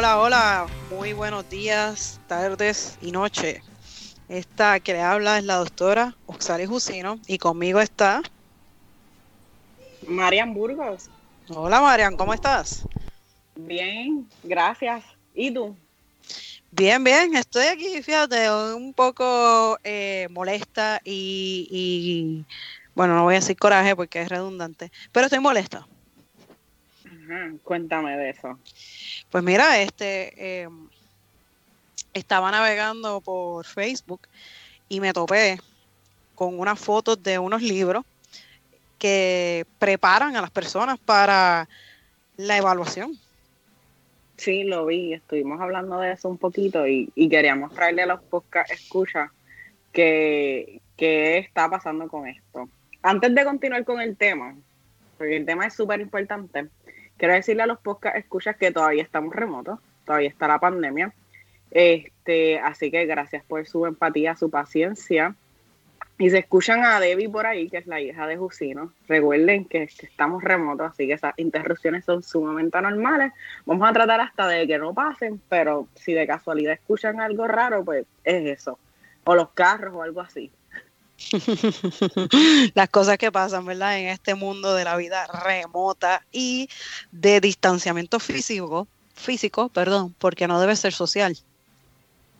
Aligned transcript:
Hola, 0.00 0.18
hola. 0.18 0.66
Muy 0.88 1.12
buenos 1.12 1.46
días, 1.50 2.22
tardes 2.26 2.96
y 3.02 3.12
noche. 3.12 3.62
Esta 4.30 4.80
que 4.80 4.94
le 4.94 5.02
habla 5.02 5.36
es 5.36 5.44
la 5.44 5.56
doctora 5.56 6.16
Oxali 6.24 6.64
Jusino 6.64 7.18
y 7.26 7.36
conmigo 7.36 7.82
está 7.82 8.22
Marian 10.08 10.54
Burgos. 10.54 11.10
Hola 11.50 11.82
Marian, 11.82 12.16
¿cómo 12.16 12.32
estás? 12.32 12.88
Bien, 13.54 14.26
gracias. 14.42 15.04
¿Y 15.34 15.52
tú? 15.52 15.76
Bien, 16.70 17.04
bien, 17.04 17.36
estoy 17.36 17.66
aquí, 17.66 18.02
fíjate, 18.02 18.50
un 18.50 18.94
poco 18.94 19.76
eh, 19.84 20.28
molesta 20.30 21.02
y, 21.04 21.68
y, 21.70 22.46
bueno, 22.94 23.16
no 23.16 23.24
voy 23.24 23.34
a 23.34 23.40
decir 23.40 23.58
coraje 23.58 23.94
porque 23.94 24.22
es 24.22 24.30
redundante, 24.30 24.90
pero 25.12 25.26
estoy 25.26 25.40
molesta. 25.40 25.86
Ajá, 27.04 27.52
cuéntame 27.62 28.16
de 28.16 28.30
eso. 28.30 28.58
Pues 29.30 29.44
mira, 29.44 29.80
este, 29.80 30.62
eh, 30.62 30.68
estaba 32.14 32.50
navegando 32.50 33.20
por 33.20 33.64
Facebook 33.64 34.22
y 34.88 35.00
me 35.00 35.12
topé 35.12 35.58
con 36.34 36.58
unas 36.58 36.78
fotos 36.78 37.22
de 37.22 37.38
unos 37.38 37.62
libros 37.62 38.04
que 38.98 39.64
preparan 39.78 40.36
a 40.36 40.40
las 40.42 40.50
personas 40.50 40.98
para 40.98 41.68
la 42.36 42.56
evaluación. 42.56 43.18
Sí, 44.36 44.64
lo 44.64 44.86
vi, 44.86 45.12
estuvimos 45.12 45.60
hablando 45.60 46.00
de 46.00 46.12
eso 46.12 46.28
un 46.28 46.38
poquito 46.38 46.86
y, 46.86 47.10
y 47.14 47.28
queríamos 47.28 47.74
traerle 47.74 48.02
a 48.02 48.06
los 48.06 48.22
podcast 48.22 48.70
escuchas 48.72 49.30
que, 49.92 50.80
qué 50.96 51.38
está 51.38 51.68
pasando 51.70 52.08
con 52.08 52.26
esto. 52.26 52.68
Antes 53.02 53.34
de 53.34 53.44
continuar 53.44 53.84
con 53.84 54.00
el 54.00 54.16
tema, 54.16 54.56
porque 55.18 55.36
el 55.36 55.46
tema 55.46 55.66
es 55.66 55.74
súper 55.74 56.00
importante, 56.00 56.68
quiero 57.20 57.34
decirle 57.34 57.62
a 57.62 57.66
los 57.66 57.78
podcast 57.78 58.16
escuchas 58.16 58.56
que 58.56 58.72
todavía 58.72 59.02
estamos 59.02 59.36
remotos, 59.36 59.78
todavía 60.06 60.30
está 60.30 60.48
la 60.48 60.58
pandemia. 60.58 61.12
Este, 61.70 62.58
así 62.58 62.90
que 62.90 63.04
gracias 63.04 63.44
por 63.44 63.66
su 63.66 63.84
empatía, 63.84 64.34
su 64.36 64.50
paciencia. 64.50 65.34
Y 66.16 66.30
se 66.30 66.38
escuchan 66.38 66.82
a 66.82 66.98
Debbie 66.98 67.28
por 67.28 67.46
ahí, 67.46 67.68
que 67.68 67.76
es 67.76 67.86
la 67.86 68.00
hija 68.00 68.26
de 68.26 68.38
Jusino. 68.38 68.92
Recuerden 69.06 69.66
que, 69.66 69.82
estamos 69.82 70.42
remotos, 70.42 70.92
así 70.92 71.06
que 71.06 71.12
esas 71.12 71.34
interrupciones 71.36 72.06
son 72.06 72.22
sumamente 72.22 72.80
normales. 72.80 73.32
Vamos 73.66 73.88
a 73.88 73.92
tratar 73.92 74.20
hasta 74.20 74.46
de 74.48 74.66
que 74.66 74.78
no 74.78 74.94
pasen, 74.94 75.42
pero 75.50 75.88
si 75.96 76.14
de 76.14 76.26
casualidad 76.26 76.72
escuchan 76.72 77.20
algo 77.20 77.46
raro, 77.46 77.84
pues 77.84 78.06
es 78.24 78.46
eso. 78.46 78.78
O 79.24 79.34
los 79.34 79.50
carros 79.50 79.94
o 79.94 80.02
algo 80.02 80.22
así. 80.22 80.50
Las 82.74 82.88
cosas 82.88 83.18
que 83.18 83.30
pasan, 83.30 83.64
¿verdad? 83.66 83.98
En 83.98 84.08
este 84.08 84.34
mundo 84.34 84.74
de 84.74 84.84
la 84.84 84.96
vida 84.96 85.26
remota 85.44 86.22
y 86.32 86.68
de 87.12 87.40
distanciamiento 87.40 88.18
físico, 88.18 88.88
físico, 89.14 89.68
perdón, 89.68 90.14
porque 90.18 90.48
no 90.48 90.60
debe 90.60 90.76
ser 90.76 90.92
social. 90.92 91.36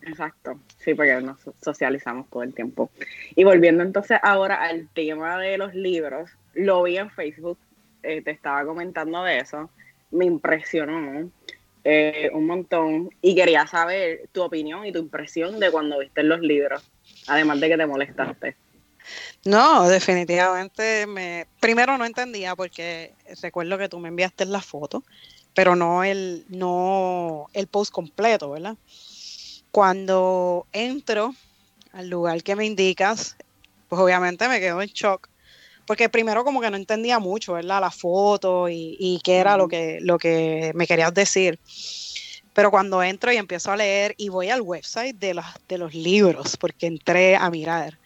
Exacto, 0.03 0.59
sí, 0.79 0.95
porque 0.95 1.21
nos 1.21 1.39
socializamos 1.63 2.29
todo 2.31 2.43
el 2.43 2.55
tiempo. 2.55 2.91
Y 3.35 3.45
volviendo 3.45 3.83
entonces 3.83 4.19
ahora 4.23 4.63
al 4.63 4.89
tema 4.89 5.39
de 5.39 5.59
los 5.59 5.75
libros, 5.75 6.31
lo 6.55 6.83
vi 6.83 6.97
en 6.97 7.11
Facebook, 7.11 7.59
eh, 8.03 8.23
te 8.23 8.31
estaba 8.31 8.65
comentando 8.65 9.23
de 9.23 9.39
eso, 9.39 9.71
me 10.11 10.25
impresionó 10.25 11.31
eh, 11.85 12.31
un 12.33 12.47
montón 12.47 13.11
y 13.21 13.35
quería 13.35 13.67
saber 13.67 14.29
tu 14.33 14.43
opinión 14.43 14.87
y 14.87 14.93
tu 14.93 14.99
impresión 14.99 15.61
de 15.61 15.71
cuando 15.71 15.99
viste 15.99 16.23
los 16.23 16.41
libros, 16.41 16.83
además 17.27 17.61
de 17.61 17.69
que 17.69 17.77
te 17.77 17.87
molestaste. 17.87 18.57
No, 19.45 19.89
definitivamente 19.89 21.07
me 21.07 21.47
primero 21.61 21.97
no 21.97 22.05
entendía 22.05 22.55
porque 22.55 23.15
recuerdo 23.43 23.79
que 23.79 23.89
tú 23.89 23.99
me 23.99 24.09
enviaste 24.09 24.45
la 24.45 24.61
foto, 24.61 25.03
pero 25.55 25.77
no 25.77 26.05
el 26.05 26.45
no 26.49 27.47
el 27.53 27.67
post 27.67 27.93
completo, 27.93 28.51
¿verdad? 28.51 28.77
Cuando 29.71 30.67
entro 30.73 31.35
al 31.93 32.09
lugar 32.09 32.43
que 32.43 32.57
me 32.57 32.67
indicas, 32.67 33.37
pues 33.89 34.01
obviamente 34.01 34.49
me 34.49 34.61
quedo 34.61 34.83
en 34.83 34.89
shock, 34.89 35.29
porque 35.87 36.09
primero 36.09 36.45
como 36.45 36.61
que 36.61 36.71
no 36.71 36.77
entendía 36.77 37.19
mucho, 37.19 37.55
¿verdad? 37.55 37.81
La 37.81 37.91
foto 37.91 38.69
y, 38.69 38.97
y 39.01 39.21
qué 39.25 39.39
era 39.39 39.57
lo 39.57 39.69
que, 39.69 39.99
lo 40.03 40.19
que 40.19 40.73
me 40.75 40.87
querías 40.87 41.13
decir. 41.15 41.59
Pero 42.53 42.71
cuando 42.71 43.03
entro 43.03 43.33
y 43.33 43.37
empiezo 43.37 43.73
a 43.73 43.77
leer 43.77 44.15
y 44.17 44.29
voy 44.29 44.51
al 44.51 44.61
website 44.61 45.17
de 45.17 45.35
los, 45.35 45.47
de 45.69 45.79
los 45.79 45.95
libros, 45.95 46.57
porque 46.57 46.87
entré 46.87 47.37
a 47.37 47.49
mirar, 47.51 47.99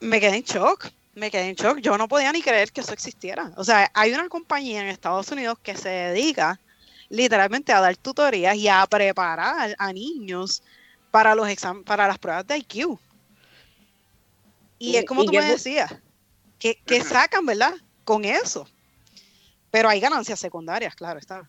me 0.00 0.20
quedé 0.20 0.36
en 0.36 0.42
shock, 0.42 0.88
me 1.14 1.30
quedé 1.30 1.48
en 1.48 1.54
shock. 1.54 1.78
Yo 1.78 1.96
no 1.96 2.08
podía 2.08 2.32
ni 2.32 2.42
creer 2.42 2.72
que 2.72 2.80
eso 2.80 2.92
existiera. 2.92 3.52
O 3.56 3.64
sea, 3.64 3.90
hay 3.94 4.12
una 4.12 4.28
compañía 4.28 4.80
en 4.80 4.88
Estados 4.88 5.30
Unidos 5.30 5.58
que 5.62 5.76
se 5.76 5.88
dedica 5.88 6.58
literalmente 7.08 7.72
a 7.72 7.80
dar 7.80 7.96
tutorías 7.96 8.56
y 8.56 8.68
a 8.68 8.86
preparar 8.86 9.74
a 9.78 9.92
niños 9.92 10.62
para 11.10 11.34
los 11.34 11.48
exam 11.48 11.84
para 11.84 12.06
las 12.06 12.18
pruebas 12.18 12.46
de 12.46 12.58
IQ. 12.58 12.98
Y, 14.78 14.92
y 14.92 14.96
es 14.96 15.04
como 15.04 15.24
tú 15.24 15.32
me 15.32 15.44
decías, 15.44 15.92
que, 16.58 16.76
que 16.86 17.02
sacan, 17.02 17.44
¿verdad? 17.44 17.74
Con 18.04 18.24
eso. 18.24 18.66
Pero 19.70 19.88
hay 19.88 20.00
ganancias 20.00 20.38
secundarias, 20.38 20.94
claro, 20.94 21.18
está. 21.18 21.48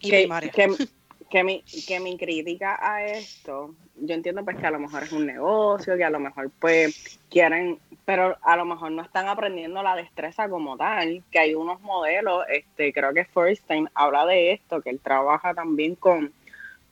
Y 0.00 0.10
que, 0.10 0.18
primarias. 0.18 0.54
Que, 0.54 0.88
que, 1.34 1.42
mi, 1.42 1.64
que 1.88 1.98
mi 1.98 2.16
crítica 2.16 2.78
a 2.80 3.04
esto, 3.04 3.74
yo 3.96 4.14
entiendo 4.14 4.44
pues 4.44 4.56
que 4.56 4.68
a 4.68 4.70
lo 4.70 4.78
mejor 4.78 5.02
es 5.02 5.10
un 5.10 5.26
negocio, 5.26 5.96
que 5.96 6.04
a 6.04 6.10
lo 6.10 6.20
mejor 6.20 6.48
pues 6.60 7.18
quieren, 7.28 7.80
pero 8.04 8.36
a 8.40 8.56
lo 8.56 8.64
mejor 8.64 8.92
no 8.92 9.02
están 9.02 9.26
aprendiendo 9.26 9.82
la 9.82 9.96
destreza 9.96 10.48
como 10.48 10.76
tal, 10.76 11.24
que 11.32 11.40
hay 11.40 11.56
unos 11.56 11.80
modelos, 11.80 12.44
este, 12.48 12.92
creo 12.92 13.12
que 13.12 13.24
Forstein 13.24 13.88
habla 13.96 14.26
de 14.26 14.52
esto, 14.52 14.80
que 14.80 14.90
él 14.90 15.00
trabaja 15.00 15.54
también 15.54 15.96
con, 15.96 16.32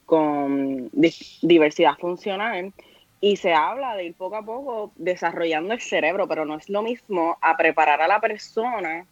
con 0.06 0.90
diversidad 0.92 1.96
funcional 2.00 2.72
y 3.20 3.36
se 3.36 3.54
habla 3.54 3.94
de 3.94 4.06
ir 4.06 4.14
poco 4.14 4.34
a 4.34 4.42
poco 4.42 4.90
desarrollando 4.96 5.72
el 5.72 5.80
cerebro, 5.80 6.26
pero 6.26 6.44
no 6.44 6.56
es 6.56 6.68
lo 6.68 6.82
mismo 6.82 7.38
a 7.40 7.56
preparar 7.56 8.02
a 8.02 8.08
la 8.08 8.18
persona 8.18 9.06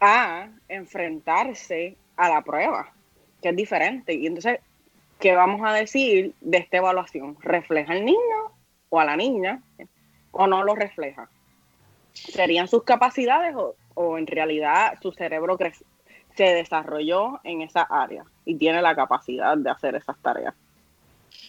a 0.00 0.48
enfrentarse 0.70 1.96
a 2.16 2.30
la 2.30 2.40
prueba, 2.40 2.90
que 3.42 3.50
es 3.50 3.56
diferente. 3.56 4.14
Y 4.14 4.26
entonces, 4.26 4.60
¿qué 5.18 5.34
vamos 5.34 5.60
a 5.64 5.72
decir 5.72 6.34
de 6.40 6.58
esta 6.58 6.78
evaluación? 6.78 7.36
¿Refleja 7.40 7.92
al 7.92 8.04
niño 8.04 8.52
o 8.90 9.00
a 9.00 9.04
la 9.04 9.16
niña 9.16 9.62
o 10.32 10.46
no 10.46 10.62
lo 10.62 10.74
refleja? 10.74 11.28
¿Serían 12.12 12.68
sus 12.68 12.82
capacidades 12.82 13.54
o, 13.56 13.74
o 13.94 14.18
en 14.18 14.26
realidad 14.26 14.98
su 15.00 15.12
cerebro 15.12 15.56
se 16.36 16.44
desarrolló 16.44 17.40
en 17.44 17.62
esa 17.62 17.82
área 17.82 18.24
y 18.44 18.56
tiene 18.56 18.82
la 18.82 18.94
capacidad 18.94 19.56
de 19.56 19.70
hacer 19.70 19.94
esas 19.94 20.16
tareas? 20.18 20.54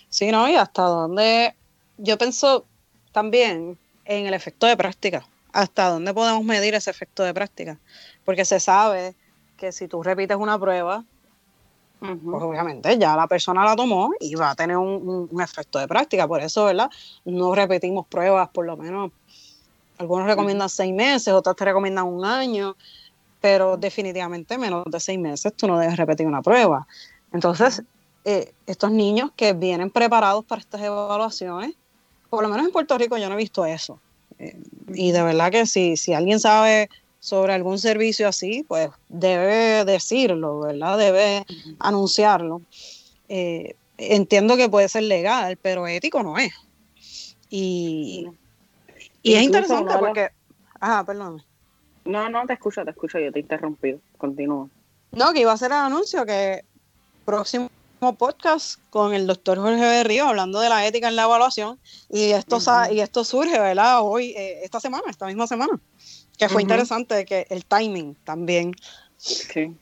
Sí, 0.10 0.32
¿no? 0.32 0.50
Y 0.50 0.56
hasta 0.56 0.84
dónde 0.84 1.54
yo 1.98 2.18
pienso 2.18 2.66
también 3.12 3.78
en 4.06 4.26
el 4.26 4.34
efecto 4.34 4.66
de 4.68 4.78
práctica. 4.78 5.26
¿Hasta 5.52 5.90
dónde 5.90 6.14
podemos 6.14 6.44
medir 6.44 6.74
ese 6.76 6.90
efecto 6.92 7.24
de 7.24 7.34
práctica? 7.34 7.78
Porque 8.26 8.46
se 8.46 8.60
sabe 8.60 9.16
que 9.58 9.72
si 9.72 9.88
tú 9.88 10.02
repites 10.04 10.38
una 10.38 10.60
prueba, 10.60 11.04
uh 12.02 12.06
-huh. 12.06 12.32
pues 12.32 12.44
obviamente 12.44 12.98
ya 12.98 13.16
la 13.16 13.28
persona 13.28 13.64
la 13.66 13.76
tomó 13.76 14.12
y 14.20 14.36
va 14.36 14.52
a 14.52 14.56
tener 14.56 14.78
un, 14.78 14.88
un, 14.88 15.28
un, 15.32 15.42
efecto 15.42 15.80
de 15.80 15.88
práctica. 15.88 16.28
Por 16.28 16.42
eso, 16.42 16.66
¿verdad? 16.66 16.90
No 17.26 17.54
repetimos 17.56 18.08
pruebas, 18.08 18.50
por 18.50 18.66
lo 18.66 18.78
menos. 18.78 19.12
Algunos 19.98 20.28
recomiendan 20.28 20.66
uh 20.66 20.70
-huh. 20.70 20.74
seis 20.74 20.94
meses, 20.94 21.34
otros 21.34 21.56
te 21.56 21.66
recomiendan 21.66 22.06
un 22.06 22.24
año, 22.24 22.76
pero 23.42 23.78
definitivamente 23.78 24.58
menos 24.58 24.86
de 24.86 25.00
seis 25.00 25.20
meses 25.20 25.54
tú 25.54 25.68
no 25.68 25.78
debes 25.78 25.98
repetir 25.98 26.26
una 26.26 26.42
prueba. 26.42 26.88
Entonces, 27.34 27.84
eh, 28.26 28.54
estos 28.66 28.92
niños 28.92 29.32
que 29.36 29.54
vienen 29.54 29.92
preparados 29.92 30.46
para 30.46 30.62
estas 30.62 30.82
evaluaciones, 30.82 31.74
por 32.30 32.44
lo 32.44 32.50
menos 32.50 32.66
en 32.66 32.72
Puerto 32.72 32.98
Rico 32.98 33.18
yo 33.18 33.28
no 33.28 33.36
he 33.36 33.38
visto 33.38 33.66
eso. 33.66 34.00
Eh, 34.40 34.58
y 34.94 35.12
de 35.12 35.24
verdad 35.24 35.52
que 35.52 35.66
si, 35.66 35.98
si 35.98 36.14
alguien 36.14 36.40
sabe 36.40 36.90
sobre 37.20 37.54
algún 37.54 37.78
servicio 37.80 38.28
así, 38.28 38.64
pues 38.68 38.90
debe 39.10 39.86
decirlo, 39.86 40.62
¿verdad? 40.62 40.98
Debe 40.98 41.46
uh 41.48 41.52
-huh. 41.52 41.76
anunciarlo. 41.80 42.62
Eh, 43.28 43.76
entiendo 43.98 44.56
que 44.56 44.70
puede 44.70 44.90
ser 44.90 45.04
legal, 45.04 45.58
pero 45.62 45.88
ético 45.88 46.24
no 46.24 46.38
es. 46.38 46.54
Y, 47.50 48.28
y 49.22 49.34
es 49.36 49.44
interesante 49.44 49.94
no 49.94 50.00
porque... 50.00 50.30
Ah, 50.80 51.04
perdón. 51.06 51.44
No, 52.06 52.30
no, 52.30 52.46
te 52.48 52.54
escucho, 52.54 52.84
te 52.86 52.92
escucho, 52.92 53.20
yo 53.20 53.32
te 53.32 53.40
he 53.40 53.42
interrumpido. 53.42 54.00
Continúa. 54.18 54.70
No, 55.12 55.34
que 55.34 55.42
iba 55.42 55.52
a 55.52 55.56
hacer 55.56 55.72
el 55.72 55.78
anuncio 55.78 56.26
que 56.26 56.64
próximo 57.26 57.70
podcast 58.18 58.80
con 58.90 59.14
el 59.14 59.28
doctor 59.28 59.58
Jorge 59.60 59.82
Berrío 59.82 60.28
hablando 60.28 60.62
de 60.62 60.70
la 60.70 60.88
ética 60.88 61.10
en 61.10 61.18
la 61.18 61.24
evaluación 61.24 61.78
y 62.10 62.32
esto, 62.32 62.58
uh 62.58 62.60
-huh. 62.60 62.94
y 62.94 63.02
esto 63.02 63.24
surge, 63.24 63.60
¿verdad? 63.60 64.00
Hoy, 64.02 64.32
eh, 64.38 64.62
esta 64.64 64.80
semana, 64.80 65.04
esta 65.10 65.26
misma 65.26 65.48
semana, 65.48 65.80
que 66.40 66.50
fue 66.50 66.56
uh 66.56 66.60
-huh. 66.60 66.70
interesante 66.70 67.26
que 67.26 67.46
el 67.50 67.66
timing 67.66 68.16
también. 68.24 68.74
Sí. 69.18 69.76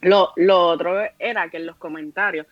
Lo, 0.00 0.32
lo 0.36 0.68
otro 0.68 1.02
era 1.18 1.50
que 1.50 1.58
en 1.58 1.66
los 1.66 1.76
comentarios 1.76 2.46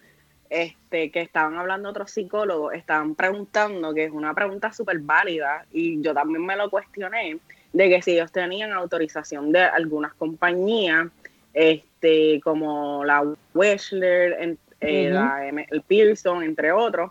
este, 0.50 1.10
que 1.10 1.20
estaban 1.20 1.56
hablando 1.56 1.88
otros 1.88 2.10
psicólogos, 2.10 2.74
estaban 2.74 3.14
preguntando, 3.14 3.94
que 3.94 4.04
es 4.04 4.12
una 4.12 4.34
pregunta 4.34 4.72
súper 4.72 4.98
válida, 5.00 5.64
y 5.72 6.00
yo 6.02 6.12
también 6.14 6.44
me 6.44 6.56
lo 6.56 6.70
cuestioné, 6.70 7.38
de 7.72 7.88
que 7.88 8.02
si 8.02 8.12
ellos 8.12 8.30
tenían 8.30 8.72
autorización 8.72 9.52
de 9.52 9.62
algunas 9.62 10.14
compañías, 10.14 11.08
este, 11.52 12.40
como 12.42 13.04
la 13.04 13.24
Wechsler, 13.52 14.56
eh, 14.80 15.66
el 15.70 15.82
Pearson, 15.82 16.42
entre 16.42 16.72
otros, 16.72 17.10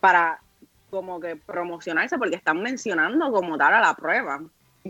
para 0.00 0.38
como 0.90 1.20
que 1.20 1.36
promocionarse 1.36 2.18
porque 2.18 2.36
están 2.36 2.62
mencionando 2.62 3.30
como 3.30 3.56
tal 3.56 3.74
a 3.74 3.80
la 3.80 3.94
prueba. 3.94 4.42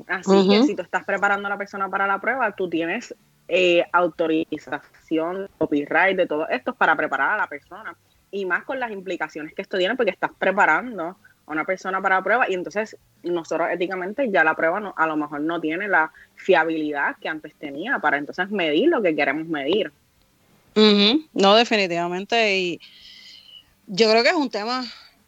Así 0.06 0.48
que 0.48 0.62
si 0.64 0.75
tú 0.75 0.82
estás 0.82 1.04
preparando 1.04 1.46
a 1.46 1.50
la 1.50 1.58
persona 1.58 1.88
para 1.88 2.06
la 2.06 2.20
prueba, 2.20 2.52
tú 2.52 2.69
tienes 2.69 3.14
eh, 3.48 3.84
autorización, 3.93 5.48
copyright 5.58 6.16
de 6.16 6.26
todo 6.26 6.48
esto 6.48 6.75
para 6.75 6.96
preparar 6.96 7.32
a 7.32 7.37
la 7.37 7.46
persona. 7.46 7.96
Y 8.31 8.44
más 8.44 8.64
con 8.64 8.81
las 8.81 8.90
implicaciones 8.90 9.54
que 9.54 9.62
esto 9.62 9.78
tiene 9.78 9.94
porque 9.94 10.10
estás 10.10 10.31
preparando 10.37 11.16
a 11.46 11.52
una 11.52 11.64
persona 11.64 12.02
para 12.02 12.16
la 12.16 12.25
prueba 12.25 12.50
y 12.50 12.54
entonces 12.54 12.96
nosotros 13.22 13.69
éticamente 13.70 14.31
ya 14.31 14.43
la 14.43 14.54
prueba 14.56 14.81
no, 14.81 14.94
a 14.96 15.06
lo 15.06 15.16
mejor 15.16 15.40
no 15.40 15.60
tiene 15.60 15.87
la 15.87 16.12
fiabilidad 16.34 17.16
que 17.20 17.28
antes 17.28 17.54
tenía 17.54 17.98
para 18.00 18.19
entonces 18.19 18.50
medir 18.50 18.88
lo 18.88 19.00
que 19.00 19.14
queremos 19.14 19.46
medir. 19.46 19.93
No, 21.32 21.54
definitivamente. 21.54 22.58
Y 22.58 22.81
yo 23.87 24.10
creo 24.10 24.22
que 24.22 24.31
es 24.31 24.34
un 24.34 24.50
tema, 24.50 24.84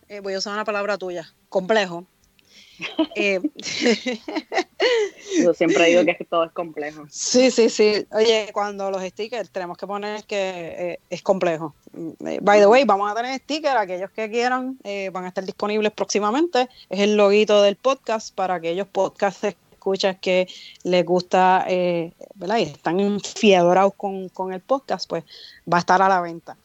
eh, 0.08 0.20
voy 0.20 0.34
a 0.34 0.38
usar 0.38 0.52
una 0.52 0.64
palabra 0.64 0.98
tuya, 0.98 1.32
complejo. 1.48 2.04
Eh, 3.14 3.40
yo 5.42 5.54
siempre 5.54 5.86
digo 5.86 6.04
que 6.04 6.24
todo 6.24 6.44
es 6.44 6.52
complejo. 6.52 7.04
Sí, 7.10 7.50
sí, 7.50 7.68
sí. 7.68 8.06
Oye, 8.12 8.50
cuando 8.52 8.90
los 8.90 9.02
stickers 9.02 9.50
tenemos 9.50 9.76
que 9.76 9.86
poner 9.86 10.24
que 10.24 10.36
eh, 10.38 11.00
es 11.10 11.22
complejo. 11.22 11.74
By 11.92 12.60
the 12.60 12.66
way, 12.66 12.84
vamos 12.84 13.10
a 13.10 13.14
tener 13.14 13.38
stickers, 13.40 13.76
aquellos 13.76 14.10
que 14.10 14.30
quieran 14.30 14.78
van 15.12 15.24
a 15.24 15.28
estar 15.28 15.44
disponibles 15.44 15.92
próximamente. 15.92 16.68
Es 16.88 17.00
el 17.00 17.16
loguito 17.16 17.62
del 17.62 17.76
podcast 17.76 18.34
para 18.34 18.54
aquellos 18.54 18.86
podcasts 18.86 19.56
escuchas 19.88 20.16
que 20.20 20.48
les 20.82 21.04
gusta, 21.04 21.64
eh, 21.68 22.12
¿verdad? 22.34 22.58
Y 22.58 22.62
están 22.64 23.00
enfiedorados 23.00 23.94
con, 23.96 24.28
con, 24.28 24.52
el 24.52 24.60
podcast, 24.60 25.08
pues 25.08 25.24
va 25.72 25.78
a 25.78 25.80
estar 25.80 26.02
a 26.02 26.08
la 26.08 26.20
venta. 26.20 26.56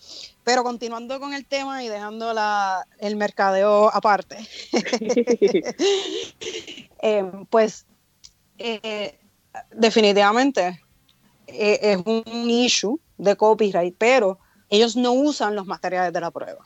Pero 0.44 0.64
continuando 0.64 1.20
con 1.20 1.34
el 1.34 1.46
tema 1.46 1.84
y 1.84 1.88
dejando 1.88 2.34
la, 2.34 2.86
el 3.00 3.16
mercadeo 3.16 3.90
aparte, 3.94 4.38
eh, 7.02 7.32
pues 7.50 7.86
eh, 8.58 9.20
definitivamente 9.72 10.82
es 11.48 11.98
un 12.06 12.50
issue 12.50 13.00
de 13.18 13.36
copyright, 13.36 13.96
pero 13.98 14.40
ellos 14.70 14.96
no 14.96 15.14
usan 15.14 15.56
los 15.56 15.66
materiales 15.66 16.14
de 16.14 16.22
la 16.22 16.32
prueba. 16.32 16.64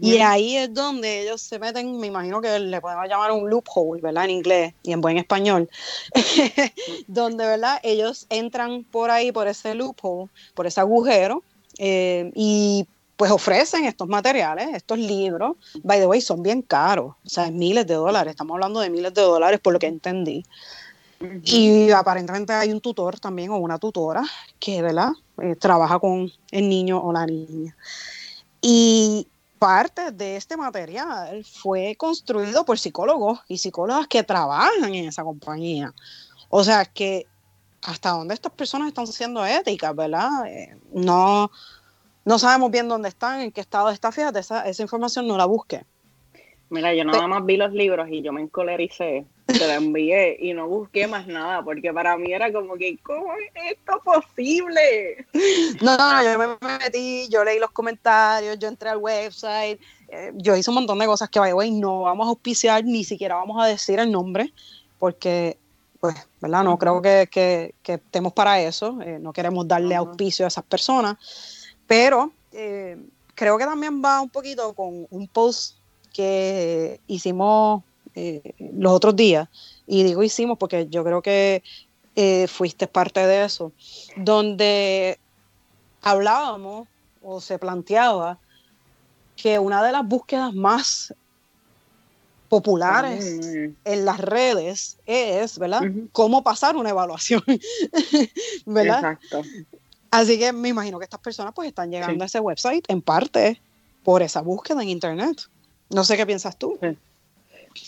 Y 0.00 0.18
ahí 0.18 0.56
es 0.56 0.72
donde 0.72 1.22
ellos 1.22 1.40
se 1.42 1.58
meten, 1.58 1.98
me 1.98 2.06
imagino 2.06 2.40
que 2.40 2.58
le 2.58 2.80
podemos 2.80 3.08
llamar 3.08 3.32
un 3.32 3.50
loophole, 3.50 4.00
¿verdad? 4.00 4.24
En 4.24 4.30
inglés 4.30 4.74
y 4.82 4.92
en 4.92 5.00
buen 5.00 5.18
español, 5.18 5.68
donde, 7.08 7.44
¿verdad? 7.44 7.80
Ellos 7.82 8.26
entran 8.30 8.84
por 8.84 9.10
ahí, 9.10 9.32
por 9.32 9.48
ese 9.48 9.74
loophole, 9.74 10.30
por 10.54 10.66
ese 10.66 10.80
agujero, 10.80 11.42
eh, 11.78 12.30
y 12.34 12.86
pues 13.16 13.30
ofrecen 13.30 13.84
estos 13.84 14.08
materiales, 14.08 14.68
estos 14.74 14.98
libros, 14.98 15.56
by 15.82 16.00
the 16.00 16.06
way, 16.06 16.20
son 16.20 16.42
bien 16.42 16.62
caros, 16.62 17.14
o 17.24 17.28
sea, 17.28 17.50
miles 17.50 17.86
de 17.86 17.94
dólares, 17.94 18.32
estamos 18.32 18.54
hablando 18.54 18.80
de 18.80 18.90
miles 18.90 19.14
de 19.14 19.22
dólares 19.22 19.60
por 19.60 19.72
lo 19.72 19.78
que 19.78 19.86
entendí. 19.86 20.44
Y 21.44 21.90
aparentemente 21.90 22.52
hay 22.52 22.70
un 22.70 22.80
tutor 22.80 23.18
también 23.18 23.50
o 23.50 23.56
una 23.56 23.78
tutora 23.78 24.24
que, 24.58 24.82
¿verdad? 24.82 25.12
Eh, 25.40 25.56
trabaja 25.56 25.98
con 25.98 26.30
el 26.50 26.68
niño 26.68 27.00
o 27.00 27.12
la 27.12 27.24
niña. 27.24 27.74
Y 28.60 29.26
parte 29.58 30.10
de 30.10 30.36
este 30.36 30.56
material 30.56 31.44
fue 31.44 31.94
construido 31.96 32.64
por 32.64 32.78
psicólogos 32.78 33.40
y 33.48 33.58
psicólogas 33.58 34.06
que 34.08 34.22
trabajan 34.22 34.94
en 34.94 35.06
esa 35.06 35.22
compañía. 35.22 35.94
O 36.50 36.62
sea 36.62 36.84
que 36.84 37.26
hasta 37.84 38.10
dónde 38.10 38.34
estas 38.34 38.52
personas 38.52 38.88
están 38.88 39.06
siendo 39.06 39.44
éticas, 39.44 39.94
¿verdad? 39.94 40.46
Eh, 40.46 40.76
no, 40.92 41.50
no 42.24 42.38
sabemos 42.38 42.70
bien 42.70 42.88
dónde 42.88 43.08
están, 43.08 43.40
en 43.40 43.52
qué 43.52 43.60
estado 43.60 43.90
está. 43.90 44.10
Fíjate, 44.10 44.40
esa, 44.40 44.66
esa 44.66 44.82
información 44.82 45.26
no 45.26 45.36
la 45.36 45.44
busqué. 45.44 45.84
Mira, 46.70 46.94
yo 46.94 47.04
nada 47.04 47.26
más 47.28 47.44
vi 47.44 47.56
los 47.56 47.72
libros 47.72 48.08
y 48.10 48.22
yo 48.22 48.32
me 48.32 48.40
encolericé, 48.40 49.26
te 49.46 49.66
la 49.66 49.74
envié 49.74 50.38
y 50.40 50.54
no 50.54 50.66
busqué 50.66 51.06
más 51.06 51.26
nada, 51.26 51.62
porque 51.62 51.92
para 51.92 52.16
mí 52.16 52.32
era 52.32 52.50
como 52.52 52.74
que, 52.76 52.98
¿cómo 53.02 53.32
es 53.34 53.76
esto 53.76 54.00
posible? 54.02 55.26
No, 55.82 55.96
no, 55.96 56.24
yo 56.24 56.38
me 56.38 56.68
metí, 56.78 57.28
yo 57.28 57.44
leí 57.44 57.60
los 57.60 57.70
comentarios, 57.70 58.58
yo 58.58 58.66
entré 58.66 58.88
al 58.88 58.96
website, 58.96 59.78
eh, 60.08 60.32
yo 60.34 60.56
hice 60.56 60.70
un 60.70 60.76
montón 60.76 60.98
de 60.98 61.06
cosas 61.06 61.28
que, 61.28 61.38
by 61.38 61.52
the 61.52 61.70
no 61.72 62.00
vamos 62.00 62.26
a 62.26 62.30
auspiciar, 62.30 62.82
ni 62.82 63.04
siquiera 63.04 63.36
vamos 63.36 63.62
a 63.62 63.66
decir 63.66 64.00
el 64.00 64.10
nombre, 64.10 64.52
porque, 64.98 65.58
pues, 66.04 66.16
¿verdad? 66.38 66.64
No 66.64 66.76
creo 66.76 67.00
que, 67.00 67.30
que, 67.30 67.92
estemos 67.94 68.34
para 68.34 68.60
eso, 68.60 69.00
eh, 69.00 69.18
no 69.18 69.32
queremos 69.32 69.66
darle 69.66 69.94
auspicio 69.94 70.44
a 70.44 70.48
esas 70.48 70.64
personas, 70.64 71.16
pero 71.86 72.30
eh, 72.52 73.02
creo 73.34 73.56
que 73.56 73.64
también 73.64 74.02
va 74.04 74.20
un 74.20 74.28
poquito 74.28 74.74
con 74.74 75.06
un 75.08 75.28
post 75.28 75.78
que 76.12 77.00
hicimos 77.06 77.84
eh, 78.14 78.52
los 78.58 78.92
otros 78.92 79.16
días, 79.16 79.48
y 79.86 80.02
digo 80.02 80.22
hicimos 80.22 80.58
porque 80.58 80.88
yo 80.88 81.02
creo 81.04 81.22
que 81.22 81.62
fuiste 82.48 82.86
parte 82.86 83.26
de 83.26 83.46
eso, 83.46 83.72
donde 84.14 85.18
hablábamos 86.02 86.86
o 87.22 87.40
se 87.40 87.58
planteaba 87.58 88.38
que 89.36 89.58
una 89.58 89.82
de 89.82 89.92
las 89.92 90.06
búsquedas 90.06 90.52
más 90.52 91.14
populares 92.48 93.40
en 93.84 94.04
las 94.04 94.20
redes 94.20 94.98
es, 95.06 95.58
¿verdad? 95.58 95.82
Cómo 96.12 96.42
pasar 96.42 96.76
una 96.76 96.90
evaluación, 96.90 97.42
¿verdad? 98.66 98.96
Exacto. 98.96 99.42
Así 100.10 100.38
que 100.38 100.52
me 100.52 100.68
imagino 100.68 100.98
que 100.98 101.04
estas 101.04 101.20
personas 101.20 101.52
pues 101.54 101.68
están 101.68 101.90
llegando 101.90 102.22
a 102.22 102.26
ese 102.26 102.38
website 102.38 102.84
en 102.88 103.02
parte 103.02 103.60
por 104.04 104.22
esa 104.22 104.42
búsqueda 104.42 104.82
en 104.82 104.90
internet. 104.90 105.42
No 105.90 106.04
sé 106.04 106.16
qué 106.16 106.24
piensas 106.24 106.56
tú. 106.56 106.78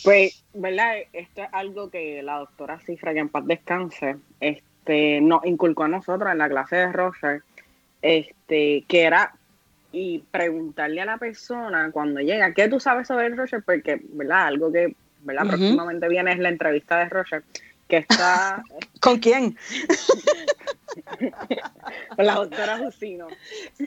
Pues, 0.02 0.42
¿verdad? 0.52 0.96
Esto 1.12 1.42
es 1.42 1.48
algo 1.52 1.88
que 1.90 2.22
la 2.22 2.38
doctora 2.38 2.80
Cifra, 2.80 3.12
que 3.12 3.20
en 3.20 3.28
paz 3.28 3.46
descanse, 3.46 4.16
este, 4.40 5.20
nos 5.20 5.44
inculcó 5.44 5.84
a 5.84 5.88
nosotros 5.88 6.32
en 6.32 6.38
la 6.38 6.48
clase 6.48 6.76
de 6.76 6.92
Roger, 6.92 7.42
este, 8.02 8.84
que 8.88 9.02
era 9.02 9.35
y 9.98 10.18
preguntarle 10.30 11.00
a 11.00 11.06
la 11.06 11.16
persona 11.16 11.90
cuando 11.90 12.20
llega, 12.20 12.52
¿qué 12.52 12.68
tú 12.68 12.78
sabes 12.78 13.08
sobre 13.08 13.30
Roger? 13.30 13.62
Porque, 13.62 13.98
¿verdad? 14.10 14.48
Algo 14.48 14.70
que, 14.70 14.94
¿verdad? 15.22 15.46
Próximamente 15.46 16.06
viene 16.08 16.32
es 16.32 16.38
la 16.38 16.50
entrevista 16.50 16.98
de 16.98 17.08
Roger, 17.08 17.42
que 17.88 17.96
está... 17.98 18.62
¿Con 19.00 19.18
quién? 19.18 19.56
Con 22.14 22.26
la 22.26 22.34
doctora 22.34 22.76
Jusino. 22.76 23.26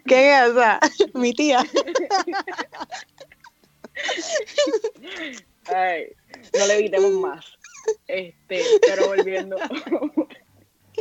¿Qué 0.08 0.34
es 0.34 0.50
esa? 0.50 0.80
Mi 1.13 1.32
tía. 1.32 1.63
Ay, 5.66 6.08
no 6.58 6.66
le 6.66 6.80
evitemos 6.80 7.12
más. 7.12 7.46
Este, 8.08 8.63
pero 8.82 9.10
volviendo. 9.10 9.58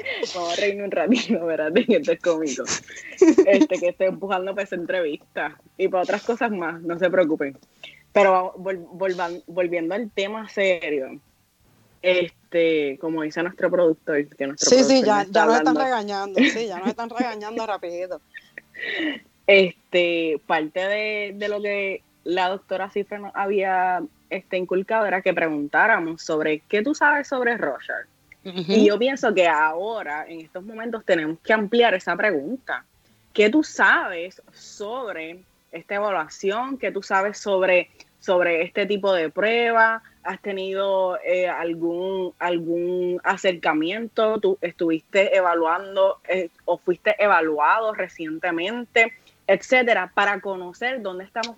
Vamos 0.35 0.53
a 0.53 0.61
reírnos 0.61 0.87
un 0.87 0.91
ratito, 0.91 1.47
¿verdad? 1.47 1.73
Esto 1.77 2.13
es 2.13 2.21
cómico. 2.21 2.65
Este, 3.47 3.79
que 3.79 3.89
estoy 3.89 4.07
empujando 4.09 4.55
para 4.55 4.65
esa 4.65 4.77
entrevista. 4.77 5.59
Y 5.77 5.89
para 5.89 6.05
otras 6.05 6.23
cosas 6.23 6.51
más, 6.51 6.81
no 6.83 6.99
se 6.99 7.11
preocupen. 7.11 7.57
Pero 8.13 8.55
volviendo 8.57 9.95
al 9.95 10.11
tema 10.11 10.49
serio. 10.49 11.21
Este, 12.01 12.97
como 13.01 13.23
dice 13.23 13.43
nuestro 13.43 13.71
productor, 13.71 14.29
que 14.29 14.47
nuestro 14.47 14.71
Sí, 14.71 14.85
sí, 14.85 15.03
ya, 15.05 15.27
ya 15.29 15.47
nos 15.47 15.57
están 15.57 15.77
regañando, 15.77 16.41
sí, 16.41 16.67
ya 16.67 16.79
nos 16.79 16.89
están 16.89 17.11
regañando 17.11 17.67
rápido. 17.67 18.21
Este, 19.47 20.41
parte 20.47 20.81
de, 20.81 21.33
de 21.35 21.49
lo 21.49 21.61
que 21.61 22.03
la 22.23 22.51
doctora 22.51 22.91
Cifra 22.91 23.19
nos 23.19 23.35
había 23.35 24.03
este, 24.31 24.59
inculcado 24.59 25.07
era 25.07 25.23
que 25.23 25.33
preguntáramos 25.33 26.23
sobre 26.23 26.61
qué 26.69 26.83
tú 26.83 26.95
sabes 26.95 27.29
sobre 27.29 27.57
Roger. 27.57 28.07
Y 28.55 28.87
yo 28.87 28.99
pienso 28.99 29.35
que 29.35 29.47
ahora, 29.47 30.27
en 30.29 30.41
estos 30.41 30.65
momentos, 30.65 31.05
tenemos 31.05 31.39
que 31.41 31.53
ampliar 31.53 31.95
esa 31.95 32.17
pregunta. 32.17 32.85
¿Qué 33.33 33.51
tú 33.51 33.63
sabes 33.63 34.43
sobre 34.53 35.43
esta 35.73 35.95
evaluación? 35.97 36.79
¿Qué 36.79 36.91
tú 36.91 37.03
sabes 37.03 37.39
sobre, 37.39 37.91
sobre 38.21 38.63
este 38.63 38.87
tipo 38.87 39.13
de 39.13 39.31
prueba? 39.31 40.03
¿Has 40.23 40.41
tenido 40.41 41.19
eh, 41.25 41.49
algún, 41.49 42.35
algún 42.39 43.21
acercamiento? 43.25 44.39
¿Tú 44.41 44.59
estuviste 44.61 45.37
evaluando 45.37 46.19
eh, 46.29 46.51
o 46.65 46.79
fuiste 46.79 47.15
evaluado 47.23 47.95
recientemente? 47.95 49.13
Etcétera, 49.49 50.13
para 50.15 50.41
conocer 50.41 51.01
dónde 51.01 51.25
estamos 51.25 51.57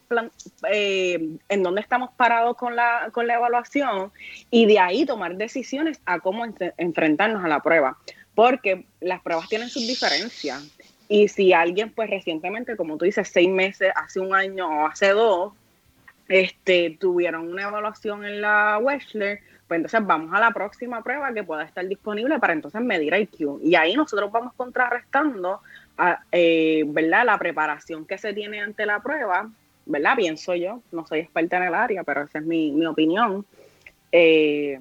eh, 0.71 1.37
en 1.49 1.63
dónde 1.65 1.81
estamos 1.81 2.11
parados 2.17 2.57
con 2.57 2.77
la, 2.77 3.11
con 3.13 3.27
la 3.27 3.35
evaluación 3.35 4.13
y 4.49 4.67
de 4.67 4.79
ahí 4.79 5.05
tomar 5.05 5.35
decisiones 5.35 6.01
a 6.07 6.21
cómo 6.21 6.47
enfrentarnos 6.79 7.45
a 7.45 7.49
la 7.49 7.61
prueba. 7.61 7.99
Porque 8.37 8.87
las 9.01 9.21
pruebas 9.21 9.49
tienen 9.49 9.69
sus 9.69 9.87
diferencias. 9.87 10.65
Y 11.09 11.27
si 11.27 11.53
alguien, 11.53 11.91
pues 11.91 12.09
recientemente, 12.09 12.77
como 12.77 12.97
tú 12.97 13.05
dices, 13.05 13.29
seis 13.29 13.49
meses, 13.51 13.93
hace 13.97 14.21
un 14.21 14.33
año 14.33 14.69
o 14.69 14.87
hace 14.87 15.09
dos, 15.09 15.53
este, 16.29 16.97
tuvieron 17.01 17.49
una 17.49 17.65
evaluación 17.65 18.25
en 18.25 18.41
la 18.41 18.79
Wechsler, 18.81 19.41
pues 19.67 19.79
entonces 19.79 20.07
vamos 20.07 20.33
a 20.33 20.39
la 20.39 20.53
próxima 20.53 21.03
prueba 21.03 21.33
que 21.35 21.43
pueda 21.43 21.65
estar 21.65 21.87
disponible 21.87 22.39
para 22.39 22.53
entonces 22.53 22.81
medir 22.81 23.15
IQ. 23.15 23.61
Y 23.63 23.75
ahí 23.75 23.95
nosotros 23.95 24.31
vamos 24.31 24.53
contrarrestando, 24.55 25.61
a, 26.01 26.21
eh, 26.33 26.85
¿verdad? 26.87 27.27
La 27.27 27.39
preparación 27.39 28.07
que 28.07 28.19
se 28.19 28.33
tiene 28.33 28.61
ante 28.61 28.87
la 28.87 29.01
prueba, 29.01 29.51
¿verdad? 29.87 30.17
Pienso 30.17 30.55
yo, 30.55 30.83
no 30.93 31.07
soy 31.07 31.21
experta 31.21 31.59
en 31.59 31.65
el 31.65 31.75
área, 31.75 32.05
pero 32.05 32.23
esa 32.23 32.39
es 32.39 32.45
mi, 32.45 32.73
mi 32.73 32.87
opinión. 32.87 33.45
Eh, 34.11 34.81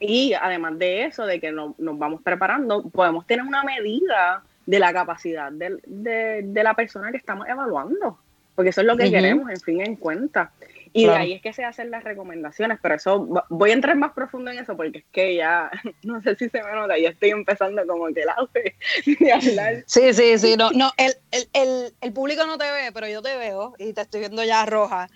y 0.00 0.32
además 0.34 0.78
de 0.78 1.04
eso, 1.04 1.24
de 1.26 1.40
que 1.40 1.52
nos 1.52 1.76
vamos 1.78 2.20
preparando, 2.22 2.82
podemos 2.88 3.24
tener 3.24 3.46
una 3.46 3.62
medida 3.62 4.42
de 4.66 4.78
la 4.78 4.92
capacidad 4.92 5.52
de, 5.52 5.78
de, 5.86 6.62
la 6.62 6.74
persona 6.74 7.10
que 7.12 7.18
estamos 7.18 7.48
evaluando, 7.48 8.18
porque 8.54 8.70
eso 8.70 8.80
es 8.80 8.86
lo 8.86 8.96
que 8.96 9.10
queremos, 9.10 9.48
en 9.48 9.60
fin, 9.60 9.80
en 9.80 9.96
cuenta. 9.96 10.50
Y 10.94 11.06
de 11.06 11.12
ahí 11.12 11.32
es 11.32 11.42
que 11.42 11.52
se 11.52 11.64
hacen 11.64 11.90
las 11.90 12.04
recomendaciones, 12.04 12.78
pero 12.82 12.94
eso 12.94 13.26
voy 13.48 13.70
a 13.70 13.72
entrar 13.72 13.96
más 13.96 14.12
profundo 14.12 14.50
en 14.50 14.58
eso 14.58 14.76
porque 14.76 14.98
es 14.98 15.04
que 15.10 15.36
ya, 15.36 15.70
no 16.02 16.20
sé 16.22 16.36
si 16.36 16.48
se 16.48 16.62
me 16.62 16.72
nota, 16.72 16.98
ya 16.98 17.10
estoy 17.10 17.30
empezando 17.30 17.86
como 17.86 18.06
que 18.08 18.24
la 18.24 18.36
de 19.06 19.32
hablar. 19.32 19.84
Sí, 19.86 20.12
sí, 20.12 20.38
sí, 20.38 20.56
no, 20.56 20.70
no, 20.74 20.90
el, 20.96 21.14
el, 21.30 21.48
el, 21.52 21.94
el, 22.00 22.12
público 22.12 22.46
no 22.46 22.58
te 22.58 22.70
ve, 22.70 22.92
pero 22.92 23.08
yo 23.08 23.22
te 23.22 23.36
veo 23.36 23.74
y 23.78 23.92
te 23.92 24.02
estoy 24.02 24.20
viendo 24.20 24.44
ya 24.44 24.66
roja. 24.66 25.08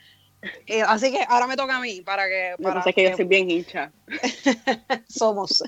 Eh, 0.66 0.82
así 0.82 1.10
que 1.10 1.24
ahora 1.28 1.46
me 1.46 1.56
toca 1.56 1.76
a 1.76 1.80
mí 1.80 2.02
para 2.02 2.26
que. 2.26 2.54
Para 2.62 2.82
que, 2.82 3.02
yo 3.10 3.16
soy 3.16 3.24
bien 3.24 3.50
hincha. 3.50 3.90
Somos. 5.08 5.64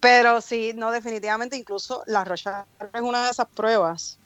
Pero 0.00 0.40
sí, 0.40 0.72
no, 0.74 0.90
definitivamente, 0.90 1.56
incluso 1.56 2.02
la 2.06 2.24
Rocha 2.24 2.66
es 2.92 3.00
una 3.00 3.24
de 3.24 3.30
esas 3.30 3.46
pruebas 3.46 4.18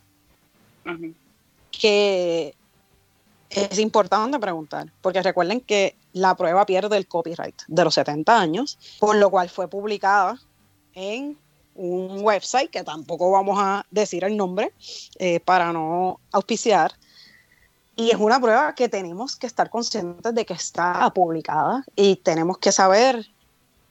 que 1.71 2.55
es 3.55 3.79
importante 3.79 4.39
preguntar, 4.39 4.93
porque 5.01 5.23
recuerden 5.23 5.61
que 5.61 5.97
la 6.13 6.35
prueba 6.35 6.65
pierde 6.67 6.97
el 6.97 7.07
copyright 7.07 7.63
de 7.67 7.85
los 7.85 7.95
70 7.95 8.39
años, 8.39 8.79
por 8.99 9.17
lo 9.17 9.31
cual 9.31 9.49
fue 9.49 9.69
publicada 9.69 10.39
en 10.95 11.39
un 11.75 12.23
website 12.23 12.71
que 12.71 12.85
tampoco 12.85 13.31
vamos 13.31 13.59
a 13.59 13.87
decir 13.91 14.25
el 14.25 14.37
nombre 14.37 14.73
eh, 15.19 15.41
para 15.41 15.73
no 15.73 16.21
auspiciar, 16.31 16.93
y 17.95 18.11
es 18.11 18.17
una 18.17 18.41
prueba 18.41 18.75
que 18.75 18.89
tenemos 18.89 19.37
que 19.37 19.47
estar 19.47 19.69
conscientes 19.69 20.35
de 20.35 20.47
que 20.47 20.55
está 20.55 21.11
publicada 21.11 21.85
y 21.95 22.17
tenemos 22.17 22.57
que 22.59 22.73
saber 22.73 23.27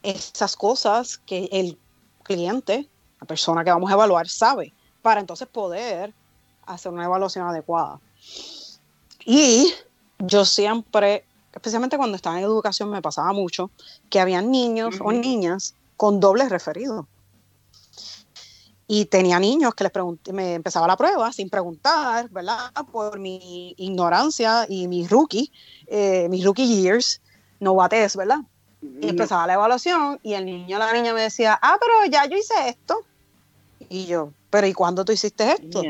esas 0.01 0.55
cosas 0.55 1.19
que 1.19 1.47
el 1.51 1.77
cliente, 2.23 2.87
la 3.19 3.27
persona 3.27 3.63
que 3.63 3.69
vamos 3.69 3.91
a 3.91 3.93
evaluar, 3.93 4.27
sabe 4.27 4.73
para 5.03 5.19
entonces 5.19 5.47
poder 5.47 6.13
hacer 6.65 6.91
una 6.91 7.05
evaluación 7.05 7.47
adecuada. 7.47 7.99
Y 9.25 9.73
yo 10.19 10.45
siempre, 10.45 11.25
especialmente 11.53 11.97
cuando 11.97 12.15
estaba 12.15 12.37
en 12.37 12.43
educación, 12.43 12.89
me 12.89 13.01
pasaba 13.01 13.33
mucho 13.33 13.71
que 14.09 14.19
había 14.19 14.41
niños 14.41 14.99
o 15.01 15.11
niñas 15.11 15.75
con 15.97 16.19
dobles 16.19 16.49
referidos 16.49 17.05
y 18.93 19.05
tenía 19.05 19.39
niños 19.39 19.73
que 19.73 19.85
les 19.85 19.93
pregunté, 19.93 20.33
me 20.33 20.53
empezaba 20.53 20.85
la 20.85 20.97
prueba 20.97 21.31
sin 21.31 21.49
preguntar, 21.49 22.29
¿verdad? 22.29 22.73
Por 22.91 23.19
mi 23.19 23.73
ignorancia 23.77 24.65
y 24.67 24.89
mi 24.89 25.07
rookie, 25.07 25.49
eh, 25.87 26.27
mis 26.27 26.43
rookie 26.43 26.67
years, 26.67 27.21
novatez, 27.61 28.17
¿verdad? 28.17 28.39
Y 28.81 29.07
empezaba 29.07 29.47
la 29.47 29.53
evaluación 29.53 30.19
y 30.23 30.33
el 30.33 30.43
niño 30.43 30.75
o 30.75 30.79
la 30.79 30.91
niña 30.91 31.13
me 31.13 31.21
decía, 31.21 31.57
ah, 31.61 31.77
pero 31.79 32.11
ya 32.11 32.25
yo 32.25 32.35
hice 32.35 32.53
esto. 32.67 32.99
Y 33.87 34.07
yo, 34.07 34.33
pero 34.49 34.67
¿y 34.67 34.73
cuándo 34.73 35.05
tú 35.05 35.13
hiciste 35.13 35.53
esto? 35.53 35.81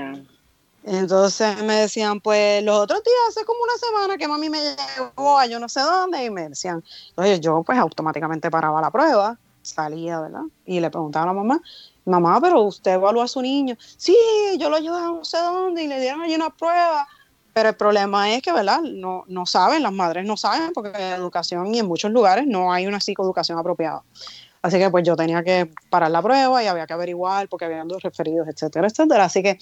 Entonces 0.84 1.62
me 1.64 1.76
decían, 1.76 2.20
pues 2.22 2.64
los 2.64 2.80
otros 2.80 3.04
días, 3.04 3.18
hace 3.30 3.46
como 3.46 3.60
una 3.64 3.78
semana 3.78 4.18
que 4.18 4.28
mami 4.28 4.50
me 4.50 4.60
llevó 4.60 5.38
a 5.38 5.46
yo 5.46 5.60
no 5.60 5.70
sé 5.70 5.80
dónde 5.82 6.26
y 6.26 6.30
me 6.32 6.50
decían, 6.50 6.84
entonces 7.10 7.40
yo 7.40 7.62
pues 7.64 7.78
automáticamente 7.78 8.50
paraba 8.50 8.82
la 8.82 8.90
prueba, 8.90 9.38
salía, 9.62 10.20
¿verdad? 10.20 10.42
Y 10.66 10.80
le 10.80 10.90
preguntaba 10.90 11.24
a 11.24 11.28
la 11.28 11.34
mamá, 11.34 11.62
mamá, 12.06 12.40
pero 12.42 12.62
usted 12.64 12.94
evaluó 12.94 13.22
a 13.22 13.28
su 13.28 13.42
niño. 13.42 13.76
Sí, 13.98 14.16
yo 14.58 14.70
lo 14.70 14.78
ayudé 14.78 14.98
a 14.98 15.08
no 15.08 15.24
sé 15.24 15.38
dónde 15.38 15.84
y 15.84 15.88
le 15.88 16.00
dieron 16.00 16.22
allí 16.22 16.36
una 16.36 16.50
prueba. 16.50 17.08
Pero 17.54 17.70
el 17.70 17.76
problema 17.76 18.34
es 18.34 18.42
que, 18.42 18.54
¿verdad? 18.54 18.82
No, 18.82 19.26
no 19.28 19.46
saben, 19.46 19.84
las 19.84 19.92
madres 19.92 20.26
no 20.26 20.38
saben, 20.38 20.72
porque 20.74 20.90
en 20.96 21.14
educación 21.14 21.76
y 21.76 21.80
en 21.80 21.86
muchos 21.86 22.10
lugares 22.10 22.48
no 22.48 22.72
hay 22.72 22.88
una 22.88 23.00
psicoeducación 23.02 23.60
apropiada. 23.60 24.04
Así 24.62 24.78
que 24.78 24.90
pues 24.90 25.04
yo 25.04 25.16
tenía 25.16 25.44
que 25.44 25.70
parar 25.90 26.12
la 26.12 26.22
prueba 26.22 26.64
y 26.64 26.68
había 26.68 26.86
que 26.86 26.94
averiguar 26.94 27.50
porque 27.50 27.66
habían 27.66 27.88
dos 27.88 28.02
referidos, 28.04 28.48
etcétera, 28.48 28.88
etcétera. 28.88 29.26
Así 29.26 29.42
que 29.42 29.58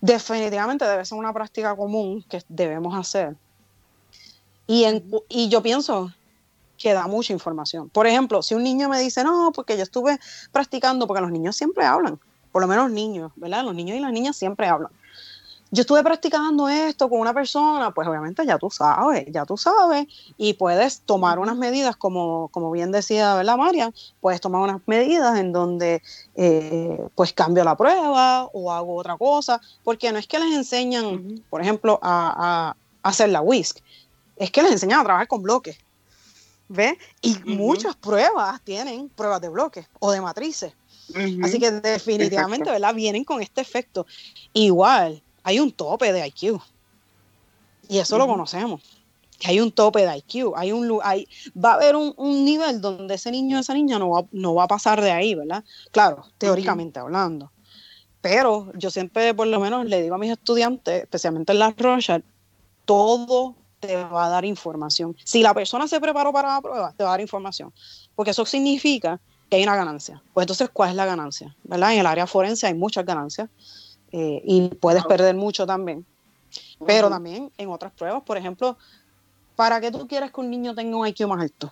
definitivamente 0.00 0.84
debe 0.84 1.04
ser 1.04 1.18
una 1.18 1.32
práctica 1.32 1.74
común 1.74 2.24
que 2.28 2.42
debemos 2.48 2.94
hacer. 2.94 3.36
Y, 4.66 4.84
en, 4.84 5.10
y 5.28 5.48
yo 5.48 5.62
pienso 5.62 6.12
que 6.78 6.92
da 6.92 7.06
mucha 7.06 7.32
información. 7.32 7.88
Por 7.88 8.06
ejemplo, 8.06 8.42
si 8.42 8.54
un 8.54 8.62
niño 8.62 8.88
me 8.88 9.00
dice, 9.00 9.24
no, 9.24 9.52
porque 9.54 9.76
yo 9.76 9.82
estuve 9.82 10.18
practicando, 10.52 11.06
porque 11.06 11.22
los 11.22 11.30
niños 11.30 11.56
siempre 11.56 11.84
hablan, 11.84 12.18
por 12.52 12.62
lo 12.62 12.68
menos 12.68 12.90
niños, 12.90 13.32
¿verdad? 13.36 13.64
Los 13.64 13.74
niños 13.74 13.96
y 13.96 14.00
las 14.00 14.12
niñas 14.12 14.36
siempre 14.36 14.66
hablan. 14.66 14.90
Yo 15.76 15.82
estuve 15.82 16.02
practicando 16.02 16.70
esto 16.70 17.10
con 17.10 17.20
una 17.20 17.34
persona, 17.34 17.90
pues 17.90 18.08
obviamente 18.08 18.46
ya 18.46 18.56
tú 18.56 18.70
sabes, 18.70 19.26
ya 19.30 19.44
tú 19.44 19.58
sabes, 19.58 20.06
y 20.38 20.54
puedes 20.54 21.02
tomar 21.02 21.38
unas 21.38 21.54
medidas, 21.54 21.96
como, 21.96 22.48
como 22.48 22.70
bien 22.70 22.92
decía, 22.92 23.34
¿verdad, 23.34 23.58
María? 23.58 23.92
Puedes 24.22 24.40
tomar 24.40 24.62
unas 24.62 24.80
medidas 24.86 25.38
en 25.38 25.52
donde, 25.52 26.00
eh, 26.34 26.98
pues 27.14 27.34
cambio 27.34 27.62
la 27.62 27.76
prueba 27.76 28.46
o 28.54 28.72
hago 28.72 28.96
otra 28.96 29.18
cosa, 29.18 29.60
porque 29.84 30.10
no 30.12 30.18
es 30.18 30.26
que 30.26 30.38
les 30.38 30.54
enseñan, 30.54 31.44
por 31.50 31.60
ejemplo, 31.60 31.98
a, 32.00 32.74
a 33.02 33.06
hacer 33.06 33.28
la 33.28 33.42
whisk, 33.42 33.80
es 34.36 34.50
que 34.50 34.62
les 34.62 34.72
enseñan 34.72 35.00
a 35.00 35.04
trabajar 35.04 35.28
con 35.28 35.42
bloques 35.42 35.76
¿Ve? 36.68 36.98
Y 37.20 37.36
muchas 37.44 37.94
pruebas 37.96 38.60
tienen 38.64 39.08
pruebas 39.10 39.40
de 39.42 39.50
bloques 39.50 39.86
o 40.00 40.10
de 40.10 40.20
matrices. 40.20 40.72
Así 41.42 41.60
que 41.60 41.70
definitivamente, 41.70 42.70
¿verdad? 42.70 42.94
Vienen 42.94 43.24
con 43.24 43.40
este 43.40 43.60
efecto. 43.60 44.06
Igual, 44.52 45.22
hay 45.46 45.60
un 45.60 45.70
tope 45.70 46.12
de 46.12 46.26
IQ. 46.26 46.60
Y 47.88 47.98
eso 47.98 48.18
lo 48.18 48.26
conocemos. 48.26 48.82
Que 49.38 49.52
hay 49.52 49.60
un 49.60 49.70
tope 49.70 50.04
de 50.04 50.16
IQ. 50.16 50.54
Hay 50.56 50.72
un, 50.72 50.98
hay, 51.04 51.28
va 51.52 51.70
a 51.70 51.74
haber 51.74 51.94
un, 51.94 52.44
nivel 52.44 52.80
donde 52.80 53.14
ese 53.14 53.30
niño 53.30 53.56
o 53.56 53.60
esa 53.60 53.72
niña 53.72 53.96
no 54.00 54.10
va, 54.10 54.24
no 54.32 54.56
va 54.56 54.64
a 54.64 54.66
pasar 54.66 55.00
de 55.00 55.12
ahí, 55.12 55.36
¿verdad? 55.36 55.62
Claro, 55.92 56.24
teóricamente 56.36 56.98
hablando. 56.98 57.52
Pero 58.20 58.72
yo 58.74 58.90
siempre, 58.90 59.34
por 59.34 59.46
lo 59.46 59.60
menos, 59.60 59.86
le 59.86 60.02
digo 60.02 60.16
a 60.16 60.18
mis 60.18 60.32
estudiantes, 60.32 61.04
especialmente 61.04 61.52
en 61.52 61.60
las 61.60 61.76
Rochard, 61.76 62.22
todo 62.84 63.54
te 63.78 63.94
va 64.02 64.26
a 64.26 64.28
dar 64.28 64.44
información. 64.44 65.16
Si 65.22 65.44
la 65.44 65.54
persona 65.54 65.86
se 65.86 66.00
preparó 66.00 66.32
para 66.32 66.54
la 66.54 66.60
prueba, 66.60 66.92
te 66.92 67.04
va 67.04 67.10
a 67.10 67.12
dar 67.12 67.20
información, 67.20 67.72
porque 68.16 68.32
eso 68.32 68.44
significa 68.44 69.20
que 69.48 69.58
hay 69.58 69.62
una 69.62 69.76
ganancia. 69.76 70.20
Pues 70.34 70.42
entonces, 70.42 70.70
¿cuál 70.72 70.90
es 70.90 70.96
la 70.96 71.06
ganancia? 71.06 71.54
¿Verdad? 71.62 71.92
En 71.92 72.00
el 72.00 72.06
área 72.06 72.26
forense 72.26 72.66
hay 72.66 72.74
muchas 72.74 73.06
ganancias 73.06 73.48
eh, 74.18 74.40
y 74.46 74.68
puedes 74.68 75.04
perder 75.04 75.34
mucho 75.34 75.66
también. 75.66 76.06
Pero 76.86 77.10
también 77.10 77.52
en 77.58 77.68
otras 77.68 77.92
pruebas, 77.92 78.22
por 78.22 78.38
ejemplo, 78.38 78.78
¿para 79.56 79.78
qué 79.78 79.90
tú 79.90 80.08
quieres 80.08 80.32
que 80.32 80.40
un 80.40 80.48
niño 80.48 80.74
tenga 80.74 80.96
un 80.96 81.06
IQ 81.06 81.26
más 81.28 81.42
alto? 81.42 81.70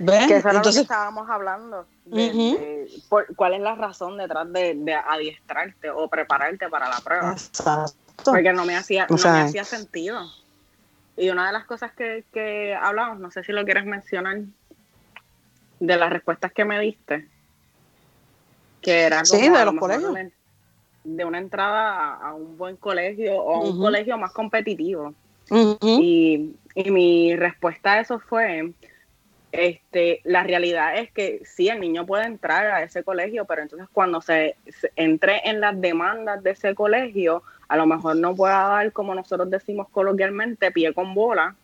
¿Ves? 0.00 0.26
Que 0.26 0.36
eso 0.38 0.48
es 0.48 0.54
lo 0.54 0.62
que 0.62 0.68
estábamos 0.70 1.30
hablando. 1.30 1.86
¿Cuál 3.36 3.54
es 3.54 3.60
la 3.60 3.76
razón 3.76 4.16
detrás 4.16 4.52
de, 4.52 4.74
de, 4.74 4.92
adiestrarte 4.92 5.90
o 5.90 6.08
prepararte 6.08 6.68
para 6.68 6.88
la 6.88 6.98
prueba? 6.98 7.30
Exacto. 7.30 7.94
Porque 8.24 8.52
no 8.52 8.64
me 8.64 8.76
hacía, 8.76 9.06
no 9.08 9.16
me 9.16 9.40
hacía 9.40 9.62
sentido. 9.62 10.20
Y 11.16 11.30
una 11.30 11.46
de 11.46 11.52
las 11.52 11.64
cosas 11.64 11.92
que, 11.92 12.24
que 12.32 12.74
hablamos, 12.74 13.20
no 13.20 13.30
sé 13.30 13.44
si 13.44 13.52
lo 13.52 13.64
quieres 13.64 13.84
mencionar, 13.84 14.40
de 15.78 15.96
las 15.96 16.10
respuestas 16.10 16.52
que 16.52 16.64
me 16.64 16.80
diste, 16.80 17.28
que 18.82 19.02
era 19.02 19.22
como 19.22 19.58
de 19.58 19.64
los 19.64 19.74
colegios. 19.76 20.14
De 21.04 21.24
una 21.24 21.38
entrada 21.38 22.14
a, 22.14 22.34
un 22.34 22.56
buen 22.56 22.76
colegio 22.76 23.36
o 23.36 23.54
a 23.54 23.60
un 23.60 23.78
colegio 23.78 24.16
más 24.18 24.32
competitivo. 24.32 25.14
y, 25.80 26.54
y 26.74 26.90
mi 26.90 27.36
respuesta 27.36 27.94
a 27.94 28.00
eso 28.00 28.18
fue, 28.20 28.72
este, 29.52 30.22
la 30.24 30.42
realidad 30.42 30.96
es 30.96 31.12
que 31.12 31.42
sí, 31.44 31.68
el 31.68 31.78
niño 31.80 32.06
puede 32.06 32.24
entrar 32.24 32.66
a 32.66 32.82
ese 32.82 33.04
colegio, 33.04 33.44
pero 33.44 33.60
entonces 33.60 33.86
cuando 33.92 34.22
se, 34.22 34.56
entre 34.96 35.42
en 35.48 35.60
las 35.60 35.78
demandas 35.78 36.42
de 36.42 36.52
ese 36.52 36.74
colegio, 36.74 37.42
a 37.68 37.76
lo 37.76 37.86
mejor 37.86 38.16
no 38.16 38.34
pueda 38.34 38.66
dar, 38.68 38.92
como 38.92 39.14
nosotros 39.14 39.50
decimos 39.50 39.88
coloquialmente, 39.90 40.70
pie 40.70 40.94
con 40.94 41.14
bola, 41.14 41.54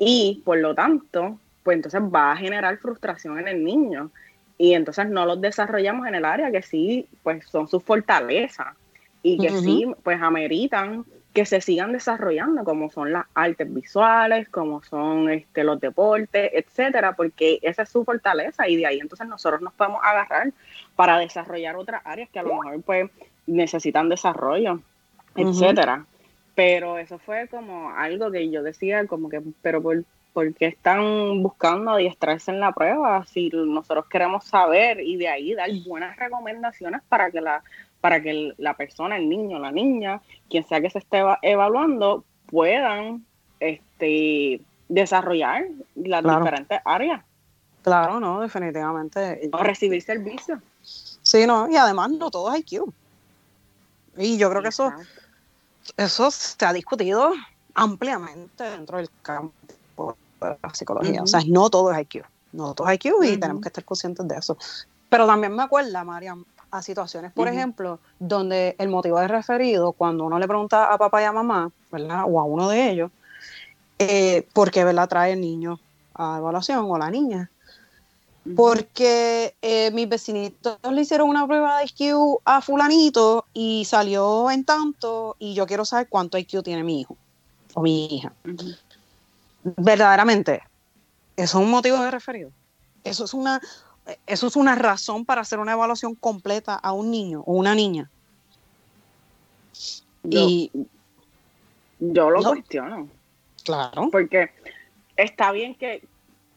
y 0.00 0.42
por 0.44 0.58
lo 0.58 0.74
tanto, 0.74 1.38
pues 1.62 1.76
entonces 1.76 2.00
va 2.02 2.32
a 2.32 2.36
generar 2.36 2.76
frustración 2.78 3.38
en 3.38 3.48
el 3.48 3.62
niño. 3.62 4.10
Y 4.58 4.74
entonces 4.74 5.08
no 5.08 5.24
los 5.24 5.40
desarrollamos 5.40 6.06
en 6.08 6.16
el 6.16 6.24
área 6.24 6.50
que 6.50 6.62
sí, 6.62 7.06
pues 7.22 7.46
son 7.46 7.68
sus 7.68 7.82
fortalezas 7.82 8.74
y 9.22 9.38
que 9.38 9.50
sí, 9.50 9.86
pues 10.02 10.20
ameritan 10.20 11.04
que 11.32 11.44
se 11.44 11.60
sigan 11.60 11.92
desarrollando, 11.92 12.64
como 12.64 12.90
son 12.90 13.12
las 13.12 13.26
artes 13.34 13.72
visuales, 13.72 14.48
como 14.48 14.82
son 14.82 15.30
este, 15.30 15.62
los 15.62 15.78
deportes, 15.78 16.50
etcétera, 16.52 17.14
porque 17.14 17.60
esa 17.62 17.82
es 17.82 17.90
su 17.90 18.04
fortaleza 18.04 18.68
y 18.68 18.76
de 18.76 18.86
ahí 18.86 18.98
entonces 18.98 19.28
nosotros 19.28 19.60
nos 19.60 19.72
podemos 19.74 20.00
agarrar 20.02 20.52
para 20.96 21.18
desarrollar 21.18 21.76
otras 21.76 22.02
áreas 22.04 22.28
que 22.30 22.40
a 22.40 22.42
lo 22.42 22.54
mejor 22.60 22.82
pues 22.82 23.10
necesitan 23.46 24.08
desarrollo, 24.08 24.80
etcétera. 25.36 26.06
pero 26.54 26.98
eso 26.98 27.18
fue 27.18 27.46
como 27.46 27.90
algo 27.90 28.32
que 28.32 28.50
yo 28.50 28.64
decía, 28.64 29.06
como 29.06 29.28
que, 29.28 29.40
pero 29.62 29.80
por, 29.80 30.02
qué 30.54 30.66
están 30.66 31.42
buscando 31.42 31.92
adiestrarse 31.92 32.50
en 32.50 32.60
la 32.60 32.72
prueba? 32.72 33.24
Si 33.26 33.50
nosotros 33.50 34.06
queremos 34.06 34.44
saber 34.44 35.00
y 35.00 35.16
de 35.16 35.28
ahí 35.28 35.54
dar 35.54 35.70
buenas 35.86 36.16
recomendaciones 36.16 37.02
para 37.08 37.30
que 37.30 37.40
la, 37.40 37.62
para 38.00 38.22
que 38.22 38.52
la 38.58 38.74
persona, 38.74 39.16
el 39.16 39.28
niño, 39.28 39.58
la 39.58 39.72
niña, 39.72 40.20
quien 40.48 40.66
sea 40.66 40.80
que 40.80 40.90
se 40.90 40.98
esté 40.98 41.22
evaluando, 41.42 42.24
puedan 42.46 43.24
este, 43.60 44.60
desarrollar 44.88 45.66
las 45.94 46.22
diferentes 46.22 46.80
áreas. 46.84 47.22
Claro, 47.82 48.20
no, 48.20 48.40
definitivamente. 48.40 49.48
O 49.52 49.58
recibir 49.58 50.02
servicios. 50.02 50.60
Sí, 50.82 51.46
no, 51.46 51.68
y 51.68 51.76
además 51.76 52.10
no 52.10 52.30
todo 52.30 52.52
es 52.54 52.60
IQ. 52.60 52.92
Y 54.16 54.36
yo 54.36 54.50
creo 54.50 54.62
que 54.62 54.68
eso, 54.68 54.92
eso 55.96 56.30
se 56.30 56.64
ha 56.64 56.72
discutido 56.72 57.32
ampliamente 57.74 58.64
dentro 58.64 58.98
del 58.98 59.08
campo 59.22 59.54
de 60.40 60.56
la 60.62 60.74
psicología. 60.74 61.22
O 61.22 61.26
sea, 61.26 61.40
no 61.46 61.70
todo 61.70 61.92
es 61.92 62.00
IQ. 62.00 62.24
No 62.52 62.74
todo 62.74 62.88
es 62.88 62.94
IQ 62.94 63.24
y 63.24 63.36
tenemos 63.36 63.62
que 63.62 63.68
estar 63.68 63.84
conscientes 63.84 64.26
de 64.26 64.36
eso. 64.36 64.56
Pero 65.08 65.26
también 65.26 65.54
me 65.54 65.62
acuerda, 65.62 66.04
Mariam, 66.04 66.44
a 66.70 66.82
situaciones, 66.82 67.32
por 67.32 67.48
ejemplo, 67.48 67.98
donde 68.18 68.76
el 68.78 68.88
motivo 68.88 69.18
de 69.20 69.28
referido, 69.28 69.92
cuando 69.92 70.24
uno 70.24 70.38
le 70.38 70.46
pregunta 70.46 70.92
a 70.92 70.98
papá 70.98 71.22
y 71.22 71.24
a 71.24 71.32
mamá, 71.32 71.70
¿verdad? 71.90 72.24
O 72.26 72.40
a 72.40 72.44
uno 72.44 72.68
de 72.68 72.90
ellos, 72.90 73.10
eh, 73.98 74.46
¿por 74.52 74.70
qué, 74.70 74.84
¿verdad? 74.84 75.08
Trae 75.08 75.32
el 75.32 75.40
niño 75.40 75.80
a 76.14 76.38
evaluación 76.38 76.86
o 76.88 76.98
la 76.98 77.10
niña? 77.10 77.50
Porque 78.56 79.54
eh, 79.60 79.90
mis 79.92 80.08
vecinitos 80.08 80.78
le 80.90 81.02
hicieron 81.02 81.28
una 81.28 81.46
prueba 81.46 81.78
de 81.78 81.84
IQ 81.84 82.40
a 82.44 82.62
fulanito 82.62 83.44
y 83.52 83.84
salió 83.84 84.50
en 84.50 84.64
tanto 84.64 85.36
y 85.38 85.54
yo 85.54 85.66
quiero 85.66 85.84
saber 85.84 86.08
cuánto 86.08 86.38
IQ 86.38 86.62
tiene 86.62 86.82
mi 86.82 87.00
hijo 87.00 87.16
o 87.74 87.82
mi 87.82 88.06
hija. 88.06 88.32
Verdaderamente, 89.62 90.62
eso 91.36 91.58
es 91.58 91.64
un 91.64 91.70
motivo 91.70 91.98
de 91.98 92.10
referido. 92.10 92.50
Eso 93.04 93.24
es 93.24 93.34
una, 93.34 93.60
eso 94.26 94.46
es 94.46 94.56
una 94.56 94.74
razón 94.74 95.24
para 95.24 95.40
hacer 95.40 95.58
una 95.58 95.72
evaluación 95.72 96.14
completa 96.14 96.74
a 96.74 96.92
un 96.92 97.10
niño 97.10 97.42
o 97.46 97.54
una 97.54 97.74
niña. 97.74 98.10
Yo, 100.22 100.40
y 100.40 100.70
yo 101.98 102.30
lo 102.30 102.42
cuestiono. 102.42 103.08
Claro. 103.64 104.08
Porque 104.10 104.50
está 105.16 105.52
bien 105.52 105.74
que, 105.74 106.02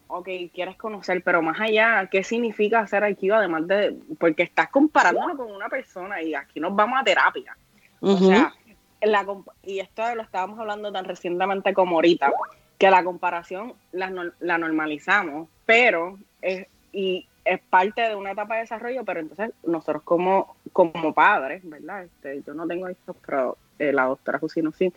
ok, 0.08 0.28
quieres 0.52 0.76
conocer, 0.76 1.22
pero 1.22 1.42
más 1.42 1.60
allá, 1.60 2.08
¿qué 2.10 2.24
significa 2.24 2.80
hacer 2.80 3.08
IQ 3.08 3.32
además 3.34 3.66
de, 3.66 3.96
porque 4.18 4.44
estás 4.44 4.70
comparándolo 4.70 5.36
con 5.36 5.50
una 5.50 5.68
persona 5.68 6.22
y 6.22 6.34
aquí 6.34 6.60
nos 6.60 6.74
vamos 6.74 6.98
a 7.00 7.04
terapia. 7.04 7.56
O 8.00 8.16
sea, 8.16 8.52
la, 9.00 9.26
y 9.62 9.78
esto 9.78 10.14
lo 10.14 10.22
estábamos 10.22 10.58
hablando 10.58 10.90
tan 10.90 11.04
recientemente 11.04 11.72
como 11.72 11.96
ahorita, 11.96 12.32
que 12.82 12.90
la 12.90 13.04
comparación 13.04 13.74
la, 13.92 14.12
la 14.40 14.58
normalizamos, 14.58 15.48
pero 15.64 16.18
es, 16.40 16.66
y 16.92 17.28
es 17.44 17.60
parte 17.70 18.02
de 18.02 18.16
una 18.16 18.32
etapa 18.32 18.56
de 18.56 18.62
desarrollo, 18.62 19.04
pero 19.04 19.20
entonces 19.20 19.52
nosotros 19.64 20.02
como, 20.02 20.56
como 20.72 21.14
padres, 21.14 21.62
¿verdad? 21.62 22.02
Este, 22.02 22.42
yo 22.44 22.54
no 22.54 22.66
tengo 22.66 22.90
hijos, 22.90 23.14
pero 23.24 23.56
eh, 23.78 23.92
la 23.92 24.06
doctora 24.06 24.40
Jusino 24.40 24.72
sí, 24.72 24.92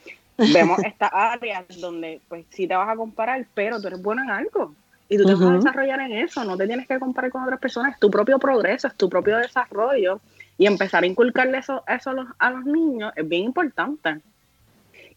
vemos 0.51 0.79
estas 0.83 1.11
áreas 1.13 1.65
donde 1.79 2.21
pues 2.27 2.47
sí 2.49 2.67
te 2.67 2.75
vas 2.75 2.89
a 2.89 2.95
comparar, 2.95 3.45
pero 3.53 3.79
tú 3.79 3.85
eres 3.85 4.01
bueno 4.01 4.23
en 4.23 4.31
algo. 4.31 4.73
Y 5.07 5.17
tú 5.17 5.25
te 5.25 5.35
vas 5.35 5.43
a 5.43 5.53
desarrollar 5.53 5.99
en 5.99 6.13
eso, 6.13 6.43
no 6.43 6.57
te 6.57 6.65
tienes 6.65 6.87
que 6.87 6.97
comparar 6.97 7.29
con 7.29 7.43
otras 7.43 7.59
personas, 7.59 7.93
es 7.93 7.99
tu 7.99 8.09
propio 8.09 8.39
progreso, 8.39 8.87
es 8.87 8.95
tu 8.95 9.11
propio 9.11 9.37
desarrollo. 9.37 10.21
Y 10.57 10.65
empezar 10.65 11.03
a 11.03 11.05
inculcarle 11.05 11.59
eso, 11.59 11.83
eso 11.87 12.09
a, 12.09 12.13
los, 12.13 12.27
a 12.39 12.49
los 12.49 12.65
niños 12.65 13.13
es 13.15 13.29
bien 13.29 13.43
importante. 13.43 14.21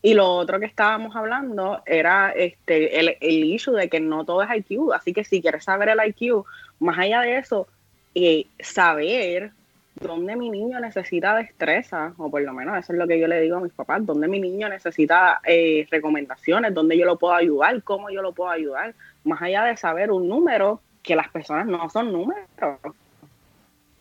Y 0.01 0.15
lo 0.15 0.31
otro 0.31 0.61
que 0.61 0.67
estábamos 0.67 1.17
hablando 1.17 1.83
era 1.85 2.31
este 2.31 3.01
el, 3.01 3.17
el 3.21 3.45
issue 3.45 3.75
de 3.75 3.89
que 3.89 4.01
no 4.01 4.25
todo 4.25 4.43
es 4.43 4.51
IQ. 4.55 4.93
Así 4.95 5.13
que 5.13 5.25
si 5.25 5.43
quieres 5.43 5.65
saber 5.65 5.89
el 5.89 5.99
IQ, 6.07 6.45
más 6.79 6.99
allá 6.99 7.23
de 7.23 7.39
eso, 7.39 7.67
eh, 8.15 8.47
saber 8.61 9.53
dónde 10.01 10.37
mi 10.37 10.51
niño 10.51 10.79
necesita 10.81 11.35
destreza, 11.37 12.13
o 12.19 12.31
por 12.31 12.43
lo 12.43 12.53
menos 12.53 12.79
eso 12.79 12.93
es 12.93 12.99
lo 12.99 13.07
que 13.07 13.19
yo 13.19 13.27
le 13.27 13.41
digo 13.41 13.57
a 13.57 13.61
mis 13.61 13.73
papás, 13.73 14.05
dónde 14.07 14.29
mi 14.29 14.41
niño 14.41 14.69
necesita 14.69 15.41
eh, 15.45 15.87
recomendaciones, 15.91 16.73
dónde 16.73 16.97
yo 16.97 17.05
lo 17.05 17.19
puedo 17.19 17.35
ayudar, 17.35 17.83
cómo 17.83 18.11
yo 18.11 18.23
lo 18.23 18.33
puedo 18.33 18.51
ayudar, 18.51 18.95
más 19.25 19.43
allá 19.43 19.65
de 19.65 19.77
saber 19.77 20.11
un 20.13 20.29
número, 20.29 20.81
que 21.03 21.17
las 21.17 21.29
personas 21.31 21.67
no 21.67 21.89
son 21.89 22.13
números. 22.13 22.45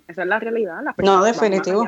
Esa 0.07 0.21
es 0.21 0.27
la 0.27 0.39
realidad. 0.39 0.81
Las 0.83 0.97
no, 0.97 1.23
definitivo. 1.23 1.87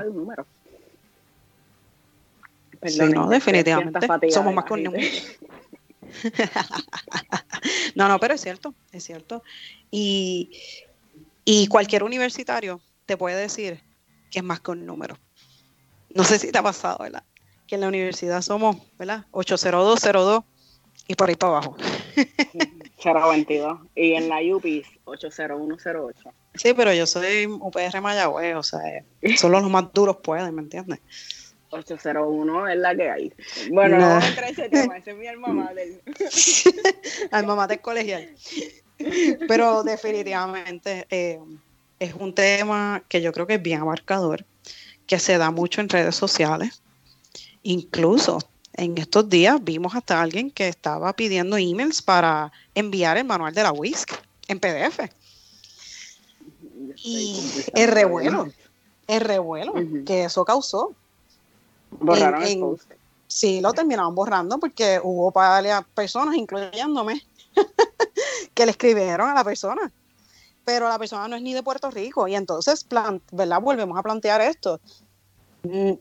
No, 3.13 3.29
definitivamente. 3.29 4.31
Somos 4.31 4.53
más 4.53 4.65
con 4.65 4.83
no, 7.95 8.07
no, 8.07 8.19
pero 8.19 8.33
es 8.33 8.41
cierto, 8.41 8.73
es 8.91 9.03
cierto. 9.03 9.43
Y, 9.91 10.51
y 11.45 11.67
cualquier 11.67 12.03
universitario 12.03 12.81
te 13.05 13.17
puede 13.17 13.39
decir 13.39 13.81
que 14.31 14.39
es 14.39 14.45
más 14.45 14.59
que 14.59 14.71
un 14.71 14.85
número. 14.85 15.17
No 16.13 16.23
sé 16.23 16.39
si 16.39 16.51
te 16.51 16.57
ha 16.57 16.63
pasado, 16.63 16.97
¿verdad? 16.99 17.23
Que 17.67 17.75
en 17.75 17.81
la 17.81 17.87
universidad 17.87 18.41
somos, 18.41 18.77
¿verdad? 18.97 19.25
80202 19.31 20.43
y 21.07 21.15
por 21.15 21.29
ahí 21.29 21.35
para 21.35 21.57
abajo. 21.57 21.77
022. 23.03 23.79
Y 23.95 24.13
en 24.13 24.29
la 24.29 24.39
UPIS, 24.41 24.87
80108. 25.05 26.33
Sí, 26.55 26.73
pero 26.73 26.93
yo 26.93 27.05
soy 27.05 27.45
UPR 27.45 28.01
Mayagüez, 28.01 28.55
o 28.55 28.63
sea, 28.63 28.81
solo 29.37 29.61
los 29.61 29.69
más 29.69 29.93
duros 29.93 30.17
pueden, 30.17 30.53
¿me 30.53 30.61
entiendes? 30.61 30.99
801 31.69 32.67
es 32.69 32.77
la 32.77 32.95
que 32.95 33.09
hay. 33.09 33.33
Bueno, 33.71 33.97
no, 33.97 34.07
vamos 34.07 34.23
a 34.23 34.27
entrar 34.27 34.51
ese 34.51 34.69
tema, 34.69 34.97
ese 34.97 35.11
es 35.11 35.17
mi 35.17 35.27
alma 35.27 35.49
madre. 35.49 36.01
alma 37.31 37.55
mater 37.55 37.81
colegial. 37.81 38.29
Pero 39.47 39.83
definitivamente 39.83 41.07
eh, 41.09 41.39
es 41.99 42.13
un 42.13 42.33
tema 42.33 43.03
que 43.07 43.21
yo 43.21 43.31
creo 43.31 43.47
que 43.47 43.55
es 43.55 43.61
bien 43.61 43.81
abarcador, 43.81 44.45
que 45.05 45.19
se 45.19 45.37
da 45.37 45.51
mucho 45.51 45.81
en 45.81 45.89
redes 45.89 46.15
sociales. 46.15 46.81
Incluso 47.63 48.39
en 48.73 48.97
estos 48.97 49.29
días 49.29 49.63
vimos 49.63 49.95
hasta 49.95 50.21
alguien 50.21 50.51
que 50.51 50.67
estaba 50.67 51.13
pidiendo 51.13 51.57
emails 51.57 52.01
para 52.01 52.51
enviar 52.75 53.17
el 53.17 53.25
manual 53.25 53.53
de 53.53 53.63
la 53.63 53.71
WISC 53.71 54.11
en 54.47 54.59
PDF. 54.59 54.99
Y 56.95 57.39
el 57.75 57.89
revuelo, 57.89 58.51
el 59.07 59.21
revuelo 59.21 59.73
que 60.05 60.25
eso 60.25 60.43
causó. 60.45 60.95
Borraron 61.91 62.43
el 62.43 62.59
post. 62.59 62.91
Sí, 63.27 63.61
lo 63.61 63.73
terminaron 63.73 64.15
borrando 64.15 64.57
porque 64.57 64.99
hubo 65.03 65.31
varias 65.31 65.83
personas, 65.93 66.35
incluyéndome, 66.35 67.23
que 68.55 68.65
le 68.65 68.71
escribieron 68.71 69.29
a 69.29 69.35
la 69.35 69.43
persona. 69.43 69.91
Pero 70.65 70.89
la 70.89 70.97
persona 70.97 71.27
no 71.27 71.35
es 71.35 71.41
ni 71.41 71.53
de 71.53 71.61
Puerto 71.61 71.91
Rico. 71.91 72.27
Y 72.27 72.35
entonces, 72.35 72.85
¿verdad? 73.31 73.61
Volvemos 73.61 73.97
a 73.97 74.03
plantear 74.03 74.41
esto. 74.41 74.79
Mm, 75.63 75.93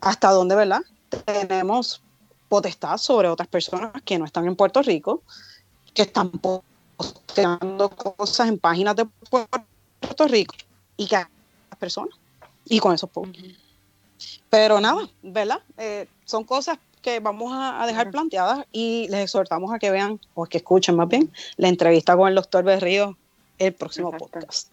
¿Hasta 0.00 0.30
dónde, 0.30 0.54
verdad? 0.54 0.80
Tenemos 1.26 2.02
potestad 2.48 2.96
sobre 2.96 3.28
otras 3.28 3.48
personas 3.48 3.92
que 4.02 4.18
no 4.18 4.24
están 4.24 4.46
en 4.46 4.56
Puerto 4.56 4.82
Rico, 4.82 5.22
que 5.92 6.02
están 6.02 6.30
posteando 6.30 7.90
cosas 7.90 8.48
en 8.48 8.58
páginas 8.58 8.96
de 8.96 9.06
Puerto 9.30 10.26
Rico 10.26 10.54
y 10.96 11.06
que 11.06 11.16
las 11.16 11.28
personas 11.78 12.14
y 12.64 12.78
con 12.78 12.94
esos 12.94 13.10
posts. 13.10 13.38
Pero 14.50 14.80
nada, 14.80 15.08
¿verdad? 15.22 15.60
Eh, 15.76 16.06
son 16.24 16.44
cosas 16.44 16.78
que 17.02 17.20
vamos 17.20 17.52
a, 17.54 17.86
dejar 17.86 18.10
planteadas 18.10 18.66
y 18.72 19.06
les 19.08 19.24
exhortamos 19.24 19.72
a 19.72 19.78
que 19.78 19.90
vean, 19.90 20.20
o 20.34 20.46
que 20.46 20.58
escuchen 20.58 20.96
más 20.96 21.08
bien, 21.08 21.32
la 21.56 21.68
entrevista 21.68 22.16
con 22.16 22.28
el 22.28 22.34
doctor 22.34 22.64
Berrío 22.64 23.16
el 23.58 23.72
próximo 23.72 24.12
podcast. 24.12 24.68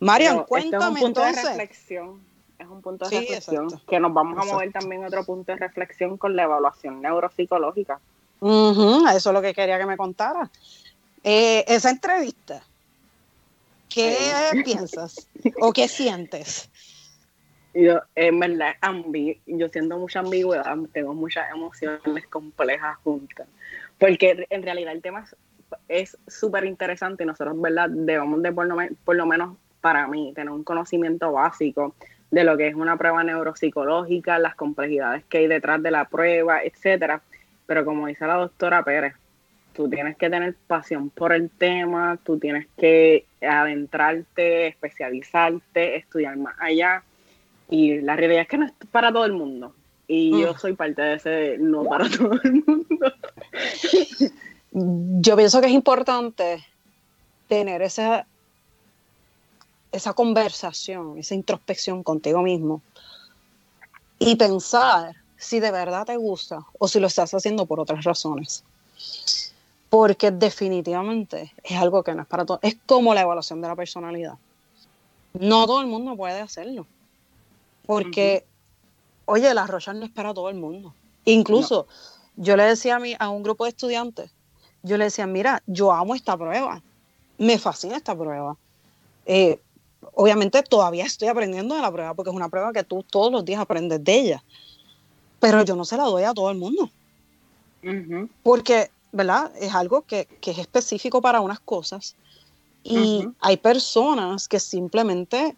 Marian, 0.00 0.44
cuéntame 0.44 0.84
es 0.84 0.90
un 0.90 0.94
punto 1.00 1.20
entonces. 1.20 1.42
De 1.42 1.48
reflexión, 1.50 2.20
es 2.58 2.66
un 2.66 2.82
punto 2.82 3.08
de 3.08 3.20
reflexión 3.20 3.80
que 3.88 4.00
nos 4.00 4.12
vamos 4.12 4.38
a 4.38 4.44
mover 4.44 4.72
también 4.72 5.04
otro 5.04 5.24
punto 5.24 5.52
de 5.52 5.58
reflexión 5.58 6.16
con 6.16 6.36
la 6.36 6.44
evaluación 6.44 7.00
neuropsicológica. 7.00 8.00
eso 8.42 9.08
es 9.30 9.34
lo 9.34 9.42
que 9.42 9.54
quería 9.54 9.78
que 9.78 9.86
me 9.86 9.96
contara. 9.96 10.50
Eh, 11.22 11.64
esa 11.68 11.90
entrevista, 11.90 12.62
¿qué 13.88 14.16
piensas 14.64 15.28
o 15.60 15.72
qué 15.72 15.88
sientes? 15.88 16.70
Yo, 17.72 18.02
en 18.16 18.40
verdad, 18.40 18.74
yo 19.46 19.68
siento 19.68 19.96
mucha 19.98 20.20
ambigüedad, 20.20 20.76
tengo 20.92 21.14
muchas 21.14 21.50
emociones 21.50 22.26
complejas 22.28 22.96
juntas, 23.04 23.46
porque 23.98 24.46
en 24.50 24.62
realidad 24.62 24.92
el 24.92 25.02
tema 25.02 25.24
es 25.88 26.18
súper 26.26 26.64
interesante 26.64 27.22
y 27.22 27.26
nosotros, 27.26 27.60
¿verdad? 27.60 27.88
Debemos 27.88 28.42
de, 28.42 28.52
por 28.52 28.66
lo, 28.66 28.76
por 29.04 29.14
lo 29.14 29.26
menos 29.26 29.56
para 29.80 30.08
mí, 30.08 30.32
tener 30.34 30.50
un 30.50 30.64
conocimiento 30.64 31.32
básico 31.32 31.94
de 32.30 32.44
lo 32.44 32.56
que 32.56 32.68
es 32.68 32.74
una 32.74 32.96
prueba 32.96 33.22
neuropsicológica, 33.24 34.38
las 34.38 34.54
complejidades 34.54 35.24
que 35.24 35.38
hay 35.38 35.46
detrás 35.46 35.82
de 35.82 35.90
la 35.90 36.06
prueba, 36.06 36.62
etcétera. 36.62 37.22
Pero 37.66 37.84
como 37.84 38.08
dice 38.08 38.26
la 38.26 38.34
doctora 38.34 38.82
Pérez, 38.82 39.14
tú 39.72 39.88
tienes 39.88 40.16
que 40.16 40.28
tener 40.28 40.54
pasión 40.66 41.10
por 41.10 41.32
el 41.32 41.50
tema, 41.50 42.18
tú 42.24 42.38
tienes 42.38 42.66
que 42.76 43.26
adentrarte, 43.40 44.66
especializarte, 44.66 45.96
estudiar 45.96 46.36
más 46.36 46.56
allá 46.58 47.04
y 47.70 48.00
la 48.00 48.16
realidad 48.16 48.42
es 48.42 48.48
que 48.48 48.58
no 48.58 48.66
es 48.66 48.72
para 48.90 49.12
todo 49.12 49.24
el 49.24 49.32
mundo. 49.32 49.72
Y 50.08 50.30
yo 50.30 50.52
mm. 50.54 50.58
soy 50.58 50.74
parte 50.74 51.02
de 51.02 51.14
ese 51.14 51.56
no 51.58 51.84
para 51.84 52.10
todo 52.10 52.32
el 52.42 52.64
mundo. 52.66 53.12
Yo 54.72 55.36
pienso 55.36 55.60
que 55.60 55.66
es 55.66 55.72
importante 55.72 56.64
tener 57.48 57.82
esa, 57.82 58.24
esa 59.90 60.12
conversación, 60.12 61.18
esa 61.18 61.34
introspección 61.34 62.04
contigo 62.04 62.40
mismo 62.42 62.80
y 64.20 64.36
pensar 64.36 65.16
si 65.36 65.58
de 65.58 65.72
verdad 65.72 66.06
te 66.06 66.16
gusta 66.16 66.60
o 66.78 66.86
si 66.86 67.00
lo 67.00 67.08
estás 67.08 67.34
haciendo 67.34 67.66
por 67.66 67.80
otras 67.80 68.04
razones. 68.04 68.62
Porque 69.88 70.30
definitivamente 70.30 71.52
es 71.64 71.76
algo 71.76 72.04
que 72.04 72.14
no 72.14 72.22
es 72.22 72.28
para 72.28 72.44
todos. 72.44 72.60
Es 72.62 72.76
como 72.86 73.12
la 73.12 73.22
evaluación 73.22 73.60
de 73.60 73.66
la 73.66 73.74
personalidad. 73.74 74.34
No 75.32 75.66
todo 75.66 75.80
el 75.80 75.88
mundo 75.88 76.16
puede 76.16 76.40
hacerlo. 76.40 76.86
Porque, 77.86 78.44
oye, 79.24 79.52
la 79.54 79.66
rocha 79.66 79.92
no 79.92 80.04
es 80.04 80.10
para 80.10 80.34
todo 80.34 80.48
el 80.48 80.56
mundo. 80.56 80.94
Incluso 81.24 81.86
yo 82.36 82.56
le 82.56 82.64
decía 82.64 82.96
a, 82.96 82.98
mí, 82.98 83.14
a 83.18 83.28
un 83.28 83.42
grupo 83.42 83.64
de 83.64 83.70
estudiantes, 83.70 84.30
yo 84.82 84.96
le 84.96 85.04
decía, 85.04 85.26
mira, 85.26 85.62
yo 85.66 85.92
amo 85.92 86.14
esta 86.14 86.36
prueba, 86.36 86.82
me 87.38 87.58
fascina 87.58 87.96
esta 87.96 88.16
prueba. 88.16 88.56
Eh, 89.26 89.60
obviamente 90.14 90.62
todavía 90.62 91.04
estoy 91.04 91.28
aprendiendo 91.28 91.74
de 91.74 91.82
la 91.82 91.92
prueba 91.92 92.14
porque 92.14 92.30
es 92.30 92.36
una 92.36 92.48
prueba 92.48 92.72
que 92.72 92.84
tú 92.84 93.02
todos 93.02 93.30
los 93.30 93.44
días 93.44 93.60
aprendes 93.60 94.02
de 94.02 94.14
ella, 94.14 94.44
pero 95.38 95.62
yo 95.64 95.76
no 95.76 95.84
se 95.84 95.96
la 95.96 96.04
doy 96.04 96.24
a 96.24 96.34
todo 96.34 96.50
el 96.50 96.58
mundo. 96.58 96.90
Porque, 98.42 98.90
¿verdad? 99.12 99.52
Es 99.58 99.74
algo 99.74 100.02
que, 100.02 100.28
es 100.42 100.58
específico 100.58 101.20
para 101.20 101.40
unas 101.40 101.60
cosas 101.60 102.14
y 102.82 103.26
hay 103.40 103.56
personas 103.58 104.48
que 104.48 104.58
simplemente 104.58 105.56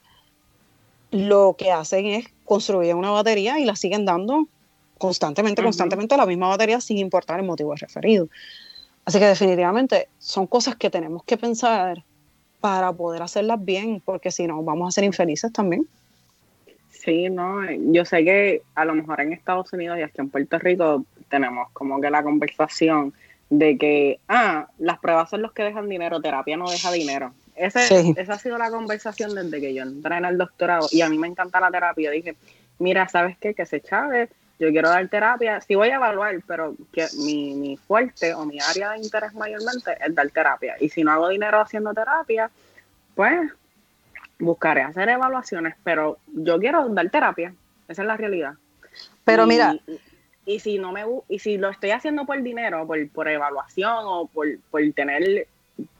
lo 1.12 1.54
que 1.56 1.70
hacen 1.70 2.06
es 2.06 2.26
construir 2.44 2.94
una 2.94 3.10
batería 3.10 3.58
y 3.60 3.64
la 3.64 3.76
siguen 3.76 4.04
dando 4.04 4.48
constantemente, 4.98 5.62
constantemente 5.62 6.16
la 6.16 6.26
misma 6.26 6.48
batería 6.48 6.80
sin 6.80 6.98
importar 6.98 7.38
el 7.38 7.46
motivo 7.46 7.74
referido. 7.76 8.28
Así 9.04 9.18
que 9.18 9.26
definitivamente 9.26 10.08
son 10.18 10.46
cosas 10.46 10.76
que 10.76 10.90
tenemos 10.90 11.22
que 11.24 11.36
pensar 11.36 12.02
para 12.60 12.92
poder 12.92 13.22
hacerlas 13.22 13.62
bien, 13.62 14.00
porque 14.04 14.30
si 14.30 14.46
no, 14.46 14.62
vamos 14.62 14.88
a 14.88 14.92
ser 14.92 15.04
infelices 15.04 15.52
también. 15.52 15.86
Sí, 16.90 17.28
no, 17.28 17.70
yo 17.92 18.04
sé 18.04 18.24
que 18.24 18.62
a 18.74 18.84
lo 18.84 18.94
mejor 18.94 19.20
en 19.20 19.32
Estados 19.32 19.72
Unidos 19.72 19.98
y 19.98 20.02
aquí 20.02 20.20
en 20.20 20.30
Puerto 20.30 20.58
Rico 20.58 21.04
tenemos 21.28 21.68
como 21.72 22.00
que 22.00 22.10
la 22.10 22.22
conversación 22.22 23.12
de 23.50 23.76
que, 23.76 24.20
ah, 24.28 24.68
las 24.78 24.98
pruebas 25.00 25.28
son 25.28 25.42
los 25.42 25.52
que 25.52 25.64
dejan 25.64 25.88
dinero, 25.88 26.20
terapia 26.20 26.56
no 26.56 26.70
deja 26.70 26.92
dinero. 26.92 27.32
Ese, 27.54 28.14
Esa 28.16 28.34
ha 28.34 28.38
sido 28.38 28.58
la 28.58 28.70
conversación 28.70 29.34
desde 29.34 29.60
que 29.60 29.74
yo 29.74 29.82
entré 29.82 30.16
en 30.16 30.24
el 30.24 30.38
doctorado 30.38 30.88
y 30.90 31.02
a 31.02 31.08
mí 31.08 31.18
me 31.18 31.28
encanta 31.28 31.60
la 31.60 31.70
terapia. 31.70 32.10
Dije, 32.10 32.36
mira, 32.78 33.08
¿sabes 33.08 33.36
qué? 33.38 33.54
Que 33.54 33.66
se 33.66 33.80
chave, 33.80 34.28
yo 34.58 34.70
quiero 34.70 34.88
dar 34.88 35.06
terapia, 35.08 35.60
sí 35.60 35.74
voy 35.74 35.88
a 35.88 35.96
evaluar, 35.96 36.40
pero 36.46 36.74
que 36.92 37.06
mi, 37.18 37.54
mi 37.54 37.76
fuerte 37.76 38.32
o 38.34 38.44
mi 38.44 38.58
área 38.60 38.92
de 38.92 38.98
interés 38.98 39.34
mayormente 39.34 39.96
es 40.00 40.14
dar 40.14 40.30
terapia. 40.30 40.76
Y 40.80 40.88
si 40.88 41.02
no 41.02 41.12
hago 41.12 41.28
dinero 41.28 41.60
haciendo 41.60 41.92
terapia, 41.92 42.50
pues 43.14 43.50
buscaré 44.38 44.82
hacer 44.82 45.08
evaluaciones, 45.08 45.74
pero 45.84 46.18
yo 46.32 46.58
quiero 46.58 46.88
dar 46.88 47.10
terapia, 47.10 47.54
esa 47.88 48.02
es 48.02 48.08
la 48.08 48.16
realidad. 48.16 48.54
Pero 49.24 49.46
mira, 49.46 49.76
y 50.44 50.58
si 50.58 50.78
no 50.78 50.92
me 50.92 51.04
y 51.28 51.38
si 51.38 51.56
lo 51.56 51.70
estoy 51.70 51.90
haciendo 51.90 52.26
por 52.26 52.42
dinero, 52.42 52.86
por, 52.86 53.08
por 53.10 53.28
evaluación 53.28 54.04
o 54.04 54.26
por, 54.26 54.46
por 54.70 54.80
tener, 54.92 55.46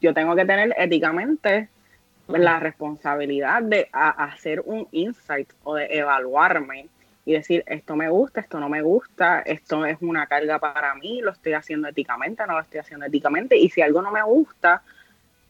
yo 0.01 0.15
tengo 0.15 0.35
que 0.37 0.45
tener 0.45 0.75
éticamente 0.79 1.69
la 2.29 2.61
responsabilidad 2.61 3.63
de 3.63 3.89
hacer 3.93 4.63
un 4.65 4.89
insight 4.93 5.53
o 5.65 5.75
de 5.75 5.87
evaluarme 5.91 6.89
y 7.25 7.35
decir 7.35 7.63
esto 7.67 7.95
me 7.95 8.09
gusta, 8.09 8.41
esto 8.41 8.59
no 8.59 8.69
me 8.69 8.83
gusta, 8.83 9.41
esto 9.41 9.85
es 9.87 9.99
una 10.01 10.27
carga 10.27 10.59
para 10.59 10.95
mí, 10.95 11.21
lo 11.21 11.31
estoy 11.31 11.53
haciendo 11.53 11.89
éticamente, 11.89 12.45
no 12.47 12.55
lo 12.55 12.61
estoy 12.61 12.81
haciendo 12.81 13.07
éticamente 13.07 13.57
y 13.57 13.69
si 13.69 13.81
algo 13.81 14.03
no 14.03 14.11
me 14.11 14.23
gusta, 14.23 14.83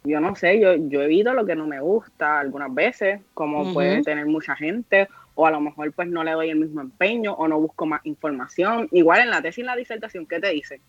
yo 0.05 0.21
no 0.21 0.35
sé, 0.35 0.61
yo, 0.61 0.75
yo 0.75 1.03
evito 1.03 1.33
lo 1.33 1.47
que 1.47 1.55
no 1.55 1.67
me 1.67 1.81
gusta 1.81 2.41
algunas 2.41 2.75
veces, 2.75 3.21
como 3.35 3.73
puede 3.73 4.03
tener 4.03 4.27
mucha 4.27 4.57
gente, 4.57 5.09
o 5.35 5.47
a 5.47 5.51
lo 5.51 5.61
mejor 5.61 5.93
pues 5.93 6.09
no 6.09 6.25
le 6.25 6.33
doy 6.33 6.51
el 6.51 6.57
mismo 6.57 6.81
empeño 6.81 7.33
o 7.33 7.49
no 7.49 7.59
busco 7.61 7.87
más 7.87 8.05
información. 8.05 8.89
Igual 8.91 9.21
en 9.21 9.31
la 9.31 9.41
tesis 9.41 9.59
y 9.59 9.61
en 9.63 9.67
la 9.69 9.77
disertación, 9.77 10.27
¿qué 10.27 10.41
te 10.41 10.51
dice? 10.51 10.81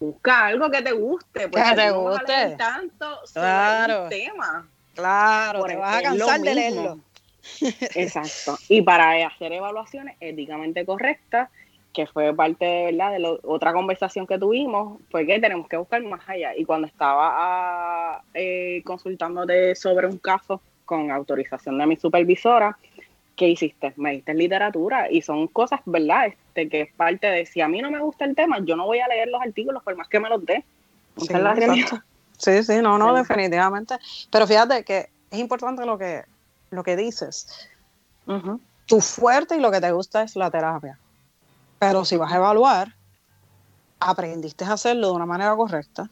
Busca 0.00 0.46
algo 0.46 0.70
que 0.70 0.80
te 0.80 0.92
guste, 0.92 1.48
porque 1.48 1.70
que 1.70 1.76
te 1.76 1.90
guste. 1.90 2.56
tanto 2.56 3.20
claro. 3.34 4.08
tema. 4.08 4.66
Claro, 4.94 5.64
te 5.64 5.76
vas 5.76 5.96
a 5.96 6.02
cansar 6.02 6.40
de 6.40 6.54
leerlo. 6.54 6.98
Exacto. 7.94 8.58
Y 8.68 8.82
para 8.82 9.26
hacer 9.26 9.52
evaluaciones 9.52 10.16
éticamente 10.20 10.86
correctas, 10.86 11.50
que 11.92 12.06
fue 12.06 12.34
parte 12.34 12.64
de 12.64 12.84
verdad 12.92 13.12
de 13.12 13.38
otra 13.42 13.72
conversación 13.72 14.26
que 14.26 14.38
tuvimos, 14.38 15.00
fue 15.10 15.26
que 15.26 15.38
tenemos 15.38 15.68
que 15.68 15.76
buscar 15.76 16.02
más 16.02 16.26
allá. 16.26 16.56
Y 16.56 16.64
cuando 16.64 16.86
estaba 16.86 17.30
ah, 17.32 18.22
eh, 18.34 18.82
consultándote 18.84 19.74
sobre 19.74 20.06
un 20.06 20.18
caso 20.18 20.62
con 20.84 21.10
autorización 21.10 21.78
de 21.78 21.86
mi 21.86 21.96
supervisora, 21.96 22.76
¿qué 23.40 23.48
hiciste? 23.48 23.94
Me 23.96 24.12
diste 24.12 24.34
literatura 24.34 25.10
y 25.10 25.22
son 25.22 25.48
cosas, 25.48 25.80
¿verdad? 25.86 26.26
Este, 26.26 26.68
que 26.68 26.82
es 26.82 26.92
parte 26.92 27.26
de, 27.26 27.46
si 27.46 27.62
a 27.62 27.68
mí 27.68 27.80
no 27.80 27.90
me 27.90 27.98
gusta 27.98 28.26
el 28.26 28.36
tema, 28.36 28.58
yo 28.62 28.76
no 28.76 28.84
voy 28.84 28.98
a 28.98 29.08
leer 29.08 29.28
los 29.28 29.40
artículos 29.40 29.82
por 29.82 29.96
más 29.96 30.08
que 30.08 30.20
me 30.20 30.28
los 30.28 30.44
dé. 30.44 30.62
Sí, 32.36 32.62
sí, 32.62 32.82
no, 32.82 32.98
no, 32.98 33.14
definitivamente. 33.14 33.96
Pero 34.30 34.46
fíjate 34.46 34.84
que 34.84 35.08
es 35.30 35.38
importante 35.38 35.86
lo 35.86 35.96
que, 35.96 36.22
lo 36.68 36.82
que 36.82 36.96
dices. 36.96 37.66
Tu 38.84 39.00
fuerte 39.00 39.56
y 39.56 39.60
lo 39.60 39.70
que 39.70 39.80
te 39.80 39.90
gusta 39.90 40.22
es 40.22 40.36
la 40.36 40.50
terapia. 40.50 40.98
Pero 41.78 42.04
si 42.04 42.18
vas 42.18 42.30
a 42.34 42.36
evaluar, 42.36 42.94
aprendiste 44.00 44.66
a 44.66 44.74
hacerlo 44.74 45.06
de 45.08 45.12
una 45.14 45.24
manera 45.24 45.56
correcta 45.56 46.10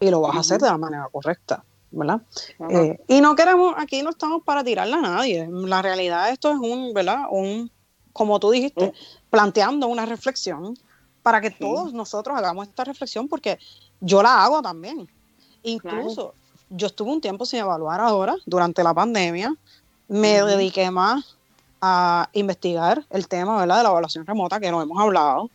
y 0.00 0.08
lo 0.10 0.22
vas 0.22 0.34
a 0.34 0.40
hacer 0.40 0.62
de 0.62 0.68
la 0.68 0.78
manera 0.78 1.06
correcta, 1.12 1.62
¿verdad? 1.90 2.22
Eh, 2.70 3.00
y 3.08 3.20
no 3.20 3.34
queremos, 3.34 3.74
aquí 3.76 4.02
no 4.02 4.10
estamos 4.10 4.42
para 4.44 4.62
tirarle 4.62 4.94
a 4.94 5.00
nadie. 5.00 5.48
La 5.50 5.82
realidad 5.82 6.30
esto 6.30 6.50
es 6.50 6.58
un, 6.58 6.92
¿verdad? 6.94 7.24
Un, 7.30 7.70
como 8.12 8.38
tú 8.38 8.50
dijiste, 8.50 8.92
planteando 9.28 9.88
una 9.88 10.06
reflexión 10.06 10.76
para 11.22 11.40
que 11.40 11.50
todos 11.50 11.92
nosotros 11.92 12.36
hagamos 12.36 12.68
esta 12.68 12.84
reflexión 12.84 13.28
porque 13.28 13.58
yo 14.00 14.22
la 14.22 14.44
hago 14.44 14.62
también. 14.62 15.08
Incluso 15.62 16.34
yo 16.70 16.86
estuve 16.86 17.10
un 17.10 17.20
tiempo 17.20 17.44
sin 17.44 17.60
evaluar 17.60 18.00
ahora, 18.00 18.36
durante 18.46 18.82
la 18.82 18.94
pandemia, 18.94 19.54
me 20.08 20.42
dediqué 20.42 20.90
más 20.90 21.36
a 21.80 22.28
investigar 22.32 23.04
el 23.10 23.26
tema 23.26 23.58
¿verdad? 23.58 23.78
de 23.78 23.82
la 23.84 23.90
evaluación 23.90 24.26
remota 24.26 24.60
que 24.60 24.70
no 24.70 24.80
hemos 24.80 25.00
hablado. 25.00 25.50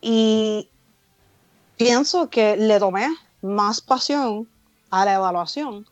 Y 0.00 0.68
pienso 1.76 2.28
que 2.30 2.56
le 2.56 2.78
tomé 2.78 3.08
más 3.42 3.80
pasión 3.80 4.48
a 4.90 5.04
la 5.04 5.14
evaluación 5.14 5.86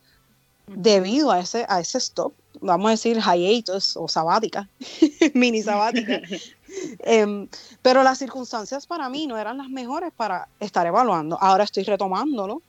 debido 0.67 1.31
a 1.31 1.41
ese, 1.41 1.65
a 1.69 1.81
ese 1.81 1.99
stop, 1.99 2.33
vamos 2.61 2.89
a 2.89 2.91
decir 2.91 3.21
hiatus 3.21 3.97
o 3.97 4.09
sabática, 4.09 4.69
mini 5.35 5.63
sabática. 5.63 6.21
Em, 6.99 7.49
pero 7.81 8.03
las 8.03 8.19
circunstancias 8.19 8.87
para 8.87 9.09
mí 9.09 9.27
no 9.27 9.39
eran 9.39 9.57
las 9.57 9.71
mejores 9.71 10.13
para 10.15 10.49
estar 10.61 10.87
evaluando. 10.87 11.39
Ahora 11.41 11.65
estoy 11.65 11.85
retomándolo, 11.85 12.61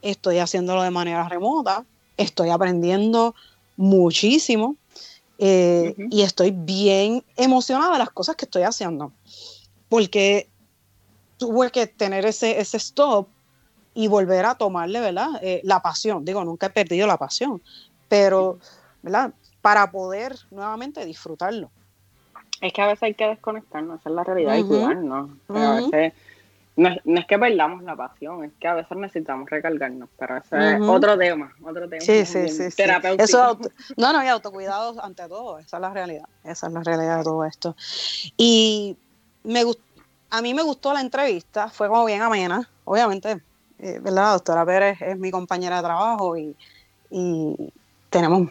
estoy 0.00 0.38
haciéndolo 0.38 0.82
de 0.82 0.90
manera 0.90 1.28
remota, 1.28 1.84
estoy 2.16 2.50
aprendiendo 2.50 3.34
muchísimo 3.76 4.76
eh, 5.38 5.94
y 6.10 6.22
estoy 6.22 6.52
bien 6.52 7.24
emocionada 7.36 7.94
de 7.94 7.98
las 7.98 8.10
cosas 8.10 8.36
que 8.36 8.44
estoy 8.44 8.62
haciendo. 8.62 9.12
Porque 9.88 10.48
tuve 11.38 11.72
que 11.72 11.88
tener 11.88 12.26
ese, 12.26 12.60
ese 12.60 12.76
stop 12.76 13.28
y 13.98 14.06
volver 14.06 14.46
a 14.46 14.54
tomarle, 14.54 15.00
¿verdad? 15.00 15.30
Eh, 15.42 15.60
la 15.64 15.82
pasión. 15.82 16.24
Digo, 16.24 16.44
nunca 16.44 16.66
he 16.66 16.70
perdido 16.70 17.08
la 17.08 17.16
pasión, 17.16 17.60
pero, 18.08 18.60
¿verdad? 19.02 19.32
Para 19.60 19.90
poder 19.90 20.36
nuevamente 20.52 21.04
disfrutarlo. 21.04 21.68
Es 22.60 22.72
que 22.72 22.80
a 22.80 22.86
veces 22.86 23.02
hay 23.02 23.14
que 23.14 23.26
desconectarnos, 23.26 23.98
esa 23.98 24.08
es 24.08 24.14
la 24.14 24.22
realidad, 24.22 24.54
y 24.54 24.62
cuidarnos. 24.62 25.30
A 25.48 25.74
veces 25.74 26.12
no 26.76 26.90
es, 27.18 27.26
que 27.26 27.40
perdamos 27.40 27.82
la 27.82 27.96
pasión, 27.96 28.44
es 28.44 28.52
que 28.60 28.68
a 28.68 28.74
veces 28.74 28.96
necesitamos 28.96 29.50
recargarnos, 29.50 30.08
pero 30.16 30.36
ese 30.36 30.76
es 30.76 30.80
otro 30.82 31.18
tema, 31.18 31.52
otro 31.64 31.88
tema. 31.88 32.00
Sí, 32.00 32.24
sí, 32.24 32.48
sí, 32.50 32.82
Eso, 33.18 33.58
no, 33.96 34.12
no, 34.12 34.22
y 34.22 34.28
autocuidado 34.28 35.04
ante 35.04 35.26
todo, 35.26 35.58
esa 35.58 35.78
es 35.78 35.80
la 35.80 35.90
realidad, 35.90 36.28
esa 36.44 36.68
es 36.68 36.72
la 36.72 36.84
realidad 36.84 37.18
de 37.18 37.24
todo 37.24 37.44
esto. 37.44 37.74
Y 38.36 38.96
me 39.42 39.64
a 40.30 40.40
mí 40.40 40.54
me 40.54 40.62
gustó 40.62 40.94
la 40.94 41.00
entrevista, 41.00 41.68
fue 41.68 41.88
como 41.88 42.04
bien 42.04 42.22
amena, 42.22 42.70
obviamente, 42.84 43.42
eh, 43.78 43.98
¿verdad? 44.00 44.22
La 44.22 44.32
doctora 44.32 44.66
Pérez 44.66 45.00
es 45.00 45.18
mi 45.18 45.30
compañera 45.30 45.76
de 45.76 45.82
trabajo 45.82 46.36
y, 46.36 46.56
tenemos 48.10 48.50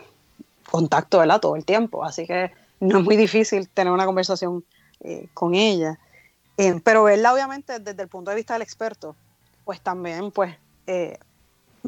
contacto, 0.70 1.20
¿verdad? 1.20 1.40
Todo 1.40 1.56
el 1.56 1.64
tiempo, 1.66 2.04
así 2.04 2.26
que 2.26 2.52
no 2.80 3.00
es 3.00 3.06
muy 3.06 3.16
difícil 3.16 3.70
tener 3.70 3.94
una 3.94 4.06
conversación 4.06 4.64
eh, 5.02 5.28
con 5.34 5.54
ella. 5.54 6.00
Eh, 6.58 6.80
pero 6.84 7.04
verla 7.04 7.34
obviamente 7.34 7.80
desde 7.80 8.02
el 8.02 8.08
punto 8.08 8.32
de 8.32 8.38
vista 8.38 8.54
del 8.54 8.64
experto, 8.64 9.16
pues 9.64 9.80
también 9.80 10.32
pues 10.32 10.56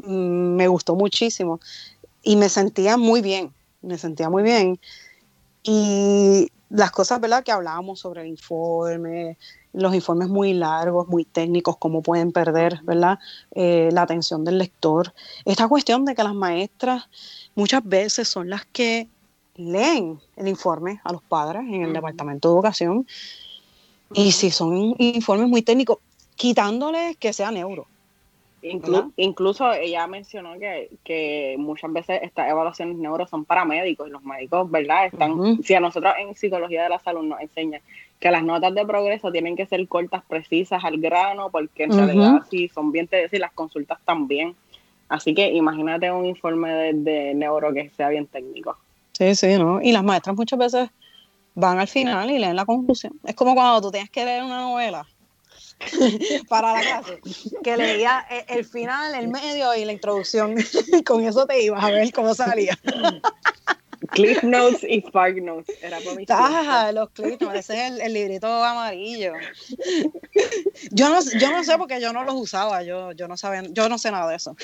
me 0.06 0.68
gustó 0.68 0.94
muchísimo 0.94 1.60
y 2.22 2.36
me 2.36 2.48
sentía 2.48 2.96
muy 2.96 3.20
bien, 3.20 3.52
me 3.82 3.98
sentía 3.98 4.30
muy 4.30 4.44
bien. 4.44 4.78
Y 5.64 6.50
las 6.70 6.92
cosas, 6.92 7.20
¿verdad? 7.20 7.42
Que 7.42 7.52
hablábamos 7.52 7.98
sobre 8.00 8.22
el 8.22 8.28
informe, 8.28 9.36
los 9.72 9.94
informes 9.94 10.28
muy 10.28 10.52
largos, 10.52 11.08
muy 11.08 11.24
técnicos, 11.24 11.76
cómo 11.76 12.02
pueden 12.02 12.32
perder, 12.32 12.80
¿verdad? 12.82 13.18
Eh, 13.52 13.88
la 13.92 14.02
atención 14.02 14.44
del 14.44 14.58
lector. 14.58 15.12
Esta 15.44 15.68
cuestión 15.68 16.04
de 16.04 16.14
que 16.14 16.22
las 16.22 16.34
maestras 16.34 17.08
muchas 17.54 17.84
veces 17.84 18.28
son 18.28 18.50
las 18.50 18.64
que 18.66 19.08
leen 19.56 20.18
el 20.36 20.48
informe 20.48 21.00
a 21.04 21.12
los 21.12 21.22
padres 21.22 21.62
en 21.62 21.82
el 21.82 21.92
Departamento 21.92 22.48
de 22.48 22.54
Educación. 22.54 23.06
Y 24.12 24.32
si 24.32 24.50
son 24.50 24.96
informes 24.98 25.48
muy 25.48 25.62
técnicos, 25.62 25.98
quitándoles 26.34 27.16
que 27.16 27.32
sea 27.32 27.50
neuro. 27.50 27.86
incluso 29.16 29.72
ella 29.72 30.06
mencionó 30.06 30.54
que, 30.58 31.54
muchas 31.58 31.92
veces 31.92 32.20
estas 32.22 32.50
evaluaciones 32.50 32.96
neuro 32.96 33.26
son 33.26 33.44
para 33.44 33.64
médicos 33.64 34.08
y 34.08 34.10
los 34.10 34.22
médicos, 34.24 34.68
¿verdad? 34.70 35.06
Están, 35.06 35.62
si 35.62 35.74
a 35.74 35.80
nosotros 35.80 36.14
en 36.18 36.34
psicología 36.34 36.82
de 36.82 36.88
la 36.88 36.98
salud 36.98 37.22
nos 37.22 37.40
enseñan 37.40 37.80
que 38.20 38.30
las 38.30 38.44
notas 38.44 38.74
de 38.74 38.86
progreso 38.86 39.32
tienen 39.32 39.56
que 39.56 39.66
ser 39.66 39.88
cortas, 39.88 40.22
precisas, 40.28 40.84
al 40.84 40.98
grano, 40.98 41.50
porque 41.50 41.84
en 41.84 41.92
realidad 41.92 42.42
si 42.50 42.68
son 42.68 42.92
bien 42.92 43.08
te 43.08 43.16
decir 43.16 43.40
las 43.40 43.52
consultas 43.52 43.98
también. 44.04 44.54
Así 45.08 45.34
que 45.34 45.50
imagínate 45.50 46.12
un 46.12 46.26
informe 46.26 46.70
de, 46.70 46.92
de 46.92 47.34
neuro 47.34 47.72
que 47.72 47.90
sea 47.96 48.10
bien 48.10 48.26
técnico. 48.26 48.76
Sí, 49.12 49.34
sí, 49.34 49.58
¿no? 49.58 49.80
Y 49.82 49.92
las 49.92 50.04
maestras 50.04 50.36
muchas 50.36 50.58
veces 50.58 50.90
van 51.54 51.78
al 51.78 51.88
final 51.88 52.30
y 52.30 52.38
leen 52.38 52.56
la 52.56 52.64
conclusión. 52.64 53.12
Es 53.24 53.34
como 53.34 53.54
cuando 53.54 53.80
tú 53.80 53.90
tienes 53.90 54.10
que 54.10 54.24
leer 54.24 54.42
una 54.42 54.60
novela 54.60 55.06
para 56.48 56.72
la 56.74 56.80
clase, 56.80 57.20
que 57.62 57.76
leía 57.76 58.24
el 58.48 58.64
final, 58.64 59.14
el 59.14 59.28
medio 59.28 59.74
y 59.74 59.84
la 59.84 59.92
introducción. 59.92 60.54
Con 61.06 61.24
eso 61.24 61.46
te 61.46 61.62
ibas 61.62 61.82
a 61.82 61.90
ver 61.90 62.12
cómo 62.12 62.34
salía. 62.34 62.78
Cliff 64.10 64.42
Notes 64.42 64.84
y 64.84 65.00
Spark 65.00 65.42
Notes. 65.42 65.82
Era 65.82 65.98
por 66.00 66.16
mi 66.16 66.24
ah, 66.28 66.90
los 66.92 67.10
Cliff 67.10 67.40
Notes, 67.40 67.70
ese 67.70 67.86
es 67.86 68.00
el, 68.00 68.12
librito 68.12 68.46
amarillo. 68.46 69.32
Yo 70.90 71.08
no, 71.08 71.20
yo 71.38 71.50
no 71.50 71.64
sé 71.64 71.76
porque 71.78 72.00
yo 72.00 72.12
no 72.12 72.24
los 72.24 72.34
usaba, 72.34 72.82
yo, 72.82 73.12
yo 73.12 73.28
no 73.28 73.36
sabía, 73.36 73.62
yo 73.70 73.88
no 73.88 73.98
sé 73.98 74.10
nada 74.10 74.28
de 74.30 74.36
eso. 74.36 74.56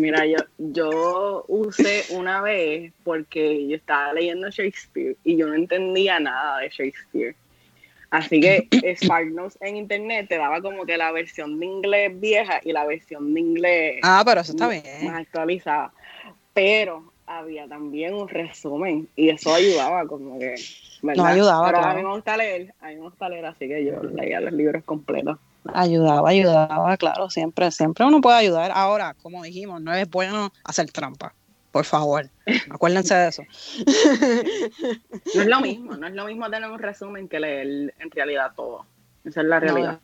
Mira, 0.00 0.26
yo, 0.26 0.36
yo 0.58 1.44
usé 1.48 2.04
una 2.10 2.40
vez 2.40 2.92
porque 3.04 3.66
yo 3.68 3.76
estaba 3.76 4.12
leyendo 4.12 4.50
Shakespeare 4.50 5.16
y 5.24 5.36
yo 5.36 5.46
no 5.46 5.54
entendía 5.54 6.18
nada 6.20 6.58
de 6.58 6.68
Shakespeare. 6.68 7.36
Así 8.10 8.40
que 8.40 8.68
Spark 8.96 9.30
Notes 9.30 9.58
en 9.60 9.76
internet 9.76 10.26
te 10.28 10.38
daba 10.38 10.60
como 10.60 10.84
que 10.84 10.96
la 10.96 11.10
versión 11.10 11.58
de 11.58 11.66
inglés 11.66 12.20
vieja 12.20 12.60
y 12.62 12.72
la 12.72 12.86
versión 12.86 13.34
de 13.34 13.40
inglés 13.40 14.00
ah, 14.02 14.22
pero 14.24 14.40
eso 14.40 14.52
está 14.52 14.68
bien. 14.68 14.84
más 15.04 15.20
actualizada. 15.20 15.92
Pero 16.52 17.13
había 17.26 17.68
también 17.68 18.14
un 18.14 18.28
resumen 18.28 19.08
y 19.16 19.30
eso 19.30 19.54
ayudaba 19.54 20.06
como 20.06 20.38
que... 20.38 20.54
No 21.02 21.24
ayudaba, 21.24 21.66
Pero 21.66 21.84
a 21.84 21.94
mí 21.94 22.02
me 22.02 22.14
gusta 22.14 22.36
leer, 22.36 22.74
a 22.80 22.88
mí 22.88 22.94
me 22.94 23.02
gusta 23.02 23.28
leer, 23.28 23.44
así 23.44 23.68
que 23.68 23.84
yo 23.84 24.02
leía 24.02 24.40
los 24.40 24.52
libros 24.52 24.82
completos. 24.84 25.38
Ayudaba, 25.72 26.28
ayudaba, 26.28 26.96
claro, 26.96 27.28
siempre, 27.28 27.70
siempre 27.70 28.04
uno 28.04 28.20
puede 28.20 28.38
ayudar. 28.38 28.70
Ahora, 28.74 29.14
como 29.22 29.42
dijimos, 29.42 29.82
no 29.82 29.92
es 29.92 30.08
bueno 30.08 30.50
hacer 30.64 30.90
trampa. 30.90 31.34
Por 31.72 31.84
favor, 31.84 32.30
acuérdense 32.70 33.14
de 33.14 33.28
eso. 33.28 33.42
No 35.34 35.42
es 35.42 35.46
lo 35.46 35.60
mismo, 35.60 35.96
no 35.96 36.06
es 36.06 36.14
lo 36.14 36.24
mismo 36.26 36.48
tener 36.48 36.70
un 36.70 36.78
resumen 36.78 37.28
que 37.28 37.40
leer 37.40 37.94
en 37.98 38.10
realidad 38.10 38.52
todo. 38.54 38.86
Esa 39.24 39.40
es 39.40 39.46
la 39.46 39.58
realidad. 39.60 39.98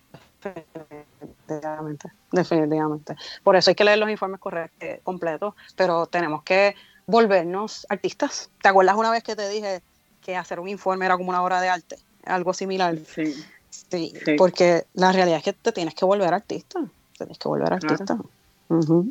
definitivamente, 1.46 2.09
definitivamente. 2.33 3.14
Por 3.44 3.56
eso 3.56 3.70
hay 3.70 3.74
que 3.74 3.85
leer 3.85 3.98
los 3.98 4.11
informes 4.11 4.40
correctos, 4.40 4.88
completos, 5.02 5.54
pero 5.76 6.06
tenemos 6.06 6.42
que 6.42 6.74
volvernos 7.11 7.87
artistas. 7.88 8.51
¿Te 8.62 8.68
acuerdas 8.68 8.96
una 8.96 9.11
vez 9.11 9.23
que 9.23 9.37
te 9.37 9.49
dije 9.49 9.83
que 10.25 10.37
hacer 10.37 10.61
un 10.61 10.68
informe 10.68 11.07
era 11.07 11.16
como 11.16 11.31
una 11.31 11.42
obra 11.42 11.61
de 11.61 11.68
arte? 11.68 11.96
Algo 12.25 12.53
similar. 12.55 12.96
Sí. 13.14 13.35
Sí, 13.70 14.12
porque 14.37 14.85
la 14.94 15.12
realidad 15.12 15.38
es 15.38 15.44
que 15.44 15.53
te 15.53 15.73
tienes 15.73 15.94
que 15.94 16.05
volver 16.05 16.35
artista, 16.35 16.81
tienes 17.16 17.38
que 17.38 17.49
volver 17.49 17.73
artista. 17.73 18.18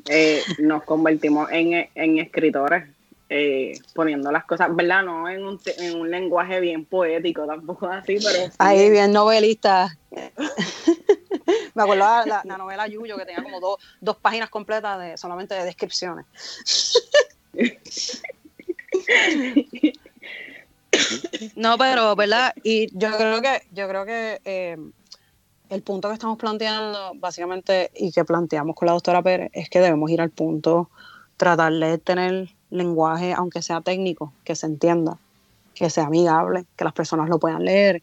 Eh, 0.09 0.41
nos 0.59 0.83
convertimos 0.83 1.49
en, 1.51 2.19
escritores, 2.19 2.85
eh, 3.29 3.79
poniendo 3.93 4.31
las 4.31 4.45
cosas, 4.45 4.73
¿verdad? 4.75 5.03
No 5.03 5.29
en 5.29 5.45
un, 5.45 5.59
en 5.77 5.99
un 5.99 6.09
lenguaje 6.09 6.59
bien 6.59 6.85
poético, 6.85 7.45
tampoco 7.45 7.87
así, 7.87 8.17
pero... 8.23 8.51
Ahí 8.57 8.89
bien 8.89 9.11
novelista. 9.11 9.97
Me 11.73 11.83
acuerdo 11.83 12.05
la, 12.05 12.43
la, 12.43 12.57
novela 12.57 12.87
Yuyo 12.87 13.17
que 13.17 13.25
tenía 13.25 13.43
como 13.43 13.77
dos 14.01 14.17
páginas 14.17 14.49
completas 14.49 14.99
de 14.99 15.17
solamente 15.17 15.55
de 15.55 15.63
descripciones. 15.63 16.25
No, 21.55 21.77
pero, 21.77 22.15
¿verdad? 22.15 22.53
Y 22.63 22.87
yo 22.97 23.15
creo 23.15 23.41
que, 23.41 23.61
yo 23.71 23.87
creo 23.87 24.05
que 24.05 24.41
eh, 24.45 24.77
el 25.69 25.81
punto 25.81 26.07
que 26.07 26.15
estamos 26.15 26.37
planteando, 26.37 27.13
básicamente, 27.15 27.91
y 27.95 28.11
que 28.11 28.25
planteamos 28.25 28.75
con 28.75 28.87
la 28.87 28.93
doctora 28.93 29.21
Pérez, 29.21 29.49
es 29.53 29.69
que 29.69 29.79
debemos 29.79 30.09
ir 30.09 30.21
al 30.21 30.31
punto, 30.31 30.89
tratar 31.37 31.73
de 31.73 31.97
tener 31.99 32.49
lenguaje, 32.69 33.33
aunque 33.33 33.61
sea 33.61 33.81
técnico, 33.81 34.33
que 34.43 34.55
se 34.55 34.65
entienda, 34.65 35.17
que 35.73 35.89
sea 35.89 36.05
amigable, 36.05 36.65
que 36.75 36.83
las 36.83 36.93
personas 36.93 37.29
lo 37.29 37.39
puedan 37.39 37.63
leer 37.63 38.01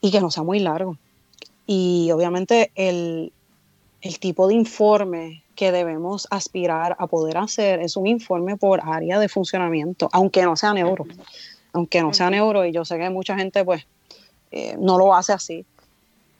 y 0.00 0.10
que 0.10 0.20
no 0.20 0.30
sea 0.30 0.42
muy 0.42 0.60
largo. 0.60 0.96
Y 1.66 2.10
obviamente 2.12 2.70
el, 2.76 3.32
el 4.00 4.18
tipo 4.20 4.48
de 4.48 4.54
informe 4.54 5.42
que 5.56 5.72
debemos 5.72 6.28
aspirar 6.30 6.94
a 6.98 7.08
poder 7.08 7.38
hacer 7.38 7.80
es 7.80 7.96
un 7.96 8.06
informe 8.06 8.56
por 8.56 8.80
área 8.84 9.18
de 9.18 9.28
funcionamiento, 9.28 10.08
aunque 10.12 10.42
no 10.42 10.54
sea 10.54 10.72
neuro 10.72 11.06
aunque 11.76 12.00
no 12.00 12.14
sea 12.14 12.30
neuro, 12.30 12.64
y 12.64 12.72
yo 12.72 12.86
sé 12.86 12.96
que 12.96 13.10
mucha 13.10 13.36
gente 13.36 13.62
pues 13.62 13.86
eh, 14.50 14.76
no 14.78 14.96
lo 14.96 15.14
hace 15.14 15.34
así, 15.34 15.66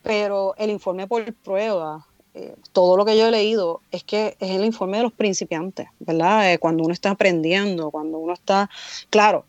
pero 0.02 0.55
el 0.57 0.70
informe 0.70 1.07
por 1.07 1.31
prueba, 1.35 2.07
eh, 2.33 2.55
todo 2.72 2.96
lo 2.96 3.05
que 3.05 3.18
yo 3.18 3.26
he 3.26 3.31
leído 3.31 3.83
es 3.90 4.02
que 4.02 4.37
es 4.40 4.50
el 4.50 4.64
informe 4.64 4.96
de 4.96 5.02
los 5.02 5.12
principiantes, 5.12 5.88
¿verdad? 5.98 6.52
Eh, 6.52 6.59
cuando 6.59 6.85
uno 6.85 6.94
está 6.94 7.11
aprendiendo, 7.11 7.90
cuando 7.90 8.16
uno 8.16 8.33
está, 8.33 8.70
claro, 9.11 9.44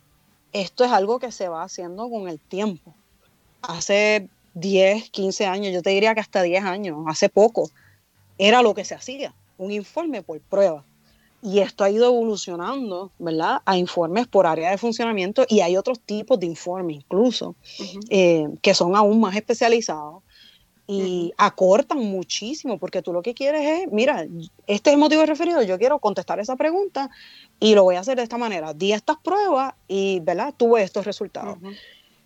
esto 0.51 0.83
es 0.83 0.91
algo 0.91 1.19
que 1.19 1.31
se 1.31 1.47
va 1.47 1.63
haciendo 1.63 2.09
con 2.09 2.27
el 2.27 2.39
tiempo. 2.39 2.93
Hace 3.61 4.27
10, 4.55 5.09
15 5.09 5.45
años, 5.45 5.73
yo 5.73 5.81
te 5.81 5.91
diría 5.91 6.13
que 6.13 6.21
hasta 6.21 6.41
10 6.41 6.65
años, 6.65 6.97
hace 7.07 7.29
poco, 7.29 7.69
era 8.37 8.61
lo 8.61 8.73
que 8.73 8.83
se 8.83 8.93
hacía, 8.93 9.33
un 9.57 9.71
informe 9.71 10.21
por 10.21 10.39
prueba. 10.41 10.83
Y 11.41 11.59
esto 11.59 11.83
ha 11.83 11.89
ido 11.89 12.07
evolucionando, 12.07 13.11
¿verdad? 13.19 13.61
A 13.65 13.77
informes 13.77 14.27
por 14.27 14.47
área 14.47 14.71
de 14.71 14.77
funcionamiento 14.77 15.45
y 15.47 15.61
hay 15.61 15.77
otros 15.77 15.99
tipos 15.99 16.39
de 16.39 16.47
informes 16.47 16.97
incluso 16.97 17.55
eh, 18.09 18.47
que 18.61 18.73
son 18.73 18.95
aún 18.95 19.19
más 19.19 19.35
especializados 19.35 20.23
y 20.87 21.33
acortan 21.37 21.99
muchísimo 21.99 22.77
porque 22.77 23.01
tú 23.01 23.11
lo 23.11 23.21
que 23.21 23.33
quieres 23.33 23.81
es, 23.81 23.91
mira, 23.91 24.25
este 24.67 24.89
es 24.89 24.93
el 24.93 24.99
motivo 24.99 25.21
de 25.21 25.27
referido, 25.27 25.61
yo 25.61 25.77
quiero 25.77 25.99
contestar 25.99 26.39
esa 26.39 26.55
pregunta 26.55 27.09
y 27.59 27.75
lo 27.75 27.83
voy 27.83 27.97
a 27.97 27.99
hacer 27.99 28.15
de 28.15 28.23
esta 28.23 28.37
manera. 28.37 28.73
Di 28.73 28.93
estas 28.93 29.17
pruebas 29.17 29.73
y, 29.87 30.21
¿verdad? 30.21 30.53
Tuve 30.55 30.83
estos 30.83 31.05
resultados. 31.05 31.57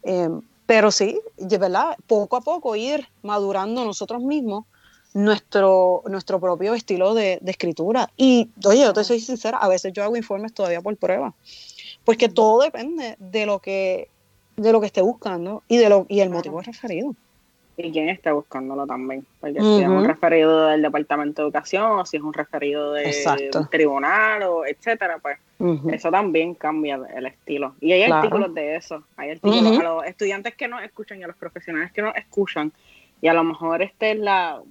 Eh, 0.03 0.29
pero 0.67 0.91
sí, 0.91 1.19
¿verdad? 1.37 1.97
Poco 2.05 2.37
a 2.37 2.41
poco 2.41 2.75
ir 2.75 3.07
madurando 3.23 3.83
nosotros 3.83 4.21
mismos 4.21 4.65
nuestro, 5.13 6.03
nuestro 6.07 6.39
propio 6.39 6.73
estilo 6.73 7.13
de, 7.13 7.39
escritura. 7.45 8.09
Y, 8.17 8.49
oye, 8.65 8.81
yo 8.81 8.93
te 8.93 9.03
soy 9.03 9.19
sincera, 9.19 9.57
a 9.57 9.67
veces 9.67 9.93
yo 9.93 10.03
hago 10.03 10.15
informes 10.15 10.53
todavía 10.53 10.81
por 10.81 10.95
prueba, 10.97 11.33
porque 12.05 12.29
todo 12.29 12.61
depende 12.61 13.15
de 13.19 13.45
lo 13.45 13.59
que, 13.59 14.07
de 14.57 14.71
lo 14.71 14.79
que 14.79 14.87
esté 14.87 15.01
buscando 15.01 15.63
y, 15.67 15.77
de 15.77 15.89
lo, 15.89 16.05
y 16.07 16.21
el 16.21 16.29
motivo 16.29 16.61
referido. 16.61 17.15
Y 17.77 17.91
quién 17.91 18.09
está 18.09 18.33
buscándolo 18.33 18.85
también, 18.85 19.25
porque 19.39 19.59
si 19.59 19.81
es 19.81 19.87
un 19.87 20.05
referido 20.05 20.67
del 20.67 20.81
Departamento 20.83 21.41
de 21.41 21.47
Educación 21.47 21.99
o 21.99 22.05
si 22.05 22.17
es 22.17 22.23
un 22.23 22.33
referido 22.33 22.93
del 22.93 23.13
tribunal 23.71 24.43
o 24.43 24.65
etcétera, 24.65 25.17
pues 25.19 25.39
eso 25.91 26.11
también 26.11 26.53
cambia 26.53 26.99
el 27.15 27.25
estilo. 27.25 27.73
Y 27.79 27.93
hay 27.93 28.03
artículos 28.03 28.53
de 28.53 28.75
eso, 28.75 29.03
hay 29.15 29.31
artículos 29.31 29.79
a 29.79 29.83
los 29.83 30.05
estudiantes 30.05 30.55
que 30.55 30.67
nos 30.67 30.83
escuchan 30.83 31.19
y 31.19 31.23
a 31.23 31.27
los 31.27 31.35
profesionales 31.37 31.91
que 31.91 32.01
nos 32.01 32.15
escuchan 32.15 32.71
y 33.21 33.27
a 33.27 33.33
lo 33.33 33.43
mejor 33.43 33.81
esta 33.81 34.07
es 34.07 34.19
la 34.19 34.61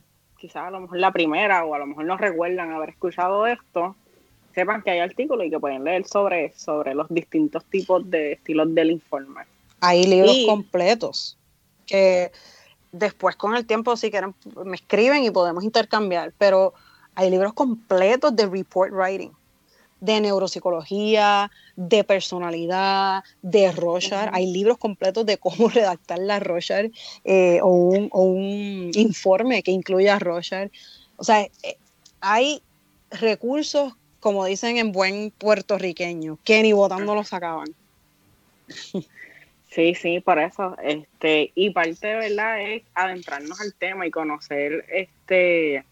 quizás 0.40 0.64
a 0.66 0.70
lo 0.70 0.80
mejor 0.80 0.98
la 0.98 1.12
primera 1.12 1.64
o 1.64 1.74
a 1.74 1.78
lo 1.78 1.86
mejor 1.86 2.04
no 2.06 2.16
recuerdan 2.16 2.72
haber 2.72 2.90
escuchado 2.90 3.46
esto, 3.46 3.94
sepan 4.54 4.82
que 4.82 4.90
hay 4.90 5.00
artículos 5.00 5.46
y 5.46 5.50
que 5.50 5.60
pueden 5.60 5.84
leer 5.84 6.06
sobre, 6.06 6.52
sobre 6.56 6.94
los 6.94 7.06
distintos 7.10 7.64
tipos 7.66 8.08
de 8.10 8.32
estilos 8.32 8.74
del 8.74 8.90
informe. 8.90 9.42
Hay 9.80 10.04
libros 10.04 10.36
completos 10.46 11.38
que 11.86 12.32
después 12.90 13.36
con 13.36 13.54
el 13.54 13.66
tiempo 13.66 13.96
si 13.96 14.10
quieren 14.10 14.34
me 14.64 14.76
escriben 14.76 15.22
y 15.22 15.30
podemos 15.30 15.62
intercambiar, 15.62 16.32
pero 16.38 16.74
hay 17.14 17.30
libros 17.30 17.52
completos 17.52 18.34
de 18.34 18.46
report 18.46 18.92
writing 18.92 19.32
de 20.00 20.20
neuropsicología, 20.20 21.50
de 21.76 22.04
personalidad, 22.04 23.22
de 23.42 23.72
Rorschach. 23.72 24.30
Hay 24.32 24.52
libros 24.52 24.78
completos 24.78 25.26
de 25.26 25.38
cómo 25.38 25.68
redactar 25.74 26.18
la 26.18 26.40
Rorschach 26.40 26.90
eh, 27.24 27.60
o, 27.62 27.68
un, 27.68 28.90
informe 28.94 29.62
que 29.62 29.70
incluya 29.70 30.16
a 30.16 30.18
Rorschach. 30.18 30.70
O 31.16 31.24
sea, 31.24 31.42
eh, 31.42 31.76
hay 32.20 32.62
recursos, 33.10 33.94
como 34.20 34.44
dicen 34.44 34.76
en 34.76 34.92
buen 34.92 35.30
puertorriqueño, 35.30 36.38
que 36.44 36.62
ni 36.62 36.72
votando 36.72 37.14
los 37.14 37.28
sacaban. 37.28 37.68
Sí, 39.70 39.94
sí, 39.94 40.20
por 40.20 40.38
eso. 40.40 40.76
Este, 40.82 41.52
y 41.54 41.70
parte 41.70 42.08
de 42.08 42.16
verdad 42.16 42.60
es 42.60 42.82
adentrarnos 42.94 43.60
al 43.60 43.72
tema 43.74 44.06
y 44.06 44.10
conocer 44.10 44.84
este 44.88 45.84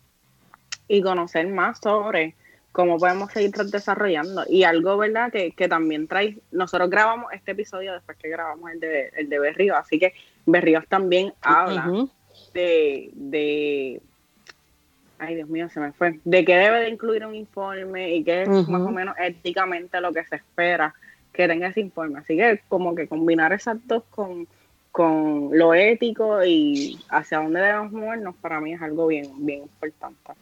y 0.89 1.03
conocer 1.03 1.47
más 1.49 1.79
sobre 1.81 2.35
cómo 2.73 2.99
podemos 2.99 3.33
seguir 3.33 3.51
desarrollando. 3.53 4.45
Y 4.49 4.65
algo, 4.65 4.97
¿verdad? 4.97 5.33
Que, 5.33 5.53
que 5.53 5.69
también 5.69 6.07
trae, 6.07 6.39
nosotros 6.53 6.91
grabamos 6.91 7.33
este 7.33 7.53
episodio 7.53 7.93
después 7.93 8.17
que 8.19 8.29
grabamos 8.29 8.71
el 8.71 8.81
de, 8.81 9.11
el 9.17 9.29
de 9.29 9.39
Berrío, 9.39 9.77
así 9.77 9.99
que 9.99 10.15
Berríos 10.47 10.87
también 10.89 11.33
habla 11.41 12.07
de, 12.55 13.11
de, 13.15 14.01
ay 15.19 15.35
Dios 15.35 15.49
mío, 15.49 15.69
se 15.69 15.81
me 15.81 15.93
fue, 15.93 16.19
de 16.25 16.45
qué 16.45 16.57
debe 16.57 16.81
de 16.81 16.89
incluir 16.89 17.27
un 17.27 17.35
informe 17.35 18.15
y 18.15 18.25
qué 18.25 18.43
es 18.43 18.69
más 18.69 18.83
o 18.83 18.91
menos 18.91 19.15
éticamente 19.19 20.01
lo 20.01 20.13
que 20.13 20.25
se 20.25 20.37
espera 20.37 20.95
que 21.33 21.47
tenga 21.47 21.69
ese 21.69 21.81
informe. 21.81 22.19
Así 22.19 22.37
que 22.37 22.61
como 22.69 22.95
que 22.95 23.07
combinar 23.07 23.53
esas 23.53 23.77
dos 23.87 24.03
con, 24.11 24.49
con 24.91 25.51
lo 25.53 25.75
ético 25.75 26.45
y 26.45 26.99
hacia 27.11 27.39
dónde 27.39 27.61
debemos 27.61 27.93
movernos, 27.93 28.35
para 28.41 28.61
mí 28.61 28.73
es 28.73 28.83
algo 28.83 29.07
bien, 29.07 29.27
bien 29.39 29.63
importante. 29.63 30.33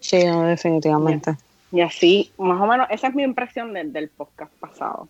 Sí, 0.00 0.18
definitivamente. 0.18 1.36
Y 1.72 1.80
así, 1.80 2.32
más 2.38 2.60
o 2.60 2.66
menos, 2.66 2.86
esa 2.90 3.08
es 3.08 3.14
mi 3.14 3.22
impresión 3.22 3.72
del 3.72 4.08
podcast 4.08 4.52
pasado. 4.54 5.08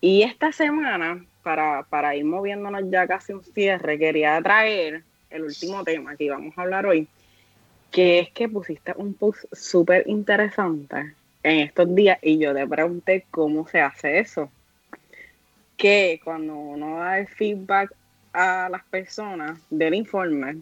Y 0.00 0.22
esta 0.22 0.52
semana, 0.52 1.24
para, 1.42 1.82
para 1.84 2.14
ir 2.14 2.24
moviéndonos 2.24 2.82
ya 2.90 3.06
casi 3.06 3.32
un 3.32 3.42
cierre, 3.42 3.98
quería 3.98 4.40
traer 4.42 5.02
el 5.30 5.42
último 5.42 5.82
tema 5.84 6.16
que 6.16 6.24
íbamos 6.24 6.56
a 6.56 6.62
hablar 6.62 6.86
hoy, 6.86 7.08
que 7.90 8.20
es 8.20 8.30
que 8.30 8.48
pusiste 8.48 8.92
un 8.96 9.14
post 9.14 9.44
súper 9.52 10.04
interesante 10.06 11.14
en 11.42 11.60
estos 11.60 11.94
días 11.94 12.18
y 12.22 12.38
yo 12.38 12.54
te 12.54 12.66
pregunté 12.66 13.24
cómo 13.30 13.66
se 13.66 13.80
hace 13.80 14.18
eso. 14.18 14.50
Que 15.76 16.20
cuando 16.22 16.54
uno 16.54 16.98
da 16.98 17.18
el 17.18 17.28
feedback 17.28 17.92
a 18.32 18.68
las 18.70 18.84
personas 18.84 19.58
del 19.70 19.94
informe, 19.94 20.58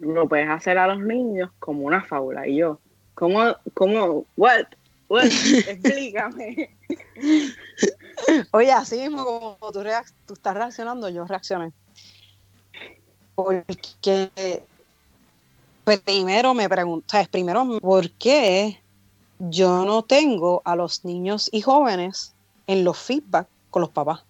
lo 0.00 0.28
puedes 0.28 0.48
hacer 0.48 0.78
a 0.78 0.86
los 0.86 1.00
niños 1.00 1.50
como 1.58 1.82
una 1.82 2.02
fábula. 2.02 2.46
Y 2.46 2.56
yo, 2.56 2.78
¿cómo, 3.20 3.54
cómo, 3.74 4.24
what, 4.38 4.64
what, 5.08 5.26
explícame? 5.26 6.74
Oye, 8.52 8.72
así 8.72 8.96
mismo 8.96 9.24
como 9.26 9.58
tú, 9.72 9.82
tú 10.26 10.32
estás 10.34 10.54
reaccionando, 10.54 11.10
yo 11.10 11.26
reaccioné. 11.26 11.70
Porque 13.34 14.30
primero 15.84 16.54
me 16.54 16.66
preguntas, 16.68 17.28
primero, 17.28 17.78
¿por 17.80 18.10
qué 18.12 18.80
yo 19.38 19.84
no 19.84 20.02
tengo 20.02 20.62
a 20.64 20.74
los 20.74 21.04
niños 21.04 21.50
y 21.52 21.60
jóvenes 21.60 22.32
en 22.66 22.84
los 22.84 22.98
feedback 22.98 23.48
con 23.68 23.82
los 23.82 23.90
papás? 23.90 24.22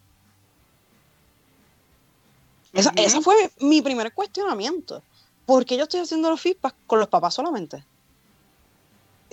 Esa, 2.73 3.21
fue 3.21 3.53
mi 3.61 3.83
primer 3.83 4.13
cuestionamiento. 4.13 5.03
¿Por 5.47 5.65
qué 5.65 5.77
yo 5.77 5.85
estoy 5.85 6.01
haciendo 6.01 6.31
los 6.31 6.41
feedback 6.41 6.75
con 6.87 6.99
los 6.99 7.09
papás 7.09 7.35
solamente? 7.35 7.85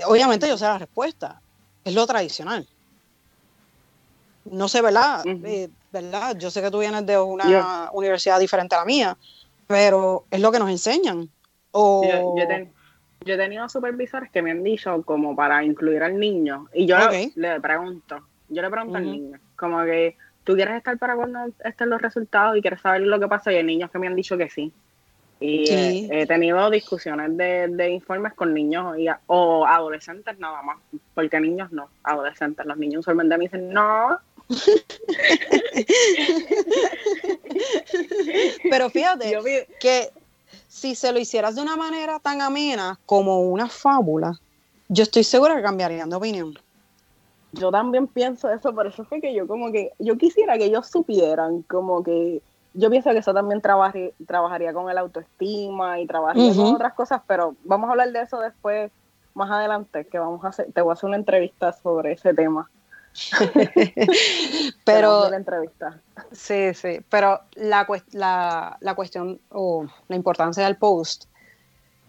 Obviamente 0.05 0.47
yo 0.47 0.57
sé 0.57 0.65
la 0.65 0.77
respuesta. 0.77 1.41
Es 1.83 1.93
lo 1.93 2.05
tradicional. 2.05 2.67
No 4.45 4.67
sé, 4.67 4.81
¿verdad? 4.81 5.25
Eh, 5.25 5.69
¿verdad? 5.91 6.37
Yo 6.37 6.49
sé 6.51 6.61
que 6.61 6.71
tú 6.71 6.79
vienes 6.79 7.05
de 7.05 7.19
una 7.19 7.89
universidad 7.91 8.39
diferente 8.39 8.75
a 8.75 8.79
la 8.79 8.85
mía, 8.85 9.17
pero 9.67 10.25
es 10.31 10.39
lo 10.39 10.51
que 10.51 10.59
nos 10.59 10.69
enseñan. 10.69 11.29
Yo, 13.25 13.33
he 13.33 13.37
tenido 13.37 13.67
supervisores 13.67 14.31
que 14.31 14.41
me 14.41 14.51
han 14.51 14.63
dicho 14.63 15.01
como 15.03 15.35
para 15.35 15.63
incluir 15.63 16.03
al 16.03 16.17
niño 16.19 16.67
y 16.73 16.85
yo 16.85 16.97
le, 17.35 17.59
pregunto, 17.59 18.21
yo 18.47 18.61
le 18.61 18.69
pregunto 18.69 18.97
al 18.97 19.03
niño, 19.03 19.39
como 19.55 19.83
que 19.83 20.15
tú 20.43 20.55
quieres 20.55 20.77
estar 20.77 20.97
para 20.97 21.15
cuando 21.15 21.39
estén 21.65 21.89
los 21.89 22.01
resultados 22.01 22.55
y 22.57 22.61
quieres 22.61 22.79
saber 22.79 23.01
lo 23.01 23.19
que 23.19 23.27
pasa 23.27 23.51
y 23.51 23.57
hay 23.57 23.63
niños 23.63 23.91
que 23.91 23.99
me 23.99 24.07
han 24.07 24.15
dicho 24.15 24.37
que 24.37 24.49
sí. 24.49 24.71
Y 25.39 25.69
he, 25.69 26.25
tenido 26.25 26.71
discusiones 26.71 27.37
de, 27.37 27.91
informes 27.91 28.33
con 28.33 28.53
niños 28.53 28.97
y, 28.97 29.05
o 29.27 29.67
adolescentes 29.67 30.39
nada 30.39 30.63
más, 30.63 30.77
porque 31.13 31.39
niños 31.39 31.71
no, 31.71 31.89
adolescentes. 32.03 32.65
Los 32.65 32.77
niños 32.77 33.01
usualmente 33.01 33.37
me 33.37 33.43
dicen 33.43 33.71
no. 33.71 34.17
Pero 38.69 38.89
fíjate 38.89 39.37
que 39.79 40.09
si 40.67 40.95
se 40.95 41.11
lo 41.11 41.19
hicieras 41.19 41.55
de 41.55 41.61
una 41.61 41.75
manera 41.75 42.19
tan 42.19 42.41
amena 42.41 42.99
como 43.05 43.41
una 43.41 43.67
fábula, 43.67 44.39
yo 44.89 45.03
estoy 45.03 45.23
segura 45.23 45.55
que 45.55 45.61
cambiarían 45.61 46.09
de 46.09 46.15
opinión. 46.15 46.57
Yo 47.53 47.71
también 47.71 48.07
pienso 48.07 48.49
eso, 48.49 48.73
por 48.73 48.87
eso 48.87 49.05
fue 49.05 49.21
que 49.21 49.33
yo 49.33 49.47
como 49.47 49.71
que, 49.71 49.91
yo 49.99 50.17
quisiera 50.17 50.57
que 50.57 50.65
ellos 50.65 50.87
supieran, 50.87 51.61
como 51.63 52.03
que, 52.03 52.41
yo 52.77 52.91
pienso 52.91 53.11
que 53.11 53.17
eso 53.17 53.33
también 53.33 53.61
trabajaría 53.61 54.73
con 54.73 54.89
el 54.89 54.97
autoestima 54.97 55.99
y 55.99 56.05
trabajaría 56.05 56.53
con 56.53 56.75
otras 56.75 56.93
cosas, 56.93 57.21
pero 57.27 57.55
vamos 57.63 57.87
a 57.87 57.91
hablar 57.91 58.11
de 58.11 58.21
eso 58.21 58.39
después, 58.39 58.91
más 59.33 59.49
adelante, 59.49 60.05
que 60.05 60.19
vamos 60.19 60.45
a 60.45 60.49
hacer, 60.49 60.71
te 60.71 60.81
voy 60.81 60.91
a 60.91 60.93
hacer 60.93 61.07
una 61.07 61.17
entrevista 61.17 61.73
sobre 61.73 62.13
ese 62.13 62.33
tema. 62.35 62.69
pero 64.85 65.27
la 65.27 65.37
entrevista. 65.37 65.99
Sí, 66.31 66.75
sí, 66.75 66.99
pero 67.09 67.41
la, 67.55 67.87
la, 68.11 68.77
la 68.79 68.93
cuestión 68.93 69.41
o 69.49 69.87
la 70.07 70.15
importancia 70.15 70.63
del 70.63 70.77
post 70.77 71.25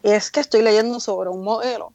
es 0.03 0.31
que 0.31 0.41
estoy 0.41 0.61
leyendo 0.61 1.01
sobre 1.01 1.31
un 1.31 1.43
modelo 1.43 1.95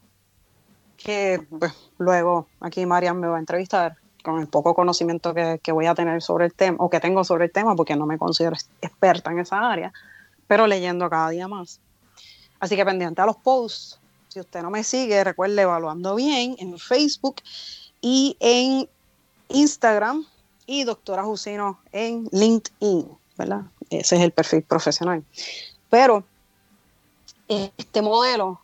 que 0.98 1.46
pues, 1.60 1.74
luego 2.00 2.48
aquí 2.60 2.86
Marian 2.88 3.20
me 3.20 3.28
va 3.28 3.36
a 3.38 3.40
entrevistar 3.40 3.98
con 4.24 4.40
el 4.40 4.48
poco 4.48 4.74
conocimiento 4.74 5.34
que, 5.34 5.60
que, 5.62 5.72
voy 5.72 5.86
a 5.86 5.94
tener 5.94 6.22
sobre 6.22 6.46
el 6.46 6.54
tema 6.54 6.78
o 6.80 6.90
que 6.90 7.00
tengo 7.00 7.24
sobre 7.24 7.46
el 7.46 7.52
tema 7.52 7.76
porque 7.76 7.96
no 7.96 8.08
me 8.08 8.18
considero 8.18 8.56
experta 8.82 9.32
en 9.32 9.40
esa 9.40 9.70
área, 9.70 9.94
pero 10.48 10.66
leyendo 10.66 11.10
cada 11.10 11.30
día 11.30 11.48
más. 11.48 11.80
Así 12.60 12.76
que 12.76 12.86
pendiente 12.86 13.22
a 13.22 13.26
los 13.26 13.36
posts. 13.36 14.00
Si 14.30 14.40
usted 14.40 14.64
no 14.64 14.72
me 14.72 14.84
sigue, 14.84 15.24
recuerde 15.24 15.62
evaluando 15.62 16.16
bien 16.16 16.56
en 16.58 16.80
Facebook 16.80 17.36
y 18.02 18.36
en 18.40 18.90
Instagram 19.50 20.26
y 20.66 20.84
doctora 20.86 21.24
Jusino 21.24 21.80
en 21.92 22.28
LinkedIn, 22.32 23.08
¿verdad? 23.38 23.62
Ese 23.90 24.16
es 24.16 24.22
el 24.22 24.32
perfil 24.32 24.64
profesional. 24.64 25.24
Pero 25.90 26.24
este 27.48 28.02
modelo 28.02 28.60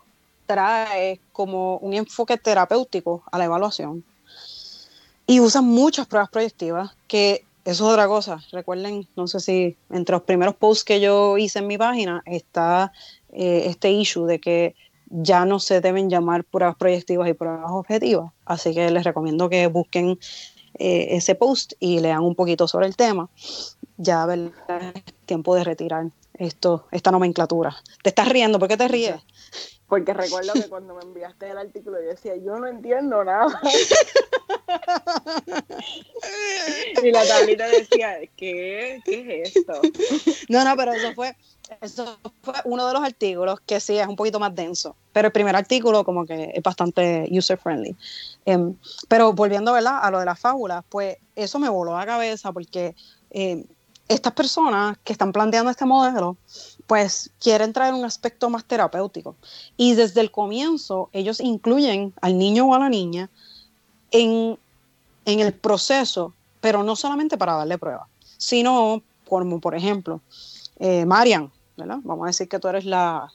trae 0.45 1.19
como 1.31 1.77
un 1.77 1.93
enfoque 1.93 2.37
terapéutico 2.37 3.23
a 3.31 3.37
la 3.37 3.45
evaluación 3.45 4.03
y 5.29 5.39
usa 5.41 5.61
muchas 5.61 6.07
pruebas 6.07 6.31
proyectivas 6.31 6.97
que 7.07 7.45
eso 7.63 7.85
es 7.85 7.91
otra 7.91 8.07
cosa. 8.07 8.39
Recuerden, 8.51 9.07
no 9.15 9.27
sé 9.27 9.39
si 9.39 9.77
entre 9.91 10.13
los 10.13 10.23
primeros 10.23 10.55
posts 10.55 10.83
que 10.83 10.99
yo 10.99 11.37
hice 11.37 11.59
en 11.59 11.67
mi 11.67 11.77
página 11.77 12.23
está 12.25 12.91
eh, 13.31 13.65
este 13.67 13.91
issue 13.91 14.25
de 14.25 14.39
que 14.39 14.75
ya 15.05 15.45
no 15.45 15.59
se 15.59 15.81
deben 15.81 16.09
llamar 16.09 16.45
pruebas 16.45 16.77
proyectivas 16.77 17.29
y 17.29 17.33
pruebas 17.33 17.69
objetivas. 17.69 18.31
Así 18.43 18.73
que 18.73 18.89
les 18.89 19.03
recomiendo 19.03 19.49
que 19.49 19.67
busquen 19.67 20.17
eh, 20.79 21.09
ese 21.11 21.35
post 21.35 21.73
y 21.79 21.99
lean 21.99 22.23
un 22.23 22.33
poquito 22.33 22.67
sobre 22.67 22.87
el 22.87 22.95
tema, 22.95 23.29
ya 23.97 24.25
ver 24.25 24.51
tiempo 25.27 25.53
de 25.53 25.63
retirar 25.63 26.07
esto, 26.33 26.87
esta 26.89 27.11
nomenclatura. 27.11 27.75
¿Te 28.01 28.09
estás 28.09 28.29
riendo? 28.29 28.57
¿Por 28.57 28.67
qué 28.67 28.77
te 28.77 28.87
ríes? 28.87 29.21
Porque 29.89 30.13
recuerdo 30.13 30.53
que 30.53 30.63
cuando 30.69 30.95
me 30.95 31.01
enviaste 31.01 31.49
el 31.49 31.57
artículo 31.57 31.99
yo 31.99 32.09
decía, 32.09 32.35
yo 32.37 32.57
no 32.57 32.67
entiendo 32.67 33.23
nada. 33.23 33.59
y 37.03 37.11
la 37.11 37.25
tablita 37.25 37.67
decía, 37.67 38.19
¿qué? 38.37 39.01
¿Qué 39.03 39.41
es 39.41 39.55
esto? 39.55 39.81
No, 40.47 40.63
no, 40.63 40.77
pero 40.77 40.93
eso 40.93 41.13
fue, 41.13 41.35
eso 41.81 42.19
fue 42.43 42.53
uno 42.65 42.87
de 42.87 42.93
los 42.93 43.03
artículos 43.03 43.59
que 43.61 43.79
sí 43.79 43.97
es 43.97 44.07
un 44.07 44.15
poquito 44.15 44.39
más 44.39 44.53
denso, 44.53 44.95
pero 45.11 45.27
el 45.27 45.31
primer 45.31 45.55
artículo 45.55 46.03
como 46.03 46.25
que 46.25 46.51
es 46.53 46.63
bastante 46.63 47.27
user 47.31 47.57
friendly. 47.57 47.95
Em, 48.45 48.75
pero 49.07 49.33
volviendo 49.33 49.73
¿verdad? 49.73 49.99
a 50.01 50.11
lo 50.11 50.19
de 50.19 50.25
las 50.25 50.39
fábulas, 50.39 50.83
pues 50.87 51.17
eso 51.35 51.57
me 51.57 51.69
voló 51.69 51.97
la 51.97 52.05
cabeza 52.05 52.51
porque 52.51 52.95
em, 53.31 53.65
estas 54.09 54.33
personas 54.33 54.97
que 55.03 55.13
están 55.13 55.31
planteando 55.31 55.71
este 55.71 55.85
modelo, 55.85 56.35
pues 56.87 57.31
quieren 57.39 57.71
traer 57.71 57.93
un 57.93 58.03
aspecto 58.03 58.49
más 58.49 58.65
terapéutico. 58.65 59.35
Y 59.77 59.95
desde 59.95 60.19
el 60.19 60.31
comienzo 60.31 61.09
ellos 61.13 61.39
incluyen 61.39 62.13
al 62.19 62.37
niño 62.37 62.65
o 62.65 62.75
a 62.75 62.79
la 62.79 62.89
niña 62.89 63.29
en, 64.11 64.59
en 65.25 65.39
el 65.39 65.53
proceso, 65.53 66.33
pero 66.59 66.83
no 66.83 66.95
solamente 66.95 67.37
para 67.37 67.53
darle 67.53 67.77
pruebas, 67.77 68.07
sino 68.37 69.01
como 69.27 69.59
por 69.59 69.75
ejemplo, 69.75 70.19
eh, 70.79 71.05
Marian, 71.05 71.51
Vamos 71.85 72.23
a 72.23 72.27
decir 72.27 72.49
que 72.49 72.59
tú 72.59 72.67
eres 72.67 72.85
la, 72.85 73.31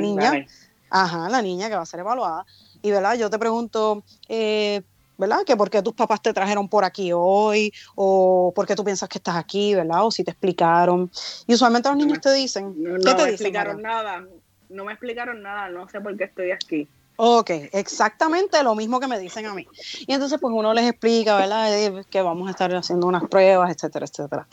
niña, 0.00 0.46
ajá, 0.90 1.28
la 1.28 1.42
niña 1.42 1.68
que 1.68 1.76
va 1.76 1.82
a 1.82 1.86
ser 1.86 2.00
evaluada. 2.00 2.46
Y, 2.82 2.90
¿verdad? 2.90 3.14
Yo 3.14 3.30
te 3.30 3.38
pregunto, 3.38 4.02
eh, 4.28 4.82
¿verdad? 5.18 5.44
Que 5.44 5.56
por 5.56 5.70
qué 5.70 5.82
tus 5.82 5.94
papás 5.94 6.20
te 6.22 6.32
trajeron 6.32 6.68
por 6.68 6.84
aquí 6.84 7.10
hoy, 7.14 7.72
o 7.94 8.52
por 8.54 8.66
qué 8.66 8.74
tú 8.74 8.84
piensas 8.84 9.08
que 9.08 9.18
estás 9.18 9.36
aquí, 9.36 9.74
¿verdad? 9.74 10.04
O 10.04 10.10
si 10.10 10.24
te 10.24 10.30
explicaron. 10.30 11.10
Y 11.46 11.54
usualmente 11.54 11.88
los 11.88 11.98
niños 11.98 12.20
te 12.20 12.32
dicen, 12.32 12.74
no, 12.76 12.98
¿qué 12.98 13.14
te 13.14 13.22
me 13.24 13.30
explicaron 13.30 13.82
nada, 13.82 14.24
no 14.68 14.84
me 14.84 14.92
explicaron 14.92 15.42
nada, 15.42 15.68
no 15.68 15.88
sé 15.88 16.00
por 16.00 16.16
qué 16.16 16.24
estoy 16.24 16.50
aquí. 16.50 16.88
Ok, 17.18 17.50
exactamente 17.72 18.62
lo 18.62 18.74
mismo 18.74 19.00
que 19.00 19.06
me 19.06 19.18
dicen 19.18 19.46
a 19.46 19.54
mí. 19.54 19.66
Y 20.06 20.12
entonces 20.12 20.38
pues 20.38 20.52
uno 20.54 20.74
les 20.74 20.88
explica, 20.88 21.36
¿verdad? 21.36 22.04
Que 22.10 22.20
vamos 22.20 22.48
a 22.48 22.50
estar 22.50 22.74
haciendo 22.74 23.06
unas 23.06 23.26
pruebas, 23.28 23.70
etcétera, 23.74 24.04
etcétera. 24.04 24.46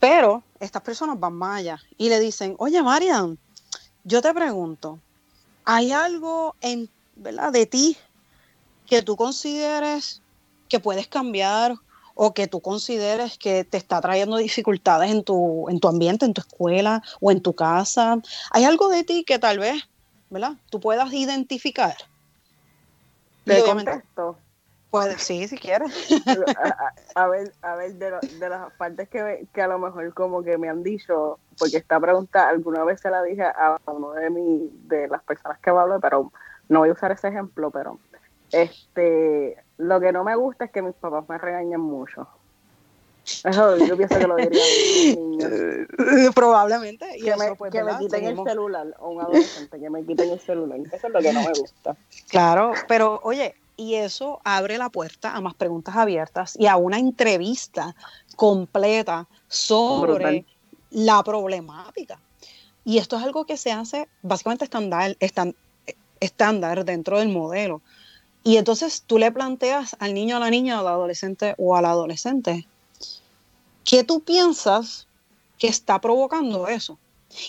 Pero 0.00 0.42
estas 0.58 0.82
personas 0.82 1.20
van 1.20 1.34
más 1.34 1.60
allá 1.60 1.78
y 1.96 2.08
le 2.08 2.18
dicen, 2.18 2.56
oye 2.58 2.82
Marian, 2.82 3.38
yo 4.02 4.20
te 4.20 4.34
pregunto, 4.34 4.98
¿hay 5.64 5.92
algo 5.92 6.56
en, 6.60 6.88
¿verdad? 7.14 7.52
de 7.52 7.66
ti 7.66 7.96
que 8.86 9.02
tú 9.02 9.16
consideres 9.16 10.22
que 10.68 10.80
puedes 10.80 11.06
cambiar 11.06 11.74
o 12.14 12.34
que 12.34 12.46
tú 12.46 12.60
consideres 12.60 13.38
que 13.38 13.64
te 13.64 13.78
está 13.78 14.00
trayendo 14.00 14.36
dificultades 14.36 15.10
en 15.10 15.24
tu, 15.24 15.68
en 15.68 15.80
tu 15.80 15.88
ambiente, 15.88 16.24
en 16.24 16.34
tu 16.34 16.40
escuela 16.40 17.02
o 17.20 17.30
en 17.30 17.40
tu 17.40 17.54
casa? 17.54 18.18
¿Hay 18.50 18.64
algo 18.64 18.88
de 18.88 19.04
ti 19.04 19.24
que 19.24 19.38
tal 19.38 19.58
vez 19.58 19.88
¿verdad? 20.32 20.52
Tú 20.70 20.80
puedas 20.80 21.12
identificar. 21.12 21.94
¿De 23.44 23.62
contexto? 23.62 24.38
Puedes, 24.90 25.22
sí, 25.22 25.46
si 25.46 25.56
quieres. 25.56 25.90
A, 27.14 27.26
ver, 27.28 27.52
a 27.60 27.74
ver, 27.76 27.94
de, 27.94 28.10
de 28.38 28.48
las 28.48 28.72
partes 28.74 29.08
que, 29.08 29.46
que, 29.52 29.60
a 29.60 29.66
lo 29.66 29.78
mejor 29.78 30.12
como 30.14 30.42
que 30.42 30.56
me 30.56 30.70
han 30.70 30.82
dicho, 30.82 31.38
porque 31.58 31.76
esta 31.76 32.00
pregunta 32.00 32.48
alguna 32.48 32.84
vez 32.84 33.00
se 33.00 33.10
la 33.10 33.22
dije 33.22 33.42
a 33.42 33.78
uno 33.86 34.12
de 34.12 34.30
mi, 34.30 34.70
de 34.84 35.08
las 35.08 35.22
personas 35.22 35.58
que 35.58 35.68
hablo, 35.70 36.00
pero 36.00 36.32
no 36.70 36.78
voy 36.80 36.88
a 36.88 36.92
usar 36.92 37.12
ese 37.12 37.28
ejemplo, 37.28 37.70
pero 37.70 37.98
este 38.52 39.56
lo 39.78 40.00
que 40.00 40.12
no 40.12 40.24
me 40.24 40.36
gusta 40.36 40.66
es 40.66 40.70
que 40.70 40.82
mis 40.82 40.94
papás 40.94 41.28
me 41.28 41.38
regañen 41.38 41.80
mucho. 41.80 42.28
Eso 43.24 43.76
yo 43.78 43.96
pienso 43.96 44.18
que 44.18 44.26
lo 44.26 44.36
diría 44.36 44.62
Probablemente. 46.34 47.18
Y 47.18 47.22
que, 47.22 47.36
me, 47.36 47.54
pues, 47.54 47.70
que 47.70 47.82
me, 47.82 47.96
quiten 47.98 48.24
el 48.24 48.44
celular, 48.44 48.94
o 48.98 49.10
un 49.10 49.20
adolescente, 49.20 49.78
que 49.78 49.90
me 49.90 50.04
quiten 50.04 50.30
el 50.30 50.40
celular. 50.40 50.78
Eso 50.92 51.06
es 51.06 51.12
lo 51.12 51.20
que 51.20 51.32
no 51.32 51.40
me 51.40 51.52
gusta. 51.52 51.96
Claro, 52.28 52.72
pero 52.88 53.20
oye, 53.22 53.54
y 53.76 53.94
eso 53.94 54.40
abre 54.44 54.78
la 54.78 54.88
puerta 54.88 55.34
a 55.34 55.40
más 55.40 55.54
preguntas 55.54 55.96
abiertas 55.96 56.56
y 56.58 56.66
a 56.66 56.76
una 56.76 56.98
entrevista 56.98 57.94
completa 58.36 59.26
sobre 59.48 60.44
la 60.90 61.22
problemática. 61.22 62.18
Y 62.84 62.98
esto 62.98 63.16
es 63.16 63.22
algo 63.22 63.44
que 63.44 63.56
se 63.56 63.70
hace 63.70 64.08
básicamente 64.22 64.64
estándar, 64.64 65.16
estándar 66.20 66.84
dentro 66.84 67.18
del 67.18 67.28
modelo. 67.28 67.82
Y 68.44 68.56
entonces 68.56 69.02
tú 69.06 69.18
le 69.18 69.30
planteas 69.30 69.96
al 70.00 70.14
niño, 70.14 70.36
a 70.36 70.40
la 70.40 70.50
niña, 70.50 70.78
al 70.78 70.88
adolescente 70.88 71.54
o 71.58 71.76
al 71.76 71.84
adolescente, 71.84 72.66
¿qué 73.84 74.02
tú 74.04 74.20
piensas 74.20 75.06
que 75.58 75.68
está 75.68 76.00
provocando 76.00 76.66
eso? 76.66 76.98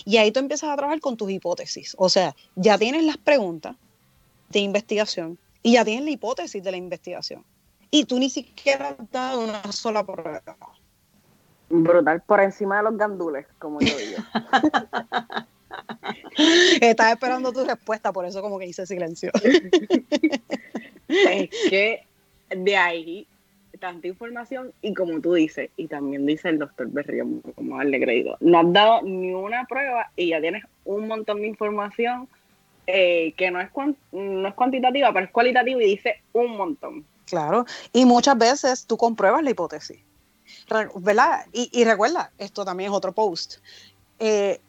Y 0.04 0.16
ahí 0.16 0.30
tú 0.30 0.40
empiezas 0.40 0.70
a 0.70 0.76
trabajar 0.76 1.00
con 1.00 1.16
tus 1.16 1.30
hipótesis. 1.30 1.94
O 1.98 2.08
sea, 2.08 2.34
ya 2.54 2.78
tienes 2.78 3.04
las 3.04 3.16
preguntas 3.18 3.76
de 4.50 4.60
investigación 4.60 5.38
y 5.62 5.72
ya 5.72 5.84
tienes 5.84 6.04
la 6.04 6.10
hipótesis 6.10 6.62
de 6.62 6.70
la 6.70 6.76
investigación. 6.76 7.44
Y 7.90 8.04
tú 8.04 8.18
ni 8.18 8.30
siquiera 8.30 8.96
has 8.98 9.10
dado 9.10 9.44
una 9.44 9.72
sola 9.72 10.04
prueba. 10.04 10.42
Brutal, 11.68 12.22
por 12.22 12.40
encima 12.40 12.76
de 12.78 12.84
los 12.84 12.96
gandules, 12.96 13.46
como 13.58 13.80
yo 13.80 13.96
digo. 13.96 14.22
Estás 16.80 17.12
esperando 17.12 17.52
tu 17.52 17.64
respuesta, 17.64 18.12
por 18.12 18.26
eso 18.26 18.42
como 18.42 18.58
que 18.58 18.66
hice 18.66 18.86
silencio. 18.86 19.30
es 21.08 21.50
que 21.68 22.02
de 22.50 22.76
ahí 22.76 23.26
tanta 23.80 24.06
información 24.06 24.72
y 24.82 24.94
como 24.94 25.20
tú 25.20 25.34
dices, 25.34 25.70
y 25.76 25.88
también 25.88 26.26
dice 26.26 26.48
el 26.48 26.58
doctor 26.58 26.88
Berrío, 26.88 27.26
como 27.54 27.76
darle 27.76 28.00
crédito, 28.00 28.36
no 28.40 28.60
has 28.60 28.72
dado 28.72 29.02
ni 29.02 29.32
una 29.32 29.64
prueba 29.66 30.10
y 30.16 30.30
ya 30.30 30.40
tienes 30.40 30.64
un 30.84 31.06
montón 31.06 31.40
de 31.40 31.48
información 31.48 32.28
eh, 32.86 33.32
que 33.36 33.50
no 33.50 33.60
es, 33.60 33.70
no 34.12 34.48
es 34.48 34.54
cuantitativa, 34.54 35.12
pero 35.12 35.26
es 35.26 35.32
cualitativa 35.32 35.82
y 35.82 35.86
dice 35.86 36.20
un 36.32 36.56
montón. 36.56 37.04
Claro, 37.26 37.64
y 37.92 38.04
muchas 38.04 38.36
veces 38.36 38.86
tú 38.86 38.96
compruebas 38.96 39.42
la 39.42 39.50
hipótesis, 39.50 39.98
¿verdad? 40.96 41.46
Y, 41.52 41.84
recuerda, 41.84 42.30
esto 42.38 42.64
también 42.64 42.90
es 42.90 42.96
otro 42.96 43.12
post. 43.12 43.56
Eh, 44.18 44.60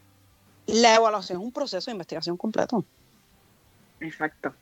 la 0.68 0.96
evaluación 0.96 1.40
es 1.40 1.46
un 1.46 1.52
proceso 1.52 1.92
de 1.92 1.94
investigación 1.94 2.38
completo. 2.38 2.84
Exacto. 4.00 4.54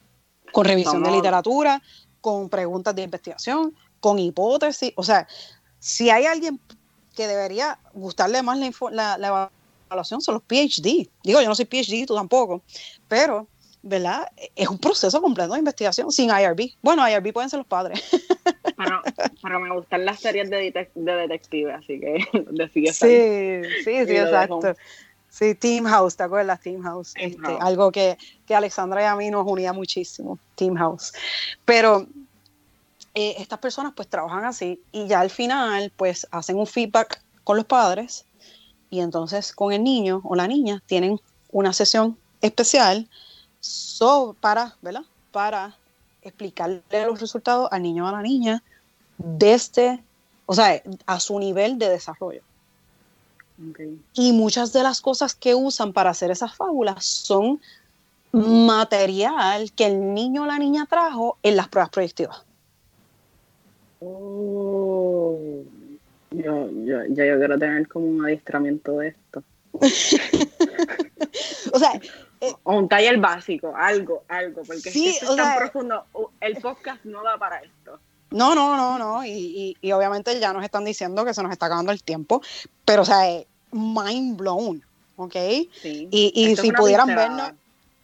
Con 0.51 0.65
revisión 0.65 1.03
de 1.03 1.11
literatura, 1.11 1.81
con 2.21 2.49
preguntas 2.49 2.95
de 2.95 3.03
investigación, 3.03 3.75
con 3.99 4.19
hipótesis. 4.19 4.93
O 4.95 5.03
sea, 5.03 5.27
si 5.79 6.09
hay 6.09 6.25
alguien 6.25 6.59
que 7.15 7.27
debería 7.27 7.79
gustarle 7.93 8.41
más 8.41 8.57
la, 8.91 9.17
la, 9.17 9.49
evaluación, 9.87 10.21
son 10.21 10.35
los 10.35 10.43
PhD. 10.43 11.09
Digo, 11.23 11.41
yo 11.41 11.47
no 11.47 11.55
soy 11.55 11.65
PhD, 11.65 12.05
tú 12.05 12.15
tampoco, 12.15 12.63
pero, 13.07 13.47
¿verdad? 13.81 14.27
Es 14.55 14.67
un 14.67 14.77
proceso 14.77 15.21
completo 15.21 15.53
de 15.53 15.59
investigación 15.59 16.11
sin 16.11 16.29
IRB. 16.29 16.71
Bueno, 16.81 17.07
IRB 17.07 17.33
pueden 17.33 17.49
ser 17.49 17.59
los 17.59 17.67
padres. 17.67 18.03
Pero, 19.41 19.59
me 19.59 19.73
gustan 19.73 20.03
las 20.03 20.19
series 20.19 20.49
de, 20.49 20.71
de 20.95 21.11
detective, 21.13 21.71
así 21.71 21.99
que 21.99 22.25
Sí, 22.91 23.83
sí, 23.83 24.05
sí, 24.05 24.17
exacto. 24.17 24.73
Sí, 25.33 25.55
Team 25.55 25.85
House, 25.85 26.15
¿te 26.15 26.21
acuerdas? 26.21 26.61
Team 26.61 26.83
House. 26.83 27.13
este, 27.15 27.57
Algo 27.59 27.91
que, 27.91 28.19
que 28.45 28.53
Alexandra 28.53 29.01
y 29.01 29.05
a 29.05 29.15
mí 29.15 29.31
nos 29.31 29.47
unía 29.47 29.73
muchísimo, 29.73 30.37
Team 30.53 30.75
House. 30.75 31.11
Pero 31.65 32.05
eh, 33.15 33.33
estas 33.39 33.57
personas 33.57 33.93
pues 33.95 34.07
trabajan 34.07 34.45
así 34.45 34.79
y 34.91 35.07
ya 35.07 35.21
al 35.21 35.31
final 35.31 35.91
pues 35.97 36.27
hacen 36.29 36.59
un 36.59 36.67
feedback 36.67 37.19
con 37.43 37.57
los 37.57 37.65
padres 37.65 38.25
y 38.91 38.99
entonces 38.99 39.53
con 39.53 39.73
el 39.73 39.83
niño 39.83 40.21
o 40.23 40.35
la 40.35 40.47
niña 40.47 40.83
tienen 40.85 41.19
una 41.51 41.73
sesión 41.73 42.15
especial 42.41 43.09
para, 44.39 44.75
¿verdad? 44.83 45.01
Para 45.31 45.75
explicarle 46.21 46.83
los 47.07 47.19
resultados 47.19 47.69
al 47.71 47.81
niño 47.81 48.05
o 48.05 48.07
a 48.07 48.11
la 48.11 48.21
niña 48.21 48.61
desde, 49.17 50.03
o 50.45 50.53
sea, 50.53 50.79
a 51.07 51.19
su 51.19 51.39
nivel 51.39 51.79
de 51.79 51.89
desarrollo. 51.89 52.43
Y 54.13 54.31
muchas 54.33 54.73
de 54.73 54.83
las 54.83 55.01
cosas 55.01 55.35
que 55.35 55.55
usan 55.55 55.93
para 55.93 56.09
hacer 56.09 56.31
esas 56.31 56.55
fábulas 56.55 57.05
son 57.05 57.61
material 58.31 59.71
que 59.73 59.85
el 59.85 60.13
niño 60.13 60.43
o 60.43 60.45
la 60.45 60.57
niña 60.57 60.85
trajo 60.89 61.37
en 61.43 61.55
las 61.55 61.67
pruebas 61.67 61.91
proyectivas. 61.91 62.43
Oh, 63.99 65.39
yo, 66.31 66.69
yo, 66.83 66.99
quiero 67.13 67.59
tener 67.59 67.87
como 67.87 68.07
un 68.07 68.25
adiestramiento 68.25 68.97
de 68.97 69.09
esto. 69.09 69.43
o 71.73 71.79
sea, 71.79 71.93
eh, 72.41 72.53
o 72.63 72.77
un 72.77 72.89
taller 72.89 73.17
básico, 73.19 73.73
algo, 73.75 74.23
algo, 74.27 74.63
porque 74.63 74.91
sí, 74.91 75.09
es, 75.09 75.19
tan 75.35 75.57
profundo. 75.57 76.05
El 76.41 76.57
podcast 76.57 77.05
no 77.05 77.23
da 77.23 77.37
para 77.37 77.59
esto. 77.59 77.99
No, 78.33 78.55
no, 78.55 78.75
no, 78.75 78.99
no. 78.99 79.25
Y, 79.25 79.77
y, 79.81 79.91
obviamente 79.91 80.39
ya 80.39 80.51
nos 80.53 80.63
están 80.63 80.83
diciendo 80.85 81.23
que 81.23 81.33
se 81.33 81.41
nos 81.41 81.51
está 81.51 81.67
acabando 81.67 81.91
el 81.91 82.03
tiempo, 82.03 82.41
pero 82.83 83.03
o 83.03 83.05
sea, 83.05 83.23
mind 83.71 84.37
blown, 84.37 84.83
¿ok? 85.15 85.35
Sí, 85.81 86.07
y, 86.11 86.31
y 86.35 86.55
si 86.55 86.71
pudieran 86.71 87.07
vernos, 87.07 87.51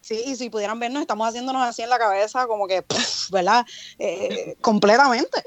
sí, 0.02 0.22
y 0.26 0.36
si 0.36 0.50
pudieran 0.50 0.80
vernos, 0.80 1.02
estamos 1.02 1.28
haciéndonos 1.28 1.62
así 1.64 1.82
en 1.82 1.90
la 1.90 2.00
cabeza, 2.00 2.48
como 2.48 2.68
que, 2.68 2.84
¿verdad? 3.32 3.66
Eh, 3.98 4.56
completamente 4.62 5.44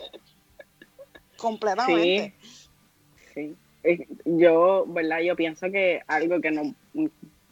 completamente. 1.43 2.33
Sí, 3.35 3.57
Yo, 4.25 4.85
¿verdad? 4.87 5.21
Yo 5.21 5.35
pienso 5.35 5.71
que 5.71 6.01
algo 6.07 6.41
que 6.41 6.53
nos, 6.53 6.69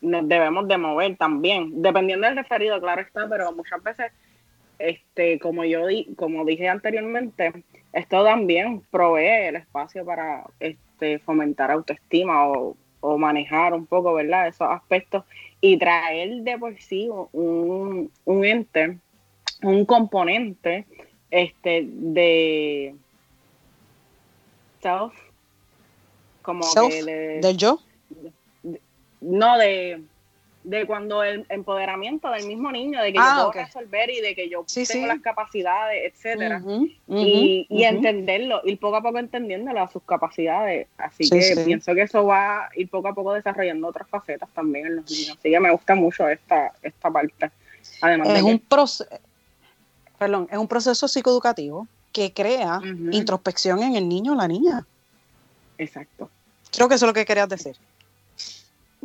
nos 0.00 0.28
debemos 0.28 0.68
de 0.68 0.78
mover 0.78 1.16
también, 1.16 1.82
dependiendo 1.82 2.26
del 2.28 2.36
referido, 2.36 2.80
claro 2.80 3.02
está, 3.02 3.28
pero 3.28 3.52
muchas 3.52 3.82
veces, 3.82 4.12
este, 4.80 5.38
como 5.38 5.64
yo 5.64 5.86
di, 5.86 6.14
como 6.16 6.44
dije 6.44 6.68
anteriormente, 6.68 7.64
esto 7.92 8.24
también 8.24 8.82
provee 8.90 9.48
el 9.48 9.56
espacio 9.56 10.04
para 10.04 10.44
este, 10.58 11.18
fomentar 11.20 11.70
autoestima 11.70 12.48
o, 12.48 12.76
o 13.00 13.18
manejar 13.18 13.74
un 13.74 13.86
poco, 13.86 14.14
¿verdad? 14.14 14.48
Esos 14.48 14.68
aspectos 14.68 15.24
y 15.60 15.78
traer 15.78 16.42
de 16.42 16.58
por 16.58 16.76
sí 16.80 17.08
un, 17.32 18.10
un 18.24 18.44
ente, 18.44 18.98
un 19.62 19.84
componente 19.84 20.86
este, 21.30 21.84
de, 21.86 22.94
self, 24.80 25.12
como 26.42 26.64
del 26.74 27.56
yo. 27.56 27.78
no, 29.20 29.58
de, 29.58 30.02
de 30.62 30.86
cuando 30.86 31.22
el 31.22 31.46
empoderamiento 31.48 32.30
del 32.30 32.46
mismo 32.46 32.70
niño, 32.70 33.00
de 33.00 33.12
que 33.12 33.18
yo 33.18 33.24
ah, 33.24 33.50
puedo 33.50 33.64
resolver 33.64 34.10
y 34.10 34.20
de 34.20 34.34
que 34.34 34.50
yo 34.50 34.64
tengo 34.64 35.06
las 35.06 35.20
capacidades, 35.20 36.12
etcétera, 36.12 36.62
y, 37.08 37.66
entenderlo, 37.70 38.60
ir 38.64 38.78
poco 38.78 38.96
a 38.96 39.02
poco 39.02 39.18
entendiéndolo 39.18 39.80
a 39.80 39.88
sus 39.88 40.02
capacidades. 40.02 40.86
Así 40.98 41.28
que 41.30 41.62
pienso 41.64 41.94
que 41.94 42.02
eso 42.02 42.26
va 42.26 42.66
a 42.66 42.70
ir 42.76 42.90
poco 42.90 43.08
a 43.08 43.14
poco 43.14 43.32
desarrollando 43.32 43.88
otras 43.88 44.08
facetas 44.08 44.50
también 44.50 44.86
en 44.86 44.96
los 44.96 45.10
niños. 45.10 45.36
Así 45.38 45.50
que 45.50 45.60
me 45.60 45.70
gusta 45.70 45.94
mucho 45.94 46.28
esta, 46.28 46.72
esta 46.82 47.10
parte. 47.10 47.50
Además 48.02 48.28
es 48.28 48.42
un 48.42 48.58
proceso, 48.58 49.10
perdón, 50.18 50.48
es 50.50 50.58
un 50.58 50.68
proceso 50.68 51.08
psicoeducativo 51.08 51.86
que 52.12 52.32
crea 52.32 52.80
introspección 53.12 53.82
en 53.82 53.94
el 53.94 54.08
niño 54.08 54.32
o 54.32 54.34
la 54.34 54.48
niña. 54.48 54.84
Exacto. 55.78 56.28
Creo 56.70 56.88
que 56.88 56.96
eso 56.96 57.06
es 57.06 57.08
lo 57.08 57.14
que 57.14 57.24
querías 57.24 57.48
decir. 57.48 57.76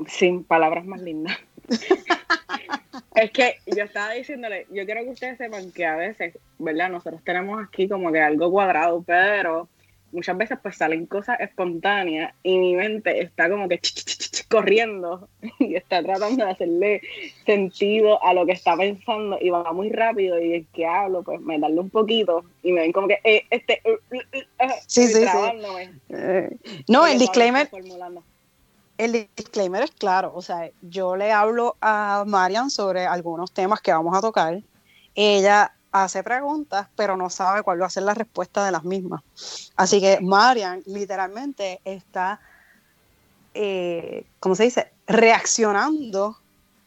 Sin 0.07 0.43
palabras 0.43 0.85
más 0.85 1.01
lindas. 1.01 1.37
Es 3.15 3.31
que 3.31 3.55
yo 3.65 3.83
estaba 3.85 4.11
diciéndole, 4.11 4.67
yo 4.69 4.85
quiero 4.85 5.01
que 5.03 5.11
ustedes 5.11 5.37
sepan 5.37 5.71
que 5.71 5.85
a 5.85 5.95
veces, 5.95 6.37
¿verdad? 6.59 6.89
Nosotros 6.89 7.21
tenemos 7.23 7.63
aquí 7.63 7.87
como 7.87 8.11
que 8.11 8.19
algo 8.19 8.51
cuadrado, 8.51 9.01
pero 9.07 9.69
muchas 10.11 10.37
veces 10.37 10.57
pues 10.61 10.77
salen 10.77 11.05
cosas 11.05 11.39
espontáneas 11.39 12.33
y 12.43 12.57
mi 12.57 12.75
mente 12.75 13.21
está 13.21 13.49
como 13.49 13.67
que 13.69 13.79
corriendo 14.49 15.27
y 15.59 15.75
está 15.75 16.01
tratando 16.03 16.45
de 16.45 16.51
hacerle 16.51 17.01
sentido 17.45 18.23
a 18.23 18.33
lo 18.33 18.45
que 18.45 18.53
está 18.53 18.75
pensando 18.77 19.37
y 19.39 19.49
va 19.49 19.71
muy 19.73 19.89
rápido 19.89 20.41
y 20.41 20.53
el 20.53 20.65
que 20.73 20.85
hablo 20.85 21.23
pues 21.23 21.41
me 21.41 21.59
darle 21.59 21.79
un 21.81 21.89
poquito 21.89 22.43
y 22.63 22.71
me 22.71 22.81
ven 22.81 22.91
como 22.91 23.07
que 23.07 23.19
eh, 23.23 23.45
este 23.49 23.81
uh, 23.85 24.15
uh, 24.15 24.65
uh, 24.65 24.71
sí, 24.87 25.07
sí, 25.07 25.25
eh, 26.09 26.49
no 26.87 27.05
el 27.05 27.19
disclaimer 27.19 27.69
el 28.97 29.29
disclaimer 29.35 29.83
es 29.83 29.91
claro, 29.91 30.31
o 30.33 30.41
sea, 30.41 30.69
yo 30.81 31.15
le 31.15 31.31
hablo 31.31 31.75
a 31.81 32.23
Marian 32.25 32.69
sobre 32.69 33.05
algunos 33.05 33.51
temas 33.51 33.81
que 33.81 33.91
vamos 33.91 34.17
a 34.17 34.21
tocar. 34.21 34.61
Ella 35.15 35.73
hace 35.91 36.23
preguntas, 36.23 36.87
pero 36.95 37.15
no 37.17 37.29
sabe 37.29 37.63
cuál 37.63 37.81
va 37.81 37.85
a 37.85 37.89
ser 37.89 38.03
la 38.03 38.13
respuesta 38.13 38.65
de 38.65 38.71
las 38.71 38.83
mismas. 38.83 39.21
Así 39.75 39.99
que 40.01 40.19
Marian 40.21 40.81
literalmente 40.85 41.79
está, 41.85 42.39
eh, 43.53 44.25
¿cómo 44.39 44.55
se 44.55 44.63
dice? 44.63 44.91
Reaccionando 45.07 46.37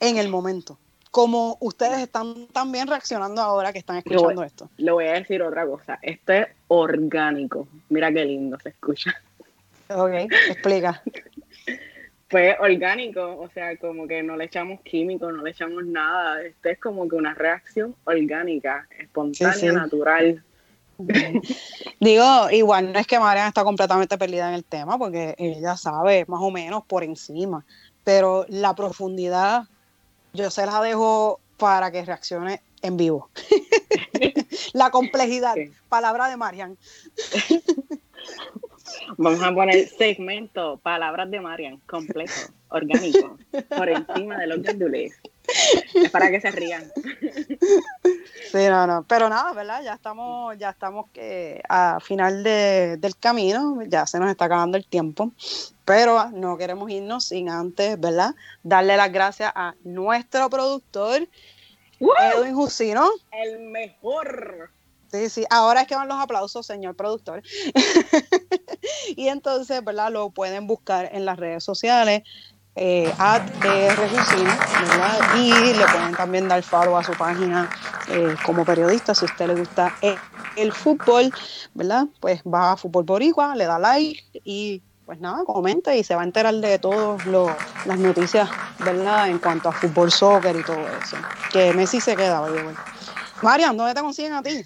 en 0.00 0.18
el 0.18 0.28
momento. 0.28 0.78
Como 1.10 1.56
ustedes 1.60 1.98
están 2.00 2.46
también 2.48 2.86
reaccionando 2.86 3.40
ahora 3.40 3.72
que 3.72 3.78
están 3.78 3.96
escuchando 3.96 4.42
esto. 4.42 4.68
Le 4.76 4.92
voy 4.92 5.06
a 5.06 5.12
decir 5.14 5.42
otra 5.42 5.66
cosa. 5.66 5.98
Esto 6.02 6.34
es 6.34 6.48
orgánico. 6.68 7.66
Mira 7.88 8.12
qué 8.12 8.24
lindo 8.26 8.58
se 8.62 8.70
escucha. 8.70 9.14
Ok, 9.88 10.12
explica. 10.50 11.02
Fue 12.28 12.56
orgánico, 12.60 13.38
o 13.38 13.48
sea, 13.50 13.76
como 13.78 14.06
que 14.06 14.22
no 14.22 14.36
le 14.36 14.44
echamos 14.44 14.80
químico, 14.82 15.32
no 15.32 15.42
le 15.42 15.50
echamos 15.50 15.84
nada. 15.84 16.42
Esto 16.42 16.68
es 16.68 16.78
como 16.78 17.08
que 17.08 17.16
una 17.16 17.34
reacción 17.34 17.94
orgánica, 18.04 18.86
espontánea, 18.98 19.72
natural. 19.72 20.42
Digo, 22.00 22.50
igual 22.50 22.92
no 22.92 22.98
es 22.98 23.06
que 23.06 23.18
Marian 23.18 23.48
está 23.48 23.64
completamente 23.64 24.18
perdida 24.18 24.48
en 24.48 24.54
el 24.54 24.64
tema, 24.64 24.98
porque 24.98 25.34
ella 25.38 25.76
sabe 25.76 26.24
más 26.28 26.40
o 26.42 26.50
menos 26.50 26.84
por 26.84 27.04
encima, 27.04 27.64
pero 28.04 28.44
la 28.48 28.74
profundidad 28.74 29.64
yo 30.32 30.50
se 30.50 30.66
la 30.66 30.82
dejo 30.82 31.40
para 31.56 31.90
que 31.90 32.04
reaccione 32.04 32.60
en 32.82 32.96
vivo. 32.96 33.30
la 34.72 34.90
complejidad, 34.90 35.54
palabra 35.88 36.28
de 36.28 36.36
Marian. 36.36 36.76
Vamos 39.16 39.42
a 39.42 39.54
poner 39.54 39.88
segmento, 39.88 40.78
palabras 40.78 41.30
de 41.30 41.40
Marian, 41.40 41.78
completo, 41.86 42.32
orgánico, 42.68 43.38
por 43.68 43.88
encima 43.88 44.38
de 44.38 44.46
los 44.46 44.62
gandules. 44.62 45.14
Es 45.94 46.10
para 46.10 46.30
que 46.30 46.40
se 46.40 46.50
rían. 46.50 46.84
Sí, 48.52 48.66
no, 48.68 48.86
no. 48.86 49.04
Pero 49.08 49.28
nada, 49.28 49.52
¿verdad? 49.52 49.82
Ya 49.82 49.94
estamos, 49.94 50.56
ya 50.58 50.70
estamos 50.70 51.06
que 51.10 51.62
a 51.68 52.00
final 52.00 52.42
del 52.42 53.16
camino, 53.18 53.82
ya 53.86 54.06
se 54.06 54.18
nos 54.18 54.30
está 54.30 54.44
acabando 54.44 54.76
el 54.76 54.86
tiempo. 54.86 55.32
Pero 55.84 56.30
no 56.30 56.58
queremos 56.58 56.90
irnos 56.90 57.24
sin 57.24 57.48
antes, 57.48 57.98
¿verdad? 57.98 58.34
Darle 58.62 58.96
las 58.96 59.10
gracias 59.10 59.50
a 59.54 59.74
nuestro 59.84 60.50
productor, 60.50 61.26
Edwin 61.98 62.54
Jusino. 62.54 63.08
El 63.32 63.60
mejor. 63.60 64.70
Sí, 65.10 65.30
sí, 65.30 65.44
ahora 65.48 65.82
es 65.82 65.86
que 65.88 65.94
van 65.96 66.08
los 66.08 66.18
aplausos, 66.18 66.66
señor 66.66 66.94
productor. 66.94 67.42
y 69.16 69.28
entonces, 69.28 69.82
¿verdad? 69.82 70.12
Lo 70.12 70.30
pueden 70.30 70.66
buscar 70.66 71.08
en 71.12 71.24
las 71.24 71.38
redes 71.38 71.64
sociales, 71.64 72.22
eh, 72.80 73.10
¿verdad? 73.18 73.42
Y 75.36 75.50
le 75.50 75.86
pueden 75.86 76.14
también 76.14 76.46
dar 76.46 76.62
follow 76.62 76.96
a 76.96 77.02
su 77.02 77.12
página 77.12 77.68
eh, 78.08 78.36
como 78.44 78.64
periodista, 78.64 79.14
si 79.14 79.24
a 79.24 79.28
usted 79.28 79.46
le 79.48 79.54
gusta 79.54 79.94
el, 80.56 80.72
fútbol, 80.72 81.32
¿verdad? 81.74 82.06
Pues 82.20 82.42
va 82.42 82.72
a 82.72 82.76
Fútbol 82.76 83.04
Boricua, 83.04 83.56
le 83.56 83.64
da 83.64 83.78
like 83.78 84.22
y 84.44 84.82
pues 85.06 85.18
nada, 85.20 85.42
comenta 85.44 85.96
y 85.96 86.04
se 86.04 86.14
va 86.14 86.20
a 86.20 86.24
enterar 86.24 86.54
de 86.54 86.78
todas 86.78 87.26
las 87.26 87.98
noticias, 87.98 88.48
¿verdad? 88.78 89.28
En 89.28 89.38
cuanto 89.38 89.70
a 89.70 89.72
fútbol, 89.72 90.12
soccer 90.12 90.54
y 90.54 90.62
todo 90.62 90.86
eso. 91.02 91.16
Que 91.50 91.72
Messi 91.72 91.98
se 92.00 92.14
queda, 92.14 92.40
bueno. 92.40 92.74
Marian, 93.42 93.76
¿dónde 93.76 93.94
te 93.94 94.02
consiguen 94.02 94.34
a 94.34 94.42
ti? 94.42 94.64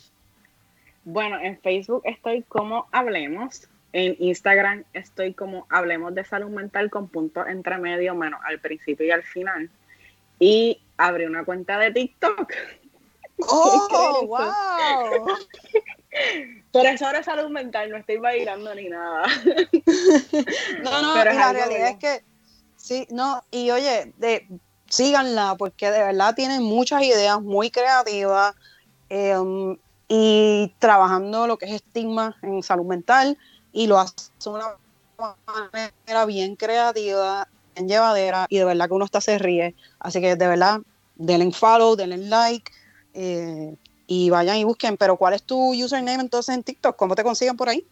Bueno, 1.04 1.38
en 1.40 1.58
Facebook 1.60 2.02
estoy 2.04 2.42
como 2.42 2.86
Hablemos. 2.92 3.68
En 3.92 4.16
Instagram 4.18 4.84
estoy 4.92 5.34
como 5.34 5.66
Hablemos 5.68 6.14
de 6.14 6.24
Salud 6.24 6.48
Mental 6.48 6.90
con 6.90 7.08
puntos 7.08 7.46
entre 7.48 7.78
medio, 7.78 8.14
menos 8.14 8.40
al 8.44 8.60
principio 8.60 9.06
y 9.06 9.10
al 9.10 9.22
final. 9.22 9.70
Y 10.38 10.80
abrí 10.96 11.26
una 11.26 11.44
cuenta 11.44 11.78
de 11.78 11.90
TikTok. 11.90 12.52
¡Oh, 13.38 14.26
wow! 14.26 15.26
Por 16.70 16.86
eso 16.86 17.06
ahora 17.06 17.22
salud 17.22 17.50
mental, 17.50 17.90
no 17.90 17.96
estoy 17.96 18.18
bailando 18.18 18.74
ni 18.74 18.88
nada. 18.88 19.26
no, 20.82 21.02
no, 21.02 21.14
y 21.14 21.24
la 21.24 21.52
realidad 21.52 21.88
es 21.88 21.96
que, 21.96 22.24
sí, 22.76 23.06
no, 23.10 23.42
y 23.50 23.70
oye, 23.70 24.12
de, 24.16 24.46
síganla, 24.88 25.56
porque 25.58 25.90
de 25.90 25.98
verdad 25.98 26.34
tienen 26.34 26.62
muchas 26.62 27.02
ideas 27.02 27.40
muy 27.40 27.70
creativas. 27.70 28.54
Eh, 29.08 29.36
y 30.14 30.74
trabajando 30.78 31.46
lo 31.46 31.56
que 31.56 31.64
es 31.64 31.72
estigma 31.72 32.36
en 32.42 32.62
salud 32.62 32.84
mental 32.84 33.38
y 33.72 33.86
lo 33.86 33.98
hace 33.98 34.30
de 34.44 34.50
una 34.50 34.76
manera 35.46 36.26
bien 36.26 36.54
creativa, 36.54 37.48
bien 37.74 37.88
llevadera 37.88 38.44
y 38.50 38.58
de 38.58 38.66
verdad 38.66 38.88
que 38.88 38.92
uno 38.92 39.06
está 39.06 39.22
se 39.22 39.38
ríe. 39.38 39.74
Así 39.98 40.20
que 40.20 40.36
de 40.36 40.46
verdad, 40.46 40.80
denle 41.14 41.50
follow, 41.52 41.96
denle 41.96 42.18
like 42.18 42.70
eh, 43.14 43.74
y 44.06 44.28
vayan 44.28 44.58
y 44.58 44.64
busquen. 44.64 44.98
Pero 44.98 45.16
¿cuál 45.16 45.32
es 45.32 45.44
tu 45.44 45.72
username 45.72 46.20
entonces 46.20 46.54
en 46.54 46.62
TikTok? 46.62 46.94
¿Cómo 46.94 47.14
te 47.14 47.24
consiguen 47.24 47.56
por 47.56 47.70
ahí? 47.70 47.82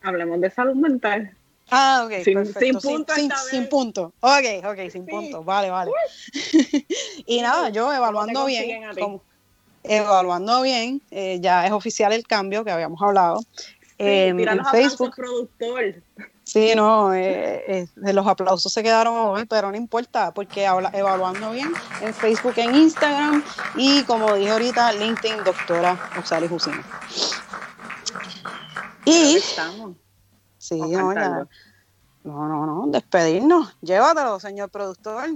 Hablemos 0.00 0.40
de 0.40 0.48
salud 0.48 0.76
mental. 0.76 1.36
Ah, 1.70 2.06
ok. 2.06 2.24
Sin, 2.24 2.78
punto. 2.78 3.12
Sin, 3.50 3.68
punto. 3.68 4.14
Ok, 4.20 4.64
ok, 4.64 4.90
sin 4.90 5.04
punto. 5.04 5.44
Vale, 5.44 5.68
vale. 5.68 5.92
y 7.26 7.42
nada, 7.42 7.68
yo 7.68 7.92
evaluando 7.92 8.46
bien 8.46 8.82
evaluando 9.82 10.62
bien, 10.62 11.02
eh, 11.10 11.38
ya 11.40 11.66
es 11.66 11.72
oficial 11.72 12.12
el 12.12 12.26
cambio 12.26 12.64
que 12.64 12.70
habíamos 12.70 13.00
hablado. 13.02 13.40
en 13.98 14.64
Facebook. 14.66 15.14
Productor. 15.14 16.02
Sí, 16.50 16.72
no, 16.74 17.14
eh, 17.14 17.86
eh, 18.04 18.12
los 18.12 18.26
aplausos 18.26 18.72
se 18.72 18.82
quedaron 18.82 19.14
hoy, 19.16 19.44
pero 19.44 19.70
no 19.70 19.76
importa, 19.76 20.34
porque 20.34 20.64
evaluando 20.64 21.52
bien 21.52 21.72
en 22.00 22.12
Facebook, 22.12 22.54
en 22.56 22.74
Instagram 22.74 23.44
y 23.76 24.02
como 24.02 24.34
dije 24.34 24.50
ahorita, 24.50 24.92
LinkedIn, 24.94 25.44
doctora 25.44 26.10
Oxali 26.18 26.48
Jusina. 26.48 26.82
Y. 29.04 29.36
Estamos. 29.36 29.96
Sí, 30.58 30.80
no, 30.80 31.14
no, 31.14 31.46
no, 32.24 32.66
no, 32.66 32.84
despedirnos. 32.88 33.76
Llévatelo, 33.80 34.40
señor 34.40 34.70
productor. 34.70 35.30